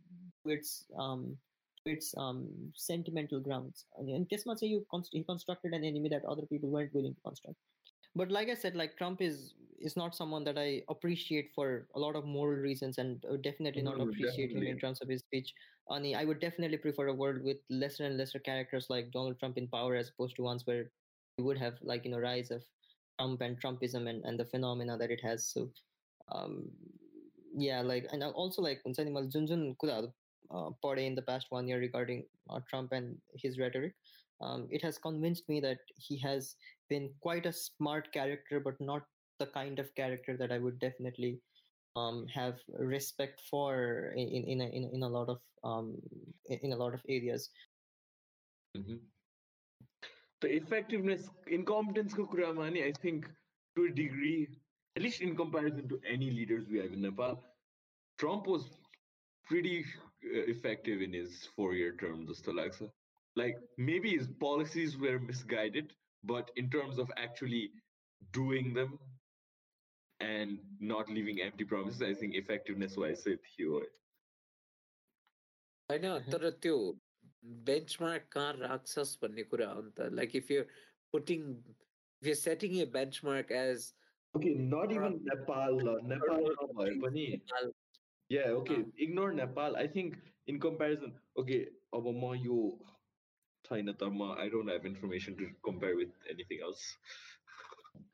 to 0.45 0.53
its 0.53 0.85
um, 0.99 1.37
to 1.85 1.93
its 1.93 2.15
um, 2.17 2.49
sentimental 2.75 3.41
grounds. 3.41 3.85
And 3.97 4.27
this 4.31 4.45
say 4.45 4.67
you 4.67 4.87
const- 4.91 5.13
he 5.13 5.23
constructed 5.23 5.73
an 5.73 5.85
enemy 5.85 6.09
that 6.09 6.25
other 6.25 6.47
people 6.47 6.71
weren't 6.71 6.95
willing 6.95 7.15
to 7.15 7.21
construct. 7.21 7.59
But 8.17 8.31
like 8.31 8.49
I 8.49 8.55
said, 8.55 8.77
like 8.77 8.97
Trump 8.97 9.21
is 9.21 9.55
is 9.81 9.97
not 9.97 10.15
someone 10.15 10.45
that 10.45 10.57
I 10.57 10.83
appreciate 10.89 11.51
for 11.55 11.87
a 11.95 11.99
lot 11.99 12.17
of 12.17 12.25
moral 12.25 12.59
reasons, 12.61 12.99
and 12.99 13.25
uh, 13.31 13.37
definitely 13.43 13.83
not 13.83 13.97
mm, 13.97 14.09
appreciate 14.09 14.53
him 14.53 14.63
in 14.63 14.79
terms 14.79 15.01
of 15.01 15.09
his 15.09 15.21
speech. 15.21 15.53
Ani, 15.91 16.15
I 16.15 16.25
would 16.25 16.41
definitely 16.41 16.79
prefer 16.79 17.09
a 17.09 17.15
world 17.15 17.43
with 17.43 17.59
lesser 17.69 18.05
and 18.05 18.17
lesser 18.17 18.39
characters 18.39 18.87
like 18.89 19.11
Donald 19.11 19.39
Trump 19.39 19.59
in 19.59 19.69
power, 19.69 19.97
as 19.97 20.09
opposed 20.09 20.37
to 20.37 20.43
ones 20.43 20.67
where 20.67 20.91
you 21.39 21.45
would 21.45 21.59
have 21.59 21.75
like 21.83 22.05
you 22.05 22.13
know 22.13 22.19
rise 22.19 22.51
of 22.51 22.63
Trump 23.19 23.41
and 23.41 23.61
Trumpism 23.61 24.09
and, 24.09 24.25
and 24.25 24.39
the 24.39 24.45
phenomena 24.45 24.97
that 24.99 25.11
it 25.11 25.21
has. 25.23 25.47
So, 25.47 25.71
um, 26.33 26.71
yeah, 27.57 27.81
like, 27.81 28.07
and 28.13 28.23
also 28.23 28.63
like, 28.63 28.83
Junjun 28.85 29.77
Kudal 29.83 30.13
Pode 30.83 30.99
in 30.99 31.15
the 31.15 31.23
past 31.23 31.47
one 31.51 31.67
year 31.67 31.79
regarding 31.79 32.25
uh, 32.51 32.61
Trump 32.69 32.93
and 32.93 33.17
his 33.35 33.59
rhetoric. 33.59 33.95
Um, 34.41 34.69
it 34.71 34.83
has 34.83 34.99
convinced 34.99 35.49
me 35.49 35.61
that 35.61 35.79
he 35.97 36.19
has 36.19 36.57
been 36.89 37.11
quite 37.21 37.47
a 37.47 37.53
smart 37.53 38.13
character, 38.13 38.61
but 38.61 38.75
not 38.81 39.03
the 39.39 39.47
kind 39.47 39.79
of 39.79 39.95
character 39.95 40.37
that 40.37 40.53
I 40.53 40.59
would 40.59 40.79
definitely 40.79 41.41
um, 41.97 42.27
have 42.33 42.59
respect 42.79 43.41
for 43.51 44.13
in 44.17 44.45
in 44.45 44.61
a, 44.61 44.65
in, 44.67 44.91
in 44.93 45.03
a 45.03 45.09
lot 45.09 45.29
of 45.29 45.39
um, 45.63 45.97
in 46.49 46.73
a 46.73 46.77
lot 46.77 46.95
of 46.95 47.01
areas. 47.09 47.51
Mm-hmm. 48.77 48.97
The 50.44 50.56
effectiveness, 50.56 51.30
incompetence 51.48 52.14
ko 52.14 52.26
kurama 52.26 52.72
ni, 52.72 52.84
I 52.84 52.92
think 52.92 53.30
to 53.76 53.86
a 53.86 53.92
degree, 53.92 54.48
at 54.96 55.04
least 55.04 55.22
in 55.22 55.36
comparison 55.36 55.88
to 55.90 56.00
any 56.06 56.32
leaders 56.32 56.68
we 56.70 56.80
have 56.80 56.94
in 56.94 57.02
Nepal, 57.02 57.44
Trump 58.18 58.48
was 58.48 58.80
pretty 59.46 59.86
uh, 60.24 60.46
effective 60.48 61.02
in 61.02 61.14
his 61.14 61.48
four-year 61.56 61.96
term, 61.98 62.26
just 62.28 62.46
लाग्छ. 62.46 62.90
Like 63.36 63.58
maybe 63.78 64.10
his 64.18 64.28
policies 64.28 64.98
were 64.98 65.20
misguided, 65.20 65.94
but 66.24 66.52
in 66.56 66.70
terms 66.70 66.98
of 66.98 67.12
actually 67.18 67.72
doing 68.34 68.74
them 68.74 68.98
and 70.20 70.60
not 70.80 71.10
leaving 71.10 71.42
empty 71.42 71.64
promises, 71.64 72.02
I 72.02 72.14
think 72.14 72.36
effectiveness-wise, 72.36 73.26
it 73.28 73.40
he 73.58 73.66
was. 73.66 73.88
होइन 75.92 76.06
Mhm. 76.06 76.32
तर 76.32 76.50
त्यो 76.64 76.76
benchmark 77.70 78.28
कहाँ 78.32 78.54
राख्छस् 78.60 79.18
भन्ने 79.24 79.44
कुरा 79.54 79.70
हो 79.72 79.82
नि 79.82 79.92
त 79.98 80.10
like 80.20 80.36
if 80.36 80.52
you 80.52 80.64
putting 81.14 81.44
if 82.22 82.28
you 82.28 82.36
setting 82.44 82.78
A 82.82 82.86
benchmark 83.00 83.52
as 83.64 83.94
Okay, 84.36 84.54
not 84.72 84.92
even 84.96 85.16
Nepal. 85.28 85.80
uh, 85.90 85.94
Nepal 86.10 86.44
नभए 86.58 86.92
पनि 87.04 87.24
Yeah, 88.30 88.50
okay. 88.58 88.76
Um, 88.76 88.92
Ignore 89.06 89.32
Nepal. 89.34 89.76
I 89.76 89.88
think 89.88 90.18
in 90.48 90.60
comparison, 90.66 91.14
okay, 91.36 91.58
अब 91.94 92.10
म 92.18 92.34
यो 92.42 92.58
छैन 93.66 93.94
त 93.94 94.10
म 94.18 94.28
I 94.44 94.46
don't 94.56 94.70
have 94.74 94.86
information 94.90 95.36
to 95.40 95.48
compare 95.70 95.96
with 96.02 96.12
anything 96.34 96.62
else. 96.68 96.84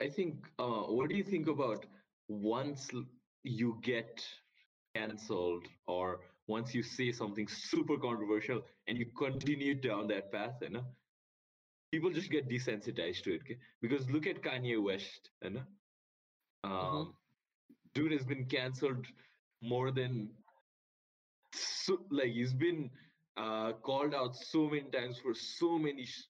I 0.02 0.10
think, 0.10 0.48
uh, 0.58 0.84
what 1.00 1.10
do 1.10 1.18
you 1.18 1.26
think 1.34 1.52
about 1.56 1.86
once 2.30 2.88
l- 2.94 3.04
you 3.44 3.74
get 3.82 4.26
cancelled 4.96 5.68
or 5.88 6.08
once 6.51 6.75
you 6.75 6.83
say 6.83 7.13
something 7.13 7.49
super 7.49 7.97
controversial 7.99 8.63
and 8.89 8.99
you 8.99 9.07
continue 9.17 9.75
down 9.75 10.09
that 10.09 10.33
path, 10.33 10.55
you 10.63 10.71
know, 10.71 10.85
people 11.93 12.11
just 12.11 12.31
get 12.31 12.49
desensitized 12.49 13.23
to 13.25 13.35
it. 13.35 13.43
okay? 13.43 13.59
Because 13.83 14.09
look 14.11 14.27
at 14.27 14.43
Kanye 14.43 14.83
West, 14.83 15.31
you 15.43 15.51
know, 15.51 15.63
um, 16.65 17.15
dude 17.95 18.13
has 18.13 18.25
been 18.25 18.47
cancelled 18.47 19.07
more 19.63 19.91
than 19.91 20.31
so 21.55 21.99
like 22.11 22.33
he's 22.33 22.53
been 22.55 22.91
uh, 23.37 23.73
called 23.83 24.15
out 24.15 24.37
so 24.37 24.69
many 24.69 24.89
times 24.91 25.19
for 25.19 25.35
so 25.35 25.79
many 25.79 26.05
sh- 26.05 26.27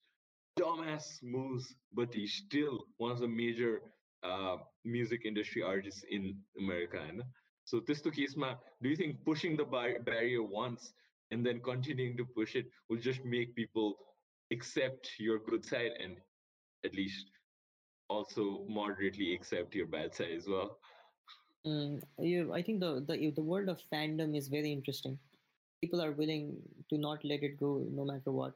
dumbass 0.59 1.21
moves, 1.23 1.75
but 1.93 2.13
he's 2.13 2.33
still 2.45 2.85
one 2.97 3.11
of 3.11 3.19
the 3.19 3.27
major 3.27 3.81
uh, 4.23 4.57
music 4.85 5.21
industry 5.25 5.61
artists 5.63 6.03
in 6.09 6.35
America. 6.59 6.99
You 7.07 7.17
know? 7.19 7.23
So 7.71 7.79
this 7.79 8.01
to 8.01 8.11
Kisma, 8.11 8.57
do 8.81 8.89
you 8.89 8.97
think 8.97 9.23
pushing 9.23 9.55
the 9.55 9.63
bar- 9.63 10.01
barrier 10.05 10.43
once 10.43 10.91
and 11.31 11.45
then 11.45 11.61
continuing 11.61 12.17
to 12.17 12.25
push 12.25 12.57
it 12.57 12.65
will 12.89 12.97
just 12.97 13.23
make 13.23 13.55
people 13.55 13.95
accept 14.51 15.11
your 15.17 15.39
good 15.39 15.65
side 15.65 15.91
and 16.03 16.17
at 16.83 16.93
least 16.93 17.27
also 18.09 18.65
moderately 18.67 19.33
accept 19.33 19.73
your 19.73 19.87
bad 19.87 20.13
side 20.13 20.31
as 20.35 20.49
well? 20.49 20.79
Mm, 21.65 22.01
you, 22.19 22.51
I 22.53 22.61
think 22.61 22.81
the, 22.81 23.05
the 23.07 23.31
the 23.37 23.41
world 23.41 23.69
of 23.69 23.79
fandom 23.93 24.35
is 24.35 24.49
very 24.49 24.73
interesting. 24.73 25.17
People 25.79 26.01
are 26.01 26.11
willing 26.11 26.57
to 26.89 26.97
not 26.97 27.23
let 27.23 27.41
it 27.41 27.57
go 27.57 27.87
no 27.89 28.03
matter 28.03 28.31
what. 28.31 28.53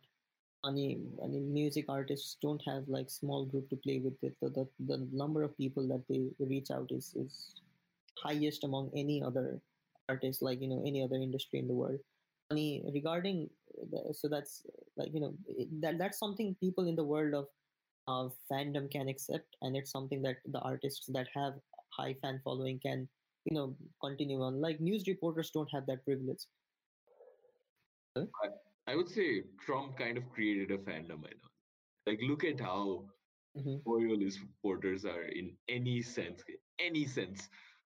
I 0.66 0.72
mean, 0.72 1.18
I 1.24 1.28
mean, 1.28 1.54
music 1.54 1.86
artists 1.88 2.36
don't 2.42 2.62
have 2.68 2.90
like 2.90 3.10
small 3.10 3.46
group 3.46 3.70
to 3.70 3.78
play 3.78 4.00
with. 4.00 4.22
It. 4.24 4.36
The, 4.42 4.50
the 4.50 4.68
the 4.88 5.08
number 5.14 5.44
of 5.44 5.58
people 5.58 5.88
that 5.88 6.04
they 6.10 6.24
reach 6.54 6.70
out 6.70 6.92
is 6.92 7.14
is 7.16 7.54
highest 8.24 8.64
among 8.64 8.92
any 8.96 9.22
other 9.24 9.62
artist, 10.10 10.42
like 10.42 10.62
you 10.62 10.68
know 10.70 10.84
any 10.86 11.04
other 11.04 11.16
industry 11.18 11.60
in 11.60 11.68
the 11.68 11.74
world. 11.74 12.00
I 12.52 12.54
mean, 12.54 12.92
regarding 12.94 13.50
the, 13.92 14.14
so 14.14 14.30
that's 14.30 14.66
like 14.98 15.14
you 15.14 15.20
know 15.20 15.36
that 15.82 15.98
that's 15.98 16.20
something 16.20 16.56
people 16.56 16.88
in 16.88 16.96
the 16.96 17.06
world 17.06 17.34
of 17.34 17.48
of 18.08 18.38
fandom 18.52 18.92
can 18.92 19.08
accept, 19.08 19.56
and 19.62 19.76
it's 19.76 19.92
something 19.92 20.22
that 20.24 20.38
the 20.46 20.60
artists 20.60 21.08
that 21.14 21.28
have 21.34 21.54
high 21.94 22.14
fan 22.22 22.42
following 22.44 22.80
can 22.80 23.10
you 23.46 23.56
know 23.56 23.76
continue 24.02 24.42
on. 24.42 24.62
Like 24.62 24.80
news 24.80 25.08
reporters 25.08 25.52
don't 25.52 25.72
have 25.74 25.86
that 25.88 26.06
privilege. 26.06 26.46
I 28.88 28.96
would 28.96 29.10
say 29.10 29.44
Trump 29.60 29.98
kind 29.98 30.18
of 30.18 30.30
created 30.30 30.72
a 30.72 30.78
fandom. 30.78 31.26
I 31.26 31.34
know. 31.34 31.50
Like, 32.06 32.20
look 32.22 32.44
at 32.44 32.60
how 32.60 33.08
Mhm. 33.56 33.82
loyal 33.86 34.20
his 34.20 34.40
supporters 34.40 35.06
are 35.06 35.24
in 35.24 35.58
any 35.68 36.02
sense, 36.02 36.44
any 36.80 37.06
sense. 37.06 37.50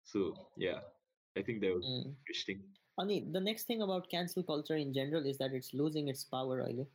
So 0.09 0.49
yeah, 0.57 0.81
I 1.37 1.43
think 1.43 1.61
that 1.61 1.75
was 1.75 1.85
Mm. 1.85 2.17
interesting. 2.25 2.65
Ani, 2.99 3.21
the 3.31 3.41
next 3.41 3.67
thing 3.69 3.83
about 3.83 4.11
cancel 4.11 4.43
culture 4.43 4.77
in 4.77 4.93
general 4.93 5.25
is 5.25 5.39
that 5.39 5.53
it's 5.53 5.73
losing 5.75 6.09
its 6.09 6.25
power, 6.25 6.65
really. 6.65 6.89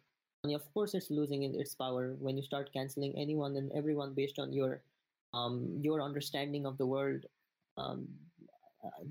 And 0.44 0.54
of 0.54 0.66
course, 0.74 0.94
it's 0.94 1.10
losing 1.10 1.44
its 1.44 1.76
power 1.76 2.16
when 2.20 2.36
you 2.36 2.44
start 2.44 2.74
canceling 2.74 3.16
anyone 3.16 3.56
and 3.56 3.72
everyone 3.72 4.14
based 4.14 4.40
on 4.40 4.52
your 4.52 4.84
um, 5.34 5.80
your 5.82 6.02
understanding 6.02 6.66
of 6.66 6.78
the 6.78 6.86
world. 6.86 7.26
Um, 7.78 8.10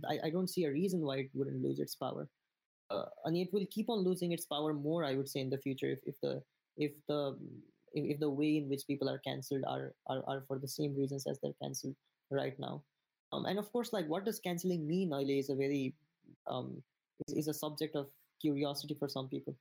I, 0.09 0.19
I 0.25 0.31
don't 0.31 0.51
see 0.51 0.65
a 0.65 0.71
reason 0.71 1.01
why 1.01 1.17
it 1.25 1.31
wouldn't 1.33 1.63
lose 1.63 1.81
its 1.81 1.95
power. 1.95 2.29
Uh, 2.91 3.07
and 3.25 3.37
it 3.37 3.49
will 3.53 3.65
keep 3.71 3.89
on 3.89 4.05
losing 4.05 4.33
its 4.33 4.45
power 4.45 4.75
more, 4.75 5.05
I 5.05 5.15
would 5.15 5.29
say, 5.29 5.41
in 5.41 5.49
the 5.49 5.59
future 5.59 5.91
if, 5.97 6.01
if 6.05 6.21
the 6.21 6.43
if 6.77 6.93
the 7.09 7.39
if, 7.95 8.17
if 8.17 8.21
the 8.21 8.29
way 8.29 8.59
in 8.59 8.69
which 8.69 8.87
people 8.87 9.09
are 9.09 9.19
cancelled 9.19 9.65
are, 9.67 9.95
are 10.09 10.23
are 10.27 10.45
for 10.47 10.59
the 10.59 10.69
same 10.69 10.95
reasons 10.95 11.27
as 11.27 11.39
they're 11.41 11.57
cancelled 11.63 11.97
right 12.31 12.59
now. 12.59 12.85
Um, 13.33 13.47
and 13.47 13.59
of 13.59 13.73
course, 13.73 13.93
like 13.93 14.09
what 14.09 14.25
does 14.25 14.39
canceling 14.39 14.87
mean, 14.87 15.13
Aile, 15.13 15.39
is 15.39 15.51
a 15.51 15.55
very 15.55 15.95
um, 16.47 16.83
is, 17.29 17.35
is 17.35 17.49
a 17.49 17.55
subject 17.55 17.97
of 17.97 18.09
curiosity 18.41 18.95
for 18.99 19.09
some 19.09 19.29
people. 19.29 19.55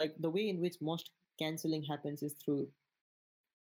Like 0.00 0.14
the 0.18 0.30
way 0.30 0.48
in 0.48 0.60
which 0.60 0.76
most 0.80 1.10
canceling 1.38 1.82
happens 1.82 2.22
is 2.22 2.34
through 2.44 2.68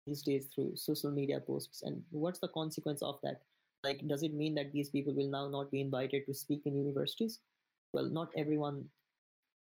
these 0.07 0.21
days 0.21 0.47
through 0.53 0.75
social 0.75 1.11
media 1.11 1.39
posts. 1.39 1.83
And 1.83 2.01
what's 2.11 2.39
the 2.39 2.47
consequence 2.47 3.01
of 3.01 3.19
that? 3.23 3.41
Like, 3.83 4.07
does 4.07 4.23
it 4.23 4.33
mean 4.33 4.55
that 4.55 4.71
these 4.71 4.89
people 4.89 5.13
will 5.13 5.29
now 5.29 5.47
not 5.47 5.71
be 5.71 5.81
invited 5.81 6.25
to 6.27 6.33
speak 6.33 6.61
in 6.65 6.75
universities? 6.75 7.39
Well, 7.93 8.05
not 8.05 8.29
everyone 8.37 8.85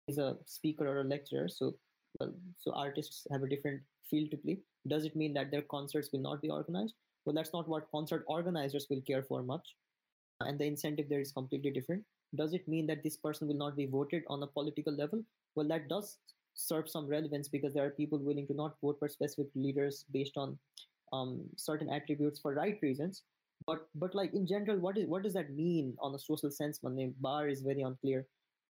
is 0.08 0.18
a 0.18 0.38
speaker 0.46 0.88
or 0.88 1.02
a 1.02 1.04
lecturer, 1.04 1.50
so 1.50 1.76
well, 2.20 2.34
so 2.58 2.72
artists 2.72 3.28
have 3.32 3.44
a 3.44 3.50
different 3.50 3.82
field 4.10 4.32
to 4.32 4.38
play. 4.38 4.60
Does 4.88 5.06
it 5.06 5.16
mean 5.16 5.34
that 5.34 5.52
their 5.52 5.62
concerts 5.62 6.10
will 6.12 6.22
not 6.22 6.42
be 6.42 6.50
organized? 6.50 6.96
Well, 7.28 7.36
that's 7.36 7.54
not 7.54 7.68
what 7.70 7.92
concert 7.92 8.26
organizers 8.28 8.88
will 8.90 9.02
care 9.04 9.22
for 9.24 9.44
much, 9.44 9.76
and 10.42 10.58
the 10.60 10.66
incentive 10.66 11.10
there 11.10 11.20
is 11.22 11.32
completely 11.32 11.72
different 11.72 12.06
does 12.36 12.54
it 12.54 12.68
mean 12.68 12.88
that 12.88 13.04
this 13.04 13.16
person 13.18 13.48
will 13.48 13.56
not 13.56 13.78
be 13.78 13.86
voted 13.86 14.24
on 14.28 14.44
a 14.44 14.48
political 14.48 14.94
level? 14.94 15.24
Well, 15.56 15.68
that 15.70 15.88
does 15.88 16.18
serve 16.56 16.90
some 16.90 17.08
relevance 17.08 17.48
because 17.48 17.74
there 17.74 17.86
are 17.86 17.92
people 17.92 18.20
willing 18.20 18.48
to 18.48 18.54
not 18.54 18.76
vote 18.82 18.98
for 19.00 19.08
specific 19.08 19.48
leaders 19.56 20.06
based 20.12 20.38
on 20.38 20.60
um, 21.14 21.50
certain 21.56 21.90
attributes 21.90 22.40
for 22.40 22.54
right 22.54 22.78
reasons. 22.82 23.24
But 23.66 23.88
but 23.96 24.14
like 24.16 24.34
in 24.34 24.46
general, 24.46 24.78
what 24.80 24.98
is 24.98 25.08
what 25.08 25.24
does 25.24 25.34
that 25.36 25.52
mean 25.52 25.96
on 26.00 26.16
a 26.16 26.20
social 26.20 26.52
sense? 26.52 26.80
When 26.82 26.96
the 26.98 27.14
bar 27.22 27.48
is 27.48 27.62
very 27.62 27.82
unclear. 27.82 28.28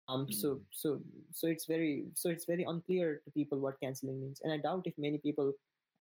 Um, 0.07 0.31
so 0.31 0.55
Mm. 0.55 0.65
so 0.71 1.01
so 1.31 1.47
it's 1.47 1.65
very 1.65 2.05
so 2.13 2.29
it's 2.29 2.45
very 2.45 2.63
unclear 2.63 3.21
to 3.25 3.31
people 3.31 3.59
what 3.59 3.79
canceling 3.81 4.21
means, 4.21 4.41
and 4.41 4.53
I 4.53 4.57
doubt 4.57 4.87
if 4.87 4.97
many 4.97 5.17
people 5.19 5.53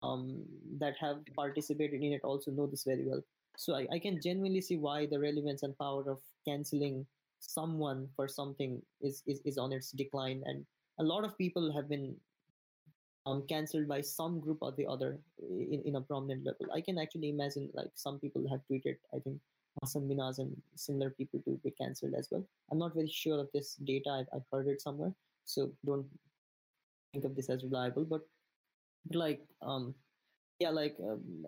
um, 0.02 0.42
that 0.78 0.94
have 1.00 1.18
participated 1.34 2.02
in 2.02 2.12
it 2.12 2.20
also 2.24 2.50
know 2.50 2.66
this 2.66 2.84
very 2.84 3.04
well. 3.04 3.22
So 3.56 3.74
I, 3.74 3.86
I 3.92 3.98
can 3.98 4.20
genuinely 4.22 4.60
see 4.60 4.76
why 4.76 5.06
the 5.06 5.18
relevance 5.18 5.62
and 5.62 5.76
power 5.78 6.08
of 6.08 6.18
canceling 6.46 7.06
someone 7.40 8.08
for 8.16 8.26
something 8.28 8.82
is, 9.00 9.22
is 9.26 9.40
is 9.44 9.58
on 9.58 9.72
its 9.72 9.92
decline 9.92 10.42
and 10.46 10.66
a 10.98 11.04
lot 11.04 11.24
of 11.24 11.38
people 11.38 11.72
have 11.72 11.88
been 11.88 12.16
um, 13.26 13.44
cancelled 13.48 13.88
by 13.88 14.00
some 14.00 14.40
group 14.40 14.58
or 14.60 14.72
the 14.72 14.86
other 14.86 15.18
in, 15.38 15.82
in 15.84 15.96
a 15.96 16.00
prominent 16.00 16.44
level. 16.44 16.66
I 16.74 16.80
can 16.80 16.98
actually 16.98 17.28
imagine 17.30 17.70
like 17.74 17.90
some 17.94 18.18
people 18.18 18.48
have 18.48 18.60
tweeted, 18.70 18.96
I 19.14 19.18
think 19.18 19.38
Hasan 19.82 20.08
Minhaj 20.08 20.38
and 20.38 20.56
similar 20.74 21.10
people 21.10 21.40
to 21.44 21.60
be 21.62 21.70
cancelled 21.70 22.14
as 22.18 22.28
well. 22.30 22.44
I'm 22.70 22.78
not 22.78 22.94
very 22.94 23.08
sure 23.08 23.38
of 23.38 23.48
this 23.52 23.76
data. 23.84 24.10
I've, 24.10 24.28
I've 24.34 24.46
heard 24.50 24.66
it 24.66 24.80
somewhere, 24.80 25.12
so 25.44 25.70
don't 25.84 26.06
think 27.12 27.24
of 27.24 27.36
this 27.36 27.50
as 27.50 27.62
reliable. 27.62 28.04
But 28.04 28.22
like, 29.12 29.40
um, 29.62 29.94
yeah, 30.58 30.70
like, 30.70 30.96
um, 31.00 31.44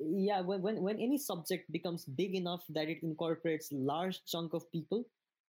yeah, 0.00 0.40
when, 0.40 0.62
when 0.62 0.82
when 0.82 0.98
any 0.98 1.18
subject 1.18 1.70
becomes 1.70 2.04
big 2.04 2.34
enough 2.34 2.62
that 2.70 2.88
it 2.88 3.02
incorporates 3.02 3.68
large 3.72 4.20
chunk 4.26 4.54
of 4.54 4.70
people, 4.72 5.04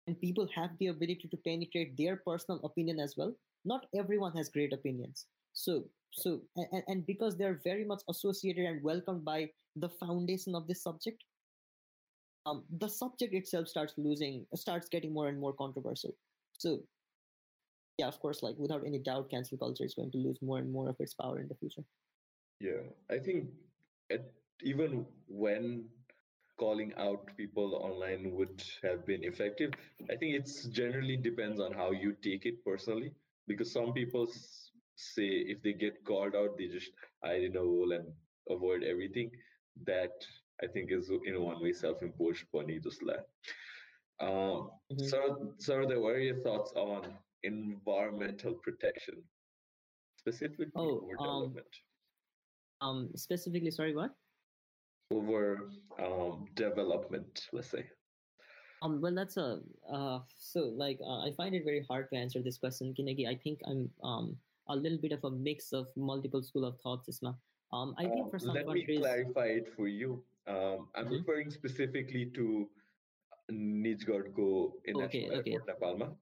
and 0.07 0.21
people 0.21 0.49
have 0.55 0.71
the 0.79 0.87
ability 0.89 1.29
to 1.31 1.37
penetrate 1.37 1.97
their 1.97 2.17
personal 2.17 2.61
opinion 2.65 2.99
as 2.99 3.15
well. 3.17 3.35
Not 3.65 3.87
everyone 3.95 4.35
has 4.37 4.49
great 4.49 4.73
opinions. 4.73 5.27
So 5.53 5.85
so 6.13 6.41
and, 6.57 6.83
and 6.87 7.07
because 7.07 7.37
they're 7.37 7.61
very 7.65 7.85
much 7.85 8.03
associated 8.09 8.65
and 8.65 8.83
welcomed 8.83 9.25
by 9.25 9.51
the 9.77 9.89
foundation 9.89 10.55
of 10.55 10.67
this 10.67 10.83
subject 10.83 11.23
um, 12.47 12.65
the 12.79 12.89
subject 12.89 13.35
itself 13.35 13.69
starts 13.69 13.95
losing 13.97 14.47
starts 14.55 14.89
getting 14.89 15.13
more 15.13 15.29
and 15.29 15.39
more 15.39 15.53
controversial 15.53 16.15
so 16.53 16.81
yeah 17.99 18.07
of 18.07 18.19
course 18.21 18.43
like 18.43 18.57
without 18.59 18.85
any 18.87 18.99
doubt 18.99 19.31
cancel 19.31 19.59
culture 19.59 19.85
is 19.85 19.95
going 19.95 20.11
to 20.11 20.19
lose 20.19 20.39
more 20.43 20.59
and 20.59 20.71
more 20.71 20.89
of 20.89 20.97
its 21.01 21.15
power 21.15 21.39
in 21.39 21.49
the 21.49 21.55
future 21.55 21.83
yeah 22.61 22.83
i 23.11 23.19
think 23.19 23.47
it, 24.11 24.33
even 24.63 25.05
when 25.29 25.85
calling 26.59 26.93
out 26.99 27.29
people 27.37 27.75
online 27.77 28.33
would 28.33 28.63
have 28.83 29.07
been 29.07 29.23
effective 29.23 29.73
i 30.11 30.17
think 30.17 30.35
it's 30.35 30.65
generally 30.65 31.17
depends 31.17 31.61
on 31.61 31.73
how 31.73 31.91
you 31.91 32.15
take 32.23 32.47
it 32.47 32.65
personally 32.65 33.13
because 33.47 33.73
some 33.73 33.93
people 33.93 34.27
say 34.97 35.29
if 35.53 35.63
they 35.63 35.73
get 35.73 36.05
called 36.05 36.35
out 36.35 36.59
they 36.59 36.67
just 36.67 36.91
hide 37.25 37.43
in 37.43 37.57
a 37.57 37.61
hole 37.61 37.93
and 37.93 38.07
avoid 38.51 38.83
everything 38.83 39.31
that 39.87 40.27
I 40.63 40.67
think 40.67 40.91
is 40.91 41.11
in 41.25 41.41
one 41.41 41.63
way 41.63 41.73
self-imposed 41.73 42.45
just 42.83 43.03
like. 43.03 43.25
Um, 44.21 44.71
mm-hmm. 44.93 45.89
There 45.89 46.01
were 46.01 46.19
your 46.19 46.43
thoughts 46.43 46.73
on 46.75 47.15
environmental 47.43 48.55
protection, 48.63 49.23
specifically 50.17 50.67
oh, 50.77 51.03
over 51.03 51.17
um, 51.19 51.27
development? 51.27 51.75
Um, 52.81 53.11
specifically, 53.17 53.71
sorry, 53.71 53.95
what? 53.95 54.11
Over 55.13 55.71
um, 56.03 56.47
development, 56.55 57.47
let's 57.53 57.71
say. 57.71 57.85
Um, 58.83 59.01
well, 59.01 59.15
that's 59.15 59.37
a 59.37 59.59
uh, 59.93 60.21
so 60.37 60.73
like 60.77 60.99
uh, 61.05 61.27
I 61.27 61.33
find 61.37 61.55
it 61.55 61.65
very 61.65 61.85
hard 61.89 62.09
to 62.11 62.17
answer 62.17 62.43
this 62.43 62.59
question, 62.59 62.95
Kinegi. 62.99 63.27
I 63.27 63.35
think 63.35 63.59
I'm 63.67 63.91
um 64.05 64.37
a 64.69 64.77
little 64.77 64.99
bit 64.99 65.13
of 65.13 65.25
a 65.25 65.31
mix 65.31 65.73
of 65.73 65.89
multiple 65.97 66.43
school 66.43 66.65
of 66.65 66.79
thoughts, 66.81 67.09
Isma. 67.09 67.35
Um, 67.73 67.95
I 67.99 68.05
think 68.05 68.27
uh, 68.27 68.31
for 68.31 68.39
some 68.39 68.55
let 68.55 68.67
countries, 68.67 68.87
me 68.87 68.99
clarify 68.99 69.47
it 69.47 69.69
for 69.75 69.89
you. 69.89 70.23
Um, 70.47 70.89
I'm 70.95 71.07
mm-hmm. 71.07 71.15
referring 71.15 71.51
specifically 71.51 72.31
to 72.35 72.69
Nijgadko 73.51 74.73
International 74.87 75.05
okay, 75.05 75.29
Airport, 75.33 75.47
okay. 75.47 75.57
Nepalma. 75.69 76.15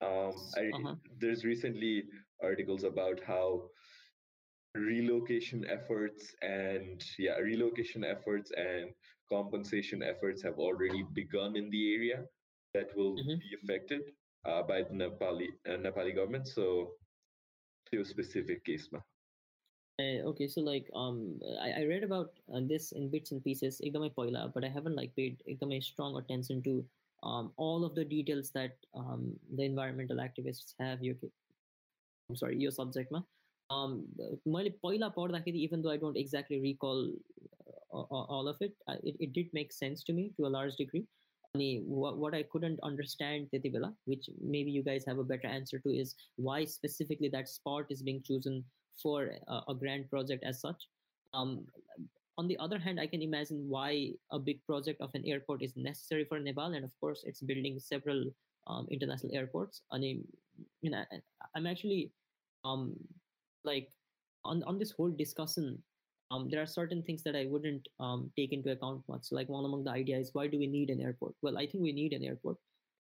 Um, 0.00 0.32
I, 0.56 0.70
uh-huh. 0.74 0.94
There's 1.18 1.44
recently 1.44 2.04
articles 2.42 2.84
about 2.84 3.20
how 3.26 3.70
relocation 4.74 5.64
efforts 5.70 6.34
and 6.42 7.02
yeah, 7.18 7.38
relocation 7.38 8.04
efforts 8.04 8.50
and 8.56 8.90
compensation 9.30 10.02
efforts 10.02 10.42
have 10.42 10.58
already 10.58 11.04
begun 11.14 11.56
in 11.56 11.70
the 11.70 11.94
area 11.94 12.24
that 12.74 12.88
will 12.96 13.14
mm-hmm. 13.14 13.38
be 13.38 13.50
affected 13.62 14.00
uh, 14.46 14.62
by 14.62 14.82
the 14.82 14.94
Nepali 14.94 15.48
uh, 15.68 15.78
Nepali 15.78 16.14
government. 16.14 16.46
So, 16.48 16.92
to 17.92 18.00
a 18.00 18.04
specific 18.04 18.64
case, 18.64 18.88
ma. 18.92 19.00
Uh, 20.00 20.26
okay, 20.26 20.48
so 20.48 20.60
like 20.60 20.90
um, 20.94 21.38
I, 21.62 21.82
I 21.82 21.84
read 21.84 22.02
about 22.02 22.32
uh, 22.52 22.60
this 22.66 22.90
in 22.92 23.08
bits 23.10 23.30
and 23.30 23.42
pieces, 23.44 23.80
ekdamai 23.84 24.12
poila, 24.12 24.52
but 24.52 24.64
I 24.64 24.68
haven't 24.68 24.96
like 24.96 25.14
paid 25.14 25.38
ekdamai 25.48 25.82
strong 25.82 26.16
attention 26.16 26.62
to 26.62 26.84
um, 27.23 27.51
all 27.57 27.83
of 27.85 27.95
the 27.95 28.05
details 28.05 28.51
that 28.51 28.77
um, 28.95 29.33
the 29.55 29.63
environmental 29.63 30.17
activists 30.17 30.73
have. 30.79 31.01
Your, 31.03 31.15
I'm 32.29 32.35
sorry, 32.35 32.57
your 32.57 32.71
subject 32.71 33.11
ma. 33.11 33.21
Um, 33.71 34.03
मैले 34.47 34.73
पहिला 34.83 35.13
पढ्दाखेरि 35.15 35.57
even 35.57 35.81
though 35.81 35.91
I 35.91 35.97
don't 35.97 36.17
exactly 36.17 36.59
recall 36.59 37.11
uh, 37.93 38.01
all 38.35 38.47
of 38.47 38.57
it, 38.61 38.73
it, 39.03 39.15
it 39.19 39.33
did 39.33 39.47
make 39.53 39.71
sense 39.71 40.03
to 40.05 40.13
me 40.13 40.31
to 40.37 40.47
a 40.47 40.53
large 40.57 40.75
degree. 40.75 41.05
अनि 41.55 41.83
what, 41.85 42.17
what 42.17 42.33
I 42.35 42.43
couldn't 42.43 42.79
understand 42.83 43.47
त्यति 43.53 43.71
बेला, 43.75 43.93
which 44.05 44.29
maybe 44.41 44.71
you 44.71 44.83
guys 44.83 45.05
have 45.05 45.19
a 45.19 45.23
better 45.23 45.47
answer 45.47 45.79
to, 45.79 45.89
is 45.89 46.15
why 46.37 46.65
specifically 46.65 47.29
that 47.29 47.49
spot 47.49 47.85
is 47.89 48.01
being 48.01 48.21
chosen 48.23 48.63
for 49.01 49.31
a, 49.47 49.61
a 49.67 49.75
grand 49.75 50.09
project 50.09 50.43
as 50.43 50.61
such. 50.61 50.87
Um, 51.33 51.65
on 52.36 52.48
the 52.48 52.58
other 52.58 52.78
hand, 52.78 53.00
I 53.00 53.06
can 53.06 53.22
imagine 53.22 53.68
why 53.68 54.12
a 54.32 54.38
big 54.38 54.64
project 54.66 55.00
of 55.00 55.10
an 55.14 55.24
airport 55.26 55.62
is 55.62 55.76
necessary 55.76 56.24
for 56.24 56.38
Nepal, 56.38 56.72
and 56.74 56.84
of 56.84 56.90
course, 57.00 57.22
it's 57.26 57.40
building 57.40 57.78
several 57.78 58.24
um, 58.66 58.86
international 58.90 59.34
airports. 59.34 59.82
I 59.92 59.98
mean, 59.98 60.26
you 60.80 60.90
know, 60.90 61.04
I'm 61.54 61.66
actually 61.66 62.10
um, 62.64 62.96
like 63.64 63.88
on 64.44 64.62
on 64.64 64.78
this 64.78 64.90
whole 64.90 65.10
discussion. 65.10 65.82
Um, 66.30 66.48
there 66.50 66.62
are 66.62 66.66
certain 66.66 67.02
things 67.02 67.22
that 67.22 67.36
I 67.36 67.46
wouldn't 67.46 67.86
um, 68.00 68.30
take 68.36 68.52
into 68.52 68.70
account 68.72 69.02
much. 69.08 69.28
Like 69.30 69.48
one 69.48 69.64
among 69.64 69.84
the 69.84 69.90
ideas, 69.90 70.28
is 70.28 70.34
why 70.34 70.48
do 70.48 70.58
we 70.58 70.66
need 70.66 70.90
an 70.90 71.00
airport? 71.00 71.34
Well, 71.42 71.58
I 71.58 71.66
think 71.66 71.84
we 71.84 71.92
need 71.92 72.12
an 72.12 72.24
airport 72.24 72.56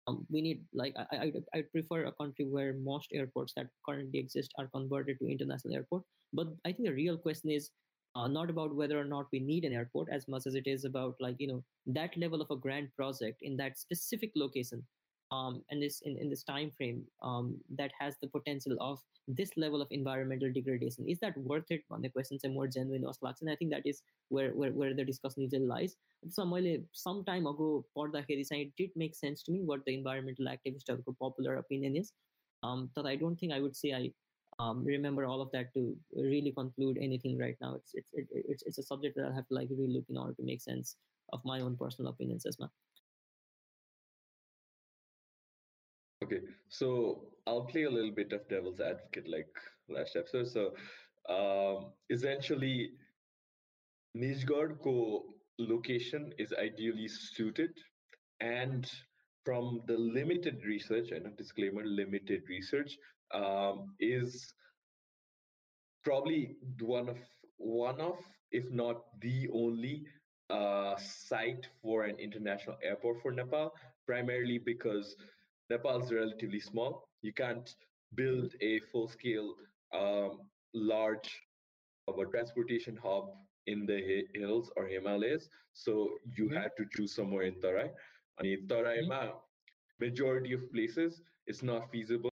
um, 0.09 0.25
we 0.29 0.41
need 0.41 0.65
like 0.73 0.95
I, 0.97 1.15
I 1.15 1.59
I 1.59 1.61
prefer 1.61 2.05
a 2.05 2.11
country 2.11 2.45
where 2.45 2.73
most 2.73 3.09
airports 3.13 3.53
that 3.55 3.67
currently 3.85 4.19
exist 4.19 4.53
are 4.57 4.67
converted 4.67 5.19
to 5.19 5.29
international 5.29 5.75
airport. 5.75 6.03
But 6.33 6.47
I 6.65 6.71
think 6.71 6.87
the 6.89 6.93
real 6.93 7.17
question 7.17 7.51
is 7.51 7.69
uh, 8.15 8.27
not 8.27 8.49
about 8.49 8.75
whether 8.75 8.99
or 8.99 9.05
not 9.05 9.27
we 9.31 9.39
need 9.39 9.65
an 9.65 9.73
airport 9.73 10.09
as 10.11 10.27
much 10.27 10.47
as 10.47 10.55
it 10.55 10.67
is 10.67 10.85
about 10.85 11.15
like 11.19 11.35
you 11.39 11.47
know 11.47 11.63
that 11.85 12.15
level 12.17 12.41
of 12.41 12.51
a 12.51 12.55
grand 12.55 12.89
project 12.95 13.41
in 13.41 13.57
that 13.57 13.77
specific 13.77 14.31
location 14.35 14.83
um, 15.31 15.63
and 15.69 15.81
this 15.81 16.01
in, 16.01 16.17
in 16.17 16.29
this 16.29 16.43
time 16.43 16.71
frame 16.75 17.03
um, 17.21 17.57
that 17.77 17.91
has 17.99 18.15
the 18.21 18.27
potential 18.27 18.75
of 18.79 18.99
this 19.27 19.51
level 19.57 19.81
of 19.81 19.87
environmental 19.91 20.51
degradation. 20.51 21.07
Is 21.07 21.19
that 21.19 21.37
worth 21.37 21.69
it? 21.69 21.83
One 21.87 22.01
the 22.01 22.09
questions 22.09 22.43
are 22.43 22.49
more 22.49 22.67
genuine 22.67 23.05
or 23.05 23.13
and 23.41 23.49
i 23.49 23.55
think 23.55 23.71
that 23.71 23.85
is 23.85 24.01
where 24.29 24.51
where, 24.51 24.71
where 24.71 24.93
the 24.93 25.05
discussion 25.05 25.43
usually 25.43 25.65
lies. 25.65 25.95
So 26.29 26.45
some 26.93 27.23
time 27.25 27.45
ago 27.45 27.85
for 27.93 28.09
the 28.09 28.23
it 28.27 28.71
did 28.77 28.89
make 28.95 29.15
sense 29.15 29.43
to 29.43 29.51
me 29.51 29.61
what 29.63 29.85
the 29.85 29.93
environmental 29.93 30.45
activist 30.45 30.89
of 30.89 31.03
popular 31.19 31.57
opinion 31.57 31.95
is. 31.95 32.11
Um, 32.61 32.89
but 32.93 33.05
i 33.05 33.15
don't 33.15 33.37
think 33.39 33.53
i 33.53 33.59
would 33.61 33.73
say 33.73 33.93
i 33.93 34.11
um, 34.59 34.83
remember 34.83 35.25
all 35.25 35.41
of 35.41 35.51
that 35.51 35.73
to 35.73 35.95
really 36.15 36.51
conclude 36.51 36.97
anything 37.01 37.37
right 37.37 37.57
now 37.61 37.75
it's 37.75 37.91
it's 37.93 38.11
it's, 38.31 38.63
it's 38.63 38.77
a 38.77 38.83
subject 38.83 39.15
that 39.15 39.29
i 39.31 39.33
have 39.33 39.47
to 39.47 39.53
like 39.53 39.67
really 39.71 39.93
look 39.93 40.05
in 40.09 40.17
order 40.17 40.33
to 40.33 40.43
make 40.43 40.61
sense 40.61 40.97
of 41.33 41.39
my 41.45 41.61
own 41.61 41.77
personal 41.77 42.11
opinions 42.11 42.45
as 42.45 42.57
well 42.59 42.71
Okay, 46.21 46.41
so 46.67 47.31
I'll 47.47 47.65
play 47.65 47.83
a 47.83 47.89
little 47.89 48.11
bit 48.11 48.33
of 48.33 48.47
devil's 48.49 48.81
advocate 48.81 49.27
like 49.27 49.47
last 49.87 50.17
episode. 50.17 50.47
So 50.47 50.73
um, 51.33 51.93
essentially, 52.09 52.91
Nijgarh 54.17 54.81
ko 54.83 55.23
location 55.57 56.33
is 56.37 56.53
ideally 56.53 57.07
suited, 57.07 57.71
and 58.41 58.91
from 59.45 59.81
the 59.87 59.97
limited 59.97 60.65
research, 60.65 61.11
and 61.11 61.25
a 61.25 61.29
disclaimer, 61.31 61.85
limited 61.85 62.43
research 62.49 62.97
um, 63.33 63.95
is 63.99 64.53
probably 66.03 66.55
one 66.79 67.09
of 67.09 67.17
one 67.57 67.99
of, 67.99 68.17
if 68.51 68.69
not 68.71 69.03
the 69.21 69.49
only 69.53 70.03
uh, 70.49 70.95
site 70.97 71.67
for 71.81 72.03
an 72.03 72.17
international 72.19 72.77
airport 72.83 73.21
for 73.21 73.31
Nepal, 73.31 73.73
primarily 74.05 74.57
because 74.57 75.15
Nepal 75.69 76.01
is 76.01 76.11
relatively 76.11 76.59
small. 76.59 77.03
You 77.21 77.33
can't 77.33 77.75
build 78.15 78.53
a 78.61 78.79
full-scale, 78.91 79.53
um, 79.93 80.39
large 80.73 81.29
of 82.07 82.17
a 82.17 82.25
transportation 82.25 82.97
hub 83.03 83.25
in 83.67 83.85
the 83.85 84.25
hills 84.33 84.71
or 84.77 84.87
Himalayas. 84.87 85.49
So 85.73 86.09
you 86.35 86.45
mm-hmm. 86.45 86.55
had 86.55 86.71
to 86.77 86.85
choose 86.95 87.13
somewhere 87.13 87.43
in 87.43 87.59
Tarai. 87.61 87.91
And 88.39 88.47
in 88.47 88.67
Tarai, 88.67 89.03
mm-hmm. 89.03 89.37
majority 89.99 90.53
of 90.53 90.71
places, 90.71 91.21
it's 91.45 91.61
not 91.61 91.91
feasible. 91.91 92.28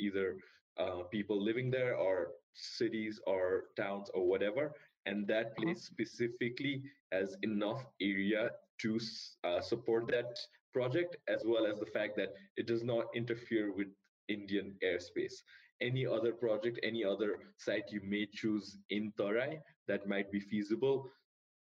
Either 0.00 0.36
uh, 0.78 1.02
people 1.10 1.42
living 1.42 1.70
there 1.70 1.94
or 1.94 2.32
cities 2.54 3.20
or 3.26 3.64
towns 3.76 4.10
or 4.14 4.26
whatever. 4.26 4.72
And 5.06 5.26
that 5.28 5.46
uh-huh. 5.46 5.62
place 5.62 5.82
specifically 5.82 6.82
has 7.12 7.36
enough 7.42 7.84
area 8.00 8.50
to 8.82 8.98
uh, 9.44 9.60
support 9.60 10.08
that 10.08 10.38
project, 10.72 11.16
as 11.28 11.42
well 11.44 11.66
as 11.66 11.78
the 11.78 11.86
fact 11.86 12.16
that 12.16 12.34
it 12.56 12.66
does 12.66 12.82
not 12.82 13.06
interfere 13.14 13.72
with 13.72 13.88
Indian 14.28 14.74
airspace. 14.84 15.42
Any 15.80 16.06
other 16.06 16.32
project, 16.32 16.78
any 16.82 17.04
other 17.04 17.38
site 17.56 17.90
you 17.90 18.00
may 18.04 18.26
choose 18.26 18.76
in 18.90 19.12
Tarai 19.16 19.60
that 19.88 20.06
might 20.06 20.30
be 20.30 20.40
feasible 20.40 21.10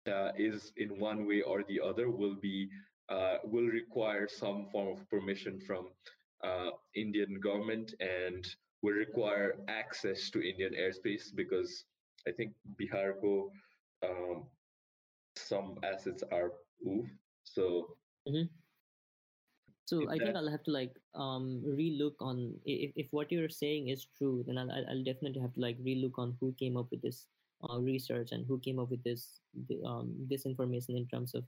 uh, 0.07 0.31
is 0.37 0.73
in 0.77 0.99
one 0.99 1.25
way 1.25 1.41
or 1.41 1.63
the 1.63 1.79
other 1.79 2.09
will 2.09 2.35
be 2.35 2.69
uh, 3.09 3.37
will 3.43 3.67
require 3.67 4.27
some 4.27 4.67
form 4.71 4.87
of 4.97 5.09
permission 5.09 5.59
from 5.59 5.87
uh, 6.43 6.71
Indian 6.95 7.39
government 7.39 7.93
and 7.99 8.45
would 8.81 8.95
require 8.95 9.63
access 9.67 10.29
to 10.31 10.41
Indian 10.41 10.73
airspace 10.73 11.33
because 11.33 11.85
I 12.27 12.31
think 12.31 12.53
Bihar 12.79 13.19
go 13.21 13.51
um, 14.03 14.49
some 15.35 15.79
assets 15.83 16.23
are 16.31 16.51
oof. 16.85 17.07
So 17.43 17.97
Mhm. 18.27 18.49
So 19.85 20.07
I 20.07 20.15
think 20.17 20.23
that- 20.23 20.35
I'll 20.37 20.49
have 20.49 20.63
to 20.63 20.71
like 20.71 20.95
um 21.13 21.61
relook 21.63 22.15
on 22.19 22.59
if, 22.65 22.91
if 22.95 23.07
what 23.11 23.31
you're 23.31 23.49
saying 23.49 23.89
is 23.89 24.05
true, 24.05 24.43
then 24.47 24.57
I'll 24.57 24.71
I'll 24.71 24.87
I'll 24.89 25.03
definitely 25.03 25.41
have 25.41 25.53
to 25.55 25.59
like 25.59 25.77
relook 25.83 26.17
on 26.17 26.37
who 26.39 26.53
came 26.53 26.77
up 26.77 26.89
with 26.91 27.01
this 27.01 27.27
uh, 27.63 27.79
research 27.79 28.31
and 28.31 28.45
who 28.47 28.59
came 28.59 28.79
up 28.79 28.89
with 28.89 29.03
this 29.03 29.41
the, 29.67 29.83
um 29.83 30.15
this 30.29 30.45
information 30.45 30.95
in 30.95 31.07
terms 31.07 31.35
of 31.35 31.43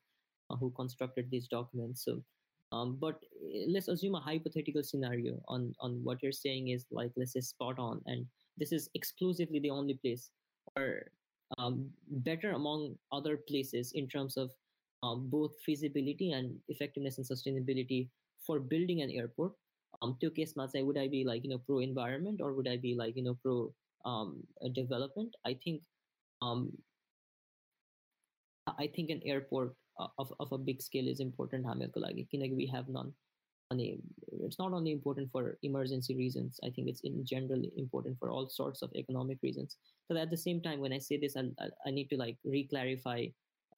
uh, 0.49 0.55
who 0.55 0.71
constructed 0.71 1.31
these 1.31 1.47
documents. 1.47 2.03
So 2.03 2.23
um 2.75 2.97
but 3.01 3.19
eh, 3.55 3.65
let's 3.75 3.87
assume 3.87 4.15
a 4.15 4.25
hypothetical 4.27 4.83
scenario 4.83 5.35
on 5.47 5.73
on 5.79 5.99
what 6.03 6.21
you're 6.21 6.39
saying 6.39 6.69
is 6.75 6.85
like 6.91 7.11
let's 7.17 7.33
say 7.33 7.41
spot 7.41 7.79
on 7.79 8.01
and 8.05 8.25
this 8.57 8.71
is 8.71 8.89
exclusively 8.93 9.59
the 9.59 9.69
only 9.69 9.95
place 9.95 10.29
or 10.75 11.11
um, 11.57 11.89
better 12.09 12.51
among 12.51 12.95
other 13.11 13.37
places 13.37 13.91
in 13.93 14.07
terms 14.07 14.37
of 14.37 14.51
um, 15.03 15.29
both 15.29 15.51
feasibility 15.65 16.31
and 16.31 16.57
effectiveness 16.67 17.17
and 17.17 17.27
sustainability 17.27 18.09
for 18.45 18.59
building 18.59 19.01
an 19.01 19.11
airport. 19.11 19.53
Um, 20.01 20.17
to 20.21 20.29
case 20.29 20.53
say, 20.69 20.83
would 20.83 20.97
I 20.97 21.07
be 21.07 21.23
like 21.23 21.43
you 21.43 21.49
know 21.49 21.61
pro 21.65 21.79
environment 21.79 22.41
or 22.41 22.53
would 22.53 22.67
I 22.67 22.77
be 22.77 22.95
like 22.95 23.15
you 23.15 23.23
know 23.23 23.37
pro 23.41 23.73
um, 24.05 24.43
development? 24.73 25.33
I 25.45 25.57
think 25.63 25.83
um, 26.41 26.71
I 28.67 28.87
think 28.87 29.09
an 29.09 29.21
airport 29.25 29.75
of, 30.18 30.32
of 30.40 30.52
a 30.52 30.58
big 30.58 30.82
scale 30.82 31.08
is 31.08 31.20
important 31.20 31.66
हामीहरूको 31.66 32.00
लागि 32.00 32.28
किनकि 32.32 32.56
we 32.56 32.66
have 32.66 32.88
none. 32.88 33.12
अनि 33.72 34.00
it's 34.46 34.58
not 34.58 34.72
only 34.72 34.92
important 34.92 35.30
for 35.30 35.56
emergency 35.62 36.16
reasons. 36.16 36.58
I 36.64 36.70
think 36.70 36.88
it's 36.88 37.02
in 37.02 37.24
general 37.24 37.62
important 37.76 38.18
for 38.18 38.30
all 38.30 38.48
sorts 38.48 38.82
of 38.82 38.90
economic 38.96 39.38
reasons. 39.42 39.76
But 40.08 40.18
at 40.18 40.30
the 40.30 40.36
same 40.36 40.60
time, 40.60 40.80
when 40.80 40.92
I 40.92 40.98
say 40.98 41.18
this, 41.18 41.36
I, 41.36 41.44
I, 41.60 41.68
I 41.86 41.90
need 41.90 42.10
to 42.10 42.16
like 42.16 42.36
re-clarify 42.44 43.26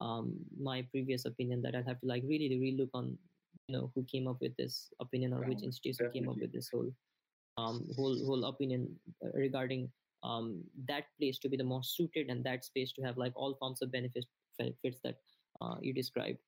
um, 0.01 0.33
my 0.59 0.81
previous 0.91 1.25
opinion 1.25 1.61
that 1.61 1.75
I'll 1.75 1.83
have 1.83 2.01
to 2.01 2.07
like 2.07 2.23
really 2.25 2.49
relook 2.57 2.89
on 2.93 3.17
you 3.67 3.77
know 3.77 3.91
who 3.95 4.03
came 4.11 4.27
up 4.27 4.41
with 4.41 4.55
this 4.57 4.91
opinion 4.99 5.33
or 5.33 5.41
which 5.43 5.61
Yeah, 5.61 5.65
institution 5.65 6.09
came 6.11 6.27
up 6.29 6.35
definitely. 6.35 6.41
with 6.41 6.53
this 6.53 6.69
whole 6.73 6.91
um, 7.57 7.87
whole 7.95 8.17
whole 8.25 8.45
opinion 8.45 8.89
uh, 9.23 9.29
regarding 9.33 9.91
um, 10.23 10.63
that 10.87 11.05
place 11.19 11.37
to 11.39 11.49
be 11.49 11.57
the 11.57 11.63
most 11.63 11.95
suited 11.95 12.29
and 12.29 12.43
that 12.43 12.65
space 12.65 12.91
to 12.93 13.01
have 13.03 13.17
like 13.17 13.33
all 13.35 13.55
forms 13.55 13.81
of 13.81 13.91
benefits 13.91 14.27
benefits 14.57 14.99
that 15.03 15.17
uh, 15.60 15.76
you 15.80 15.92
described. 15.92 16.38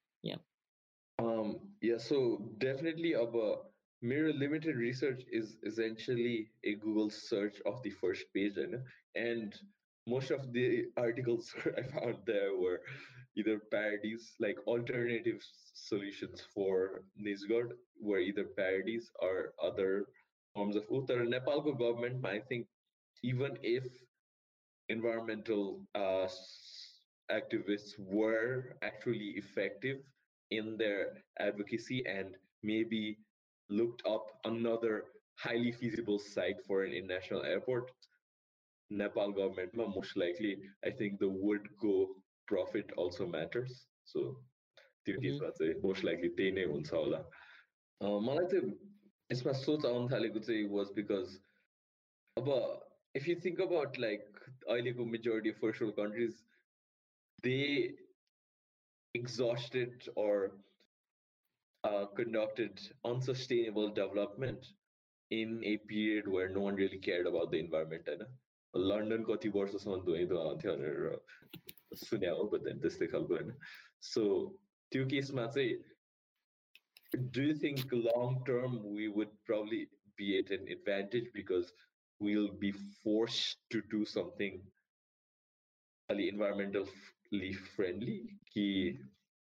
Um, 1.19 1.59
yeah, 1.83 1.99
so 1.99 2.43
definitely 2.59 3.15
our 3.15 3.59
mirror 4.03 4.33
limited 4.33 4.77
research 4.77 5.23
is 5.31 5.57
essentially 5.65 6.51
a 6.65 6.75
Google 6.77 7.11
search 7.11 7.61
of 7.67 7.83
the 7.83 7.91
first 7.91 8.25
page, 8.35 8.57
you 8.57 8.83
and 9.15 9.55
most 10.07 10.31
of 10.31 10.53
the 10.53 10.87
articles 10.97 11.55
I 11.79 11.83
found 11.83 12.17
there 12.27 12.57
were 12.57 12.81
either 13.37 13.61
parodies, 13.71 14.35
like 14.41 14.57
alternative 14.67 15.41
solutions 15.75 16.43
for 16.55 17.03
Nijgarh 17.21 17.71
were 18.01 18.19
either 18.19 18.45
parodies 18.57 19.11
or 19.21 19.53
other 19.63 20.07
forms 20.55 20.77
of 20.77 20.89
Uttar 20.89 21.29
Nepal 21.29 21.61
government. 21.61 22.25
I 22.27 22.41
think 22.41 22.67
even 23.23 23.59
if 23.63 23.85
environmental 24.89 25.81
uh, 25.95 26.27
activists 27.30 27.98
were 28.00 28.78
actually 28.82 29.30
effective 29.38 30.02
in 30.52 30.78
their 30.78 31.24
advocacy 31.40 32.06
and 32.06 32.38
maybe 32.64 33.18
looked 33.70 34.06
up 34.06 34.26
another 34.46 35.06
highly 35.38 35.72
feasible 35.72 36.20
site 36.20 36.62
for 36.68 36.84
an 36.84 36.94
international 36.94 37.44
airport, 37.44 37.92
Nepal 38.92 39.32
government 39.32 39.74
ma 39.74 39.88
most 39.88 40.16
likely, 40.16 40.52
I 40.86 40.92
think 40.92 41.20
the 41.20 41.30
would 41.30 41.68
go 41.78 42.16
profit 42.48 42.92
also 42.98 43.26
matters. 43.28 43.88
So 44.06 44.26
त्यो 45.06 45.16
Mhm. 45.16 45.24
केसमा 45.24 45.50
चाहिँ 45.58 45.82
most 45.82 46.04
likely 46.06 46.30
त्यही 46.38 46.52
नै 46.52 46.64
हुन्छ 46.70 46.94
होला 46.94 47.18
अँ, 48.02 48.20
मलाई 48.22 48.46
चाहिँ 48.54 48.72
यसमा 49.30 49.52
सोच 49.66 49.86
आउनु 49.86 50.08
थालेको 50.14 50.40
चाहिँ 50.48 50.64
वाज 50.70 50.92
बिकज 50.96 51.36
अब 52.38 52.48
if 53.16 53.28
you 53.28 53.36
think 53.44 53.62
about 53.66 54.00
like 54.06 54.40
अहिलेको 54.70 55.06
majority 55.12 55.52
first 55.62 55.82
world 55.82 55.96
countries 56.00 56.34
they 57.44 57.96
exhausted 59.16 60.08
or 60.16 60.52
uh, 61.84 62.06
conducted 62.16 62.80
unsustainable 63.06 63.90
development 63.90 64.66
in 65.32 65.62
a 65.64 65.78
period 65.78 66.28
where 66.28 66.50
no 66.50 66.62
one 66.62 66.76
really 66.76 67.00
cared 67.00 67.28
about 67.28 67.52
the 67.52 67.60
environment 67.60 68.10
होइन 68.10 68.26
लन्डन 68.74 69.24
कति 69.24 69.50
वर्षसम्म 69.56 70.00
धुवै 70.06 70.26
धुवा 70.30 70.44
हुन्थ्यो 70.44 70.72
भनेर 70.76 71.98
सुन्या 72.06 72.32
हो 72.40 72.48
बट 72.54 72.64
देन 72.70 72.80
त्यस्तै 72.86 73.08
खालको 73.14 73.36
होइन 73.36 73.54
सो 74.14 74.24
त्यो 74.92 75.06
केसमा 75.14 75.46
चाहिँ 75.58 75.76
do 77.34 77.44
you 77.48 77.56
think 77.56 77.80
long 77.92 78.44
term 78.46 78.84
we 78.84 79.08
would 79.08 79.30
probably 79.46 79.88
be 80.18 80.38
at 80.40 80.52
an 80.52 80.68
advantage 80.68 81.28
because 81.34 81.72
we'll 82.20 82.52
be 82.52 82.72
forced 83.04 83.58
to 83.70 83.82
do 83.94 84.06
something 84.06 84.60
ali 86.10 86.30
leaf 87.33 87.73
friendly 87.77 88.23
key 88.53 88.99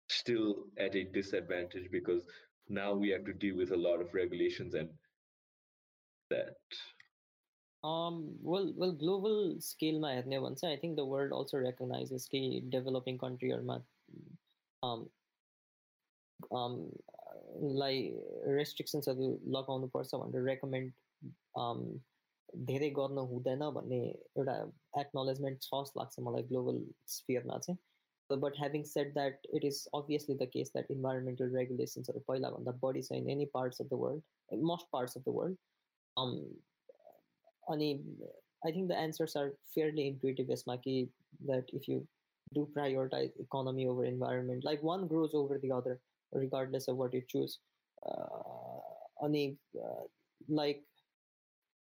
still 0.10 0.66
at 0.78 0.96
a 0.96 1.04
disadvantage 1.04 1.90
because 1.92 2.24
now 2.70 2.94
we 2.94 3.10
have 3.10 3.26
to 3.26 3.34
deal 3.34 3.58
with 3.58 3.72
a 3.72 3.78
lot 3.78 4.02
of 4.02 4.14
regulations 4.14 4.74
and 4.74 4.90
that 6.30 6.56
um, 7.84 8.34
well, 8.42 8.72
well, 8.78 8.94
global 8.94 9.58
scale 9.60 10.00
my 10.00 10.16
hai 10.16 10.40
once. 10.40 10.64
I 10.64 10.78
think 10.78 10.96
the 10.96 11.04
world 11.04 11.34
also 11.34 11.58
recognizes 11.58 12.28
ki 12.28 12.64
developing 12.70 13.18
country 13.18 13.52
or 13.52 13.62
not. 13.62 13.82
um, 14.84 15.10
um, 16.52 16.90
like 17.60 18.14
restrictions 18.46 19.08
are 19.08 19.16
lock 19.46 19.68
on 19.68 19.82
the 19.82 19.88
person 19.88 20.20
want 20.20 20.32
to 20.32 20.42
recommend 20.42 20.94
um 21.56 22.00
धेरै 22.69 22.91
गर्नु 22.97 23.23
हुँदैन 23.33 23.71
भन्ने 23.79 24.01
एउटा 24.39 24.57
acknowledgement 25.03 25.61
छ 25.67 25.83
जस्तो 25.85 26.01
लाग्छ 26.01 26.27
मलाई 26.29 26.49
global 26.53 26.81
sphereमा 27.17 27.59
चाहिँ 27.67 27.79
So, 28.31 28.37
but 28.37 28.55
having 28.57 28.85
said 28.85 29.13
that, 29.15 29.39
it 29.55 29.65
is 29.65 29.89
obviously 29.95 30.35
the 30.35 30.47
case 30.47 30.71
that 30.75 30.91
environmental 30.91 31.49
regulations 31.49 32.11
are 32.11 32.21
पहिलाभन्दा 32.31 32.73
बढी 32.81 33.03
छ 33.07 33.13
in 33.13 33.31
any 33.31 33.47
parts 33.47 33.81
of 33.81 33.89
the 33.89 33.97
world, 33.97 34.23
in 34.51 34.63
most 34.63 34.91
parts 34.91 35.17
of 35.17 35.25
the 35.25 35.33
world. 35.33 35.57
Um, 36.17 36.35
अनि 37.71 37.89
I 38.67 38.71
think 38.71 38.89
the 38.89 38.99
answers 38.99 39.37
are 39.37 39.55
fairly 39.75 40.09
intuitive, 40.09 40.49
यसमा 40.49 40.77
कि 40.85 41.09
that 41.47 41.65
if 41.73 41.89
you 41.89 42.07
do 42.53 42.69
prioritize 42.77 43.41
economy 43.41 43.87
over 43.87 44.05
environment, 44.05 44.65
like 44.65 44.83
one 44.83 45.07
grows 45.07 45.35
over 45.35 45.59
the 45.59 45.73
other, 45.73 45.99
regardless 46.33 46.89
of 46.89 46.97
what 46.97 47.15
you 47.15 47.23
choose. 47.29 47.59
Uh, 48.07 48.81
अनि 49.23 49.57
uh, 49.83 50.05
like 50.49 50.85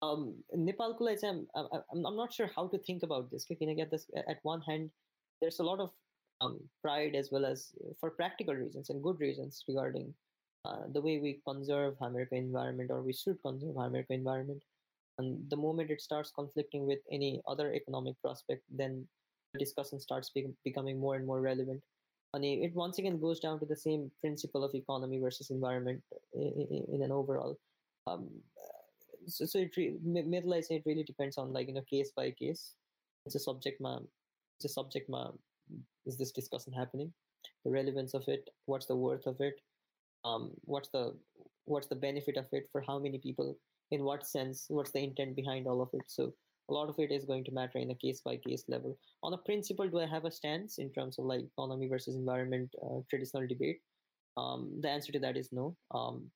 um, 0.04 0.34
Nepal 0.54 0.98
I'm, 1.24 1.48
um, 1.56 1.68
I'm, 1.92 2.06
I'm 2.06 2.16
not 2.16 2.34
sure 2.34 2.50
how 2.56 2.68
to 2.68 2.78
think 2.78 3.04
about 3.04 3.32
this. 3.32 3.46
Again, 3.50 3.88
this 3.90 4.06
at 4.28 4.40
one 4.44 4.62
hand, 4.62 4.90
there's 5.42 5.60
a 5.60 5.64
lot 5.64 5.80
of 5.80 5.92
um, 6.42 6.60
pride 6.82 7.16
as 7.16 7.30
well 7.32 7.46
as 7.46 7.72
uh, 7.84 7.94
for 8.00 8.10
practical 8.10 8.56
reasons 8.56 8.90
and 8.90 9.02
good 9.02 9.20
reasons 9.20 9.64
regarding 9.68 10.14
uh, 10.66 10.84
the 10.94 11.02
way 11.02 11.20
we 11.20 11.40
conserve 11.48 11.96
American 12.02 12.38
environment 12.38 12.92
or 12.92 13.02
we 13.02 13.14
should 13.14 13.42
conserve 13.42 13.76
American 13.78 14.16
environment. 14.16 14.62
And 15.20 15.50
the 15.50 15.58
moment 15.58 15.92
it 15.92 16.02
starts 16.02 16.32
conflicting 16.32 16.86
with 16.86 17.00
any 17.12 17.42
other 17.48 17.74
economic 17.74 18.16
prospect, 18.22 18.64
then 18.70 19.06
the 19.54 19.60
discussion 19.60 20.00
starts 20.00 20.32
be- 20.32 20.54
becoming 20.64 21.00
more 21.00 21.16
and 21.16 21.26
more 21.26 21.42
relevant. 21.42 21.82
And 22.34 22.44
it 22.44 22.74
once 22.74 22.98
again 22.98 23.20
goes 23.20 23.40
down 23.40 23.60
to 23.60 23.66
the 23.66 23.76
same 23.76 24.10
principle 24.20 24.64
of 24.64 24.74
economy 24.74 25.20
versus 25.20 25.52
environment 25.52 26.02
uh, 26.14 26.42
in, 26.42 26.68
in, 26.72 26.96
in 26.96 27.04
an 27.04 27.12
overall. 27.12 27.60
Um, 28.08 28.28
so, 29.28 29.46
so 29.46 29.60
it 29.60 29.76
re- 29.78 29.98
mi- 30.04 30.24
middle 30.24 30.54
I 30.54 30.62
say 30.62 30.76
it 30.76 30.84
really 30.86 31.04
depends 31.04 31.38
on 31.38 31.54
like 31.54 31.68
you 31.68 31.74
know 31.74 31.84
case 31.90 32.12
by 32.16 32.32
case. 32.32 32.74
It's 33.26 33.36
a 33.36 33.40
subject 33.40 33.82
ma, 33.82 34.00
it's 34.58 34.66
a 34.66 34.70
subject 34.70 35.10
ma. 35.10 35.32
Is 36.06 36.18
this 36.18 36.32
discussion 36.32 36.74
happening? 36.74 37.14
The 37.66 37.72
relevance 37.72 38.14
of 38.14 38.24
it. 38.28 38.50
What's 38.66 38.86
the 38.86 38.96
worth 38.96 39.26
of 39.28 39.40
it? 39.40 39.56
Um, 40.26 40.52
what's 40.66 40.90
the 40.90 41.16
what's 41.66 41.88
the 41.88 41.96
benefit 41.96 42.38
of 42.38 42.46
it 42.52 42.68
for 42.72 42.82
how 42.82 43.00
many 43.00 43.18
people? 43.18 43.56
In 43.92 44.04
what 44.04 44.26
sense? 44.26 44.66
What's 44.70 44.92
the 44.92 45.04
intent 45.04 45.36
behind 45.36 45.68
all 45.68 45.82
of 45.82 45.90
it? 45.94 46.04
So 46.08 46.34
a 46.70 46.74
lot 46.74 46.90
of 46.90 46.98
it 46.98 47.12
is 47.12 47.26
going 47.26 47.44
to 47.46 47.52
matter 47.52 47.78
in 47.78 47.92
a 47.92 47.96
case 47.96 48.22
by 48.22 48.38
case 48.38 48.64
level. 48.68 48.98
On 49.22 49.34
a 49.34 49.38
principle, 49.38 49.88
do 49.88 50.00
I 50.00 50.08
have 50.08 50.26
a 50.26 50.32
stance 50.32 50.78
in 50.78 50.90
terms 50.92 51.20
of 51.20 51.26
like 51.26 51.42
economy 51.44 51.88
versus 51.88 52.16
environment 52.16 52.74
uh, 52.84 53.00
traditional 53.10 53.46
debate? 53.48 53.80
Um, 54.38 54.80
the 54.82 54.90
answer 54.90 55.12
to 55.12 55.20
that 55.20 55.38
is 55.38 55.50
no. 55.52 55.76
Um, 55.94 56.32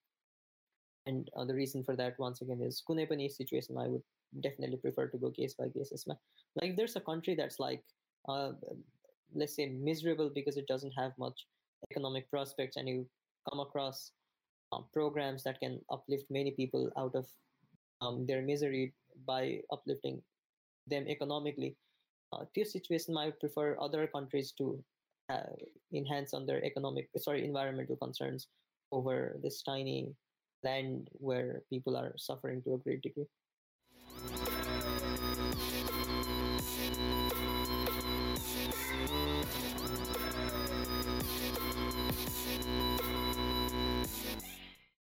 and 1.07 1.29
uh, 1.37 1.45
the 1.45 1.55
reason 1.55 1.83
for 1.83 1.95
that, 1.95 2.19
once 2.19 2.41
again, 2.41 2.61
is 2.61 2.83
Kunepani 2.87 3.31
situation. 3.31 3.77
I 3.77 3.87
would 3.87 4.03
definitely 4.41 4.77
prefer 4.77 5.07
to 5.07 5.17
go 5.17 5.31
case 5.31 5.55
by 5.57 5.69
case. 5.69 6.05
Like, 6.61 6.75
there's 6.75 6.97
a 6.97 7.01
country 7.01 7.33
that's 7.33 7.59
like, 7.59 7.81
uh, 8.27 8.51
let's 9.33 9.55
say, 9.55 9.67
miserable 9.69 10.29
because 10.29 10.57
it 10.57 10.67
doesn't 10.67 10.91
have 10.97 11.13
much 11.17 11.47
economic 11.89 12.29
prospects, 12.29 12.75
and 12.75 12.89
you 12.89 13.07
come 13.49 13.61
across 13.61 14.11
uh, 14.73 14.81
programs 14.91 15.43
that 15.43 15.61
can 15.61 15.79
uplift 15.89 16.25
many 16.29 16.51
people 16.51 16.91
out 16.97 17.15
of 17.15 17.25
um, 18.01 18.25
their 18.27 18.41
misery 18.41 18.93
by 19.25 19.61
uplifting 19.71 20.21
them 20.87 21.07
economically. 21.07 21.77
Uh, 22.33 22.43
this 22.53 22.73
situation, 22.73 23.15
I 23.15 23.25
would 23.27 23.39
prefer 23.39 23.77
other 23.79 24.07
countries 24.07 24.51
to 24.57 24.83
uh, 25.29 25.55
enhance 25.93 26.33
on 26.33 26.45
their 26.45 26.63
economic, 26.65 27.07
sorry, 27.17 27.45
environmental 27.45 27.95
concerns 27.95 28.47
over 28.91 29.37
this 29.41 29.63
tiny 29.63 30.13
land 30.63 31.09
where 31.13 31.61
people 31.69 31.95
are 31.95 32.13
suffering 32.17 32.61
to 32.63 32.73
a 32.73 32.77
great 32.77 33.01
degree 33.01 33.27